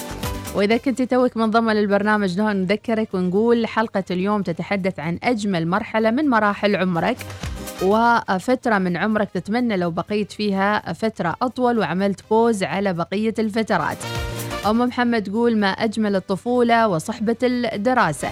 وإذا 0.56 0.78
كنت 0.78 1.02
توك 1.02 1.38
منضمة 1.38 1.74
للبرنامج 1.74 2.38
نهى 2.38 2.54
نذكرك 2.54 3.14
ونقول 3.14 3.68
حلقة 3.68 4.04
اليوم 4.12 4.42
تتحدث 4.42 5.00
عن 5.00 5.20
أجمل 5.24 5.68
مرحلة 5.68 6.12
من 6.12 6.30
مراحل 6.30 6.76
عمرك 6.76 7.18
وفترة 7.82 8.78
من 8.78 8.98
عمرك 8.98 9.30
تتمنى 9.34 9.78
لو 9.78 9.92
بقيت 9.92 10.32
فيها 10.32 10.94
فترة 10.94 11.36
أطول 11.42 11.80
وعملت 11.80 12.22
pause 12.30 12.64
على 12.64 12.94
بقية 12.94 13.34
الفترات. 13.40 13.98
أم 14.70 14.80
محمد 14.80 15.24
تقول 15.24 15.58
ما 15.58 15.68
أجمل 15.68 16.16
الطفولة 16.16 16.88
وصحبة 16.88 17.38
الدراسة. 17.44 18.30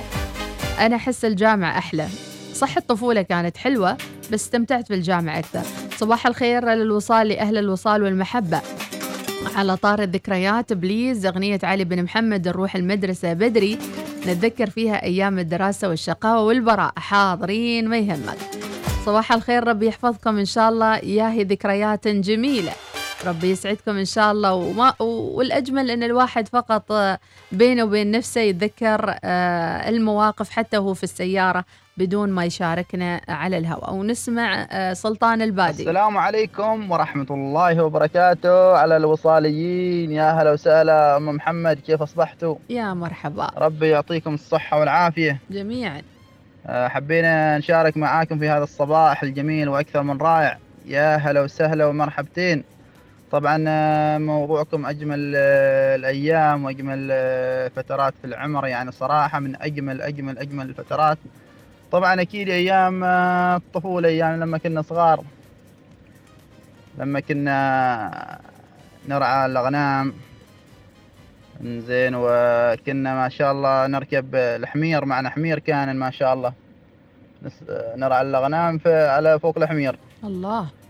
أنا 0.80 0.96
أحس 0.96 1.26
الجامعة 1.26 1.78
أحلى. 1.78 2.08
صح 2.54 2.78
الطفولة 2.78 3.22
كانت 3.22 3.58
حلوة 3.58 3.98
بس 4.32 4.44
استمتعت 4.44 4.90
بالجامعة 4.90 5.40
أكثر. 5.40 5.64
صباح 5.98 6.28
الخير 6.28 6.70
للوصال 6.70 7.28
لأهل 7.28 7.58
الوصال 7.58 8.04
والمحبة. 8.04 8.62
على 9.56 9.78
طار 9.78 10.02
الذكريات. 10.02 10.74
please 10.74 11.26
أغنية 11.26 11.60
علي 11.64 11.84
بن 11.84 12.04
محمد 12.04 12.48
نروح 12.48 12.76
المدرسة 12.76 13.34
بدري. 13.34 13.78
نتذكر 14.28 14.70
فيها 14.70 15.04
أيام 15.04 15.40
الدراسة 15.40 15.90
والشقاوة 15.90 16.44
والبراء 16.44 16.94
حاضرين 16.96 17.90
ما 17.90 17.98
يهمك. 17.98 18.38
صباح 19.06 19.34
الخير 19.34 19.68
ربي 19.68 19.88
يحفظكم 19.88 20.38
إن 20.38 20.46
شاء 20.46 20.70
الله. 20.70 20.98
ياهي 20.98 21.44
ذكريات 21.44 22.08
جميلة. 22.08 22.72
ربي 23.28 23.52
يسعدكم 23.52 23.98
إن 23.98 24.06
شاء 24.06 24.32
الله. 24.32 24.54
وما 24.54 24.94
والأجمل 25.02 25.92
أن 25.92 26.04
الواحد 26.04 26.48
فقط 26.48 26.92
آه، 26.92 27.20
بينه 27.52 27.84
وبين 27.84 28.12
نفسه 28.12 28.42
يتذكر 28.42 29.16
آه، 29.24 29.90
المواقف 29.90 30.50
حتى 30.50 30.78
وهو 30.78 30.94
في 30.94 31.04
السيارة 31.04 31.66
بدون 31.98 32.30
ما 32.30 32.46
يشاركنا 32.46 33.22
على 33.28 33.58
الهواء. 33.58 33.94
ونسمع 33.94 34.68
آه، 34.72 34.94
سلطان 34.94 35.42
البادي. 35.42 35.84
السلام 35.84 36.18
عليكم 36.18 36.92
ورحمة 36.92 37.28
الله 37.30 37.84
وبركاته. 37.84 38.78
على 38.78 38.98
الوصاليين 38.98 40.12
يا 40.12 40.32
هلا 40.32 40.52
وسهلا. 40.52 41.18
أم 41.18 41.26
محمد 41.26 41.80
كيف 41.80 42.02
أصبحتوا؟ 42.02 42.56
يا 42.70 42.94
مرحبا. 42.94 43.48
ربي 43.58 43.90
يعطيكم 43.90 44.34
الصحة 44.34 44.80
والعافية. 44.80 45.40
جميعا. 45.52 46.02
حبينا 46.68 47.58
نشارك 47.58 47.98
معاكم 47.98 48.40
في 48.40 48.50
هذا 48.50 48.64
الصباح 48.64 49.24
الجميل 49.24 49.70
وأكثر 49.70 50.04
من 50.04 50.18
رائع. 50.18 50.58
يا 50.86 51.16
هلا 51.16 51.42
وسهلا 51.42 51.86
ومرحبتين. 51.86 52.64
طبعا 53.34 53.66
آه، 53.68 54.18
موضوعكم 54.18 54.86
أجمل 54.86 55.34
آه، 55.36 55.96
الأيام 55.96 56.66
وأجمل 56.66 57.08
آه، 57.12 57.68
فترات 57.68 58.14
في 58.22 58.28
العمر. 58.28 58.68
يعني 58.68 58.92
صراحة 58.92 59.40
من 59.40 59.62
أجمل 59.62 60.02
أجمل 60.02 60.38
أجمل 60.38 60.70
الفترات. 60.70 61.18
طبعا 61.92 62.22
أكيد 62.22 62.50
أيام 62.50 63.04
آه، 63.04 63.56
الطفولة 63.56 64.10
يعني 64.10 64.38
لما 64.38 64.58
كنا 64.58 64.82
صغار. 64.82 65.24
لما 66.98 67.20
كنا 67.20 68.40
نرعى 69.10 69.46
الأغنام. 69.46 70.14
زين 71.64 72.14
وكنا 72.16 73.16
ما 73.16 73.30
شاء 73.30 73.52
الله 73.52 73.88
نركب 73.88 74.36
الحمير. 74.36 75.06
معنا 75.06 75.30
حمير 75.30 75.60
كان 75.60 75.96
ما 75.96 76.12
شاء 76.12 76.34
الله. 76.34 76.54
نرعى 77.96 78.22
الأغنام 78.22 78.78
في 78.78 79.08
على 79.08 79.40
فوق 79.40 79.58
الحمير. 79.58 80.00
الله. 80.24 80.83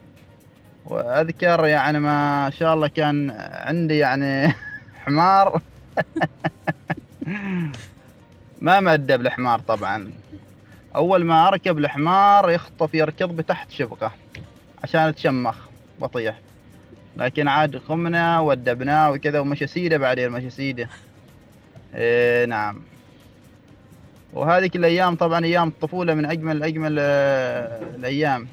وأذكر 0.86 1.66
يعني 1.66 2.00
ما 2.00 2.52
شاء 2.60 2.74
الله 2.74 2.88
كان 2.88 3.32
عندي 3.52 3.98
يعني 3.98 4.54
حمار. 5.06 5.62
ما 8.62 8.80
مأدب 8.80 9.22
الحمار 9.22 9.60
طبعا. 9.60 10.12
أول 10.96 11.26
ما 11.26 11.48
أركب 11.48 11.78
الحمار 11.78 12.50
يخطف 12.50 12.94
يركض 12.94 13.36
بتحت 13.36 13.72
شبكة 13.72 14.12
عشان 14.84 15.02
اتشمخ 15.02 15.56
بطيح. 16.02 16.40
لكن 17.18 17.48
عاد 17.48 17.76
قمنا 17.76 18.40
ودبناه 18.40 19.12
وكذا 19.12 19.40
ومشى 19.40 19.68
سيده 19.68 19.98
بعدين 19.98 20.30
مشى 20.30 20.50
سيده. 20.50 20.90
إيه 21.96 22.46
نعم. 22.46 22.82
وهذيك 24.34 24.76
الأيام 24.76 25.16
طبعا 25.16 25.46
أيام 25.46 25.68
الطفولة 25.68 26.14
من 26.14 26.26
أجمل 26.26 26.64
أجمل 26.64 26.98
آه، 27.00 27.82
الأيام. 27.96 28.48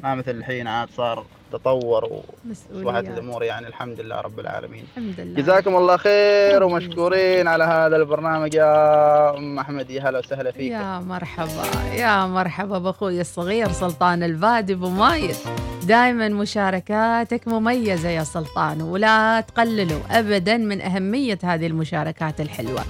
ما 0.00 0.14
مثل 0.14 0.30
الحين 0.30 0.66
عاد 0.66 0.88
صار 0.90 1.24
تطور 1.52 2.04
واصبحت. 2.04 3.04
الأمور 3.04 3.44
يعني 3.44 3.66
الحمد 3.66 4.00
لله 4.00 4.20
رب 4.20 4.40
العالمين. 4.40 4.84
الحمد 4.96 5.20
لله. 5.20 5.42
جزاكم 5.42 5.76
الله 5.76 5.96
خير 5.96 6.62
ومشكورين 6.62 7.48
على 7.48 7.64
هذا 7.64 7.96
البرنامج 7.96 8.54
يا 8.54 9.36
أم 9.36 9.58
أحمد. 9.58 9.90
يا 9.90 10.08
هلا 10.08 10.18
وسهلا 10.18 10.50
فيك. 10.50 10.72
يا 10.72 10.98
مرحبا 10.98 11.64
يا 11.94 12.26
مرحبا 12.26 12.78
باخوي 12.78 13.20
الصغير 13.20 13.68
سلطان 13.72 14.22
الفادي 14.22 14.72
أبو 14.72 14.88
مايد. 14.88 15.36
دائما 15.82 16.28
مشاركاتك 16.28 17.48
مميزة 17.48 18.08
يا 18.08 18.24
سلطان 18.24 18.82
ولا 18.82 19.40
تقللوا 19.40 20.00
ابدا 20.10 20.56
من 20.56 20.80
أهمية 20.80 21.38
هذه 21.44 21.66
المشاركات 21.66 22.40
الحلوة. 22.40 22.82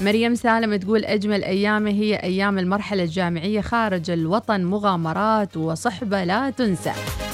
مريم 0.00 0.34
سالم 0.34 0.76
تقول 0.76 1.04
أجمل 1.04 1.44
أيامي 1.44 1.90
هي 1.90 2.16
أيام 2.16 2.58
المرحلة 2.58 3.02
الجامعية 3.02 3.60
خارج 3.60 4.10
الوطن 4.10 4.64
مغامرات 4.64 5.56
وصحبة 5.56 6.24
لا 6.24 6.50
تنسى. 6.50 6.92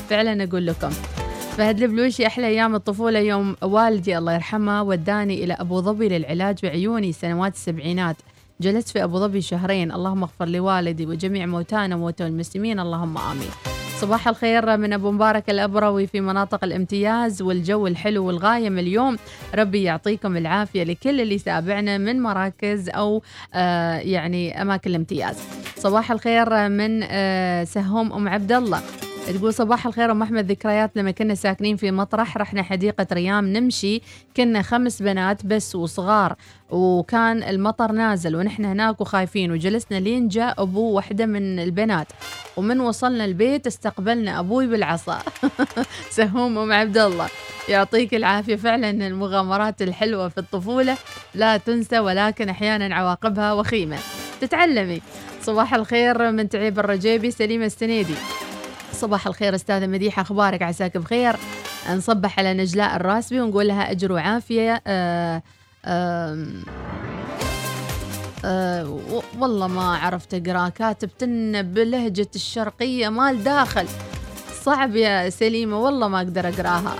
فعلا 0.08 0.44
أقول 0.44 0.66
لكم. 0.66 0.90
فهد 1.56 1.82
البلوشي 1.82 2.26
أحلى 2.26 2.46
أيام 2.46 2.74
الطفولة 2.74 3.18
يوم 3.18 3.56
والدي 3.62 4.18
الله 4.18 4.34
يرحمه 4.34 4.82
وداني 4.82 5.44
إلى 5.44 5.52
أبو 5.52 5.80
ظبي 5.80 6.08
للعلاج 6.08 6.58
بعيوني 6.62 7.12
سنوات 7.12 7.54
السبعينات. 7.54 8.16
جلست 8.60 8.88
في 8.88 9.04
أبو 9.04 9.18
ظبي 9.18 9.40
شهرين. 9.40 9.92
اللهم 9.92 10.22
اغفر 10.22 10.48
لوالدي 10.48 11.06
وجميع 11.06 11.46
موتانا 11.46 11.96
وموتى 11.96 12.26
المسلمين. 12.26 12.80
اللهم 12.80 13.18
آمين. 13.18 13.50
صباح 14.00 14.28
الخير 14.28 14.76
من 14.76 14.92
أبو 14.92 15.10
مبارك 15.10 15.50
الأبروي 15.50 16.06
في 16.06 16.20
مناطق 16.20 16.64
الامتياز 16.64 17.42
والجو 17.42 17.86
الحلو 17.86 18.26
والغايم 18.26 18.78
اليوم. 18.78 19.16
ربي 19.54 19.82
يعطيكم 19.82 20.36
العافية 20.36 20.84
لكل 20.84 21.20
اللي 21.20 21.34
يتابعنا 21.34 21.98
من 21.98 22.22
مراكز 22.22 22.88
أو 22.88 23.22
آه 23.54 23.96
يعني 23.98 24.62
أماكن 24.62 24.90
الامتياز. 24.90 25.36
صباح 25.76 26.12
الخير 26.12 26.68
من 26.68 27.02
آه 27.02 27.64
سهوم 27.64 28.12
أم 28.12 28.28
عبد 28.28 28.52
الله 28.52 28.80
تقول 29.32 29.54
صباح 29.54 29.86
الخير 29.86 30.10
أم 30.10 30.22
أحمد 30.22 30.50
ذكريات 30.50 30.90
لما 30.96 31.10
كنا 31.10 31.34
ساكنين 31.34 31.76
في 31.76 31.90
مطرح 31.90 32.36
رحنا 32.36 32.62
حديقة 32.62 33.06
ريام 33.12 33.52
نمشي. 33.52 34.02
كنا 34.36 34.62
خمس 34.62 35.02
بنات 35.02 35.46
بس 35.46 35.74
وصغار 35.74 36.34
وكان 36.70 37.42
المطر 37.42 37.92
نازل 37.92 38.36
ونحن 38.36 38.64
هناك 38.64 39.00
وخايفين 39.00 39.52
وجلسنا 39.52 39.96
لين 40.00 40.28
جاء 40.28 40.62
أبو 40.62 40.90
واحدة 40.90 41.26
من 41.26 41.58
البنات. 41.58 42.06
ومن 42.56 42.80
وصلنا 42.80 43.24
البيت 43.24 43.66
استقبلنا 43.66 44.40
أبوي 44.40 44.66
بالعصا. 44.66 45.18
سهوم 46.16 46.58
أم 46.58 46.72
عبد 46.72 46.98
الله. 46.98 47.28
يعطيك 47.68 48.14
العافية 48.14 48.56
فعلا 48.56 48.90
المغامرات 48.90 49.82
الحلوة 49.82 50.28
في 50.28 50.38
الطفولة 50.38 50.96
لا 51.34 51.56
تنسى 51.56 51.98
ولكن 51.98 52.48
أحيانا 52.48 52.94
عواقبها 52.94 53.52
وخيمة. 53.52 53.98
تتعلمي. 54.40 55.02
صباح 55.42 55.74
الخير 55.74 56.30
من 56.32 56.48
تعيب 56.48 56.78
الرجيبي 56.78 57.30
سليمة 57.30 57.66
السنيدي. 57.66 58.14
صباح 58.98 59.26
الخير 59.26 59.54
أستاذة 59.54 59.86
مديحة 59.86 60.22
أخبارك؟ 60.22 60.62
عساك 60.62 60.96
بخير. 60.96 61.36
نصبح 61.90 62.38
على 62.38 62.54
نجلاء 62.54 62.96
الراسبي 62.96 63.40
ونقول 63.40 63.68
لها 63.68 63.90
أجر 63.90 64.12
وعافية. 64.12 64.82
آم، 64.86 66.64
آه 68.44 68.90
و- 68.90 69.22
والله 69.38 69.66
ما 69.66 69.96
عرفت 69.96 70.34
أقرأ. 70.34 70.68
كاتبتن 70.68 71.62
بلهجة 71.62 72.28
الشرقية 72.34 73.08
مال 73.08 73.44
داخل. 73.44 73.86
صعب 74.62 74.96
يا 74.96 75.30
سليمة 75.30 75.78
والله 75.80 76.08
ما 76.08 76.18
أقدر 76.18 76.48
أقرأها. 76.48 76.94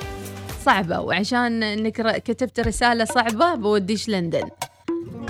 صعبة 0.65 1.01
وعشان 1.01 1.63
انك 1.63 2.23
كتبت 2.23 2.61
رسالة 2.61 3.05
صعبة 3.05 3.55
بوديش 3.55 4.09
لندن. 4.09 4.49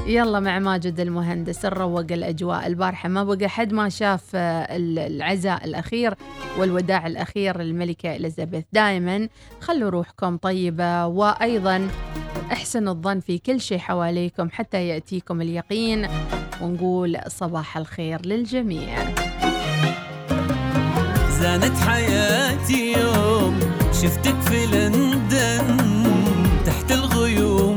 يلا 0.07 0.41
مع 0.41 0.59
ماجد 0.59 1.01
المهندس 1.01 1.65
نروق 1.65 2.07
الأجواء. 2.13 2.67
البارحة 2.67 3.09
ما 3.09 3.25
بقى 3.25 3.49
حد 3.49 3.73
ما 3.73 3.89
شاف 3.89 4.23
آه، 4.35 4.77
ال- 4.77 4.99
العزاء 4.99 5.65
الأخير 5.65 6.15
والوداع 6.59 7.07
الأخير 7.07 7.59
للملكة 7.63 8.17
إليزابيث. 8.17 8.65
دائما 8.73 9.29
خلوا 9.61 9.91
روحكم 9.91 10.37
طيبة 10.37 11.07
وأيضا 11.07 11.89
احسنوا 12.53 12.93
الظن 12.93 13.21
في 13.21 13.39
كل 13.39 13.61
شيء 13.61 13.79
حواليكم 13.79 14.49
حتى 14.51 14.89
يأتيكم 14.89 15.41
اليقين 15.41 16.09
ونقول 16.63 17.19
صباح 17.29 17.77
الخير 17.77 18.27
للجميع. 18.27 18.97
زانت 21.41 21.77
حياتي 21.79 22.93
يوم 22.93 23.61
شفتك 24.03 24.35
في 24.41 24.67
لندن 24.67 25.77
تحت 26.67 26.93
الغيوم. 26.93 27.68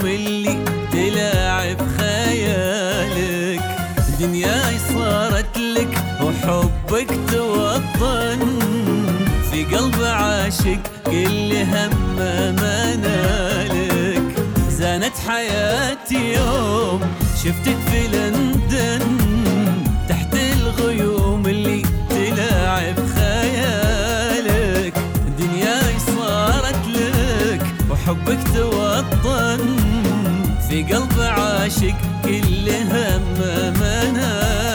دنياي 4.21 4.77
صارت 4.93 5.57
لك 5.57 5.97
وحبك 6.21 7.09
توطن. 7.31 8.39
في 9.51 9.63
قلب 9.65 10.03
عاشق 10.03 10.79
كل 11.05 11.53
هم 11.71 12.15
منالك. 12.55 14.23
زانت 14.69 15.13
حياتي 15.27 16.33
يوم 16.33 17.01
شفتك 17.43 17.77
في 17.91 18.07
لندن. 18.07 19.17
تحت 20.09 20.35
الغيوم 20.35 21.45
اللي 21.45 21.81
تلاعب 22.09 22.95
خيالك. 23.15 24.93
دنياي 25.39 25.95
صارت 26.17 26.87
لك 26.87 27.65
وحبك 27.89 28.39
توطن. 28.55 29.00
في 30.71 30.83
قلب 30.83 31.19
عاشق 31.19 31.95
كل 32.25 32.69
هم 32.69 33.23
منالك 33.79 34.70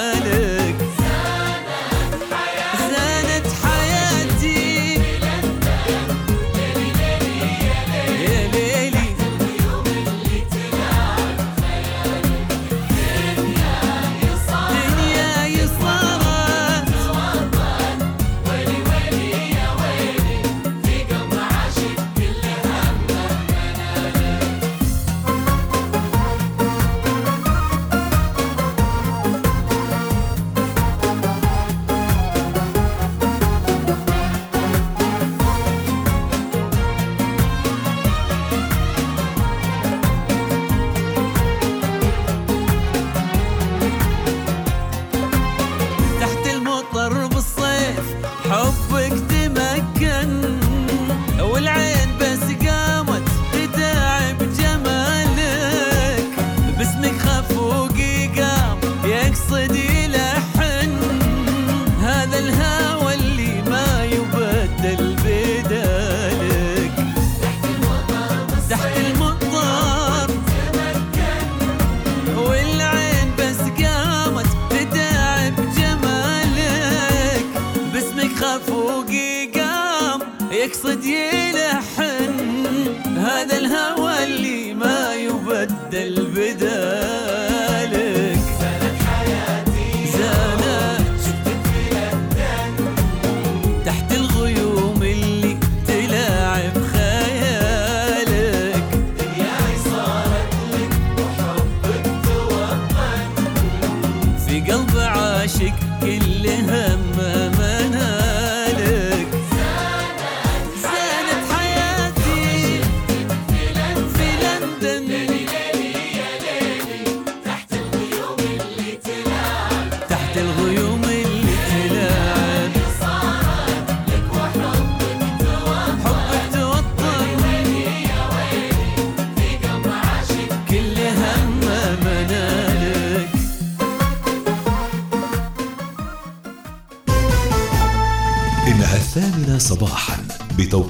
with 80.87 81.05
you. 81.05 81.36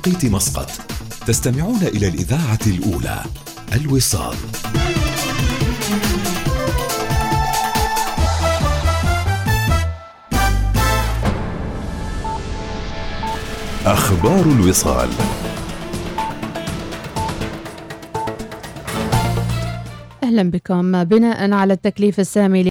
بتوقيت 0.07 0.33
مسقط. 0.33 0.71
تستمعون 1.27 1.83
إلى 1.83 2.09
الإذاعة 2.09 2.59
الأولى 2.67 3.25
الوصال. 3.73 4.37
أخبار 13.87 14.43
الوصال. 14.43 15.09
أهلا 20.25 20.51
بكم. 20.51 21.05
بناء 21.05 21.53
على 21.53 21.73
التكليف 21.73 22.21
السامي 22.21 22.61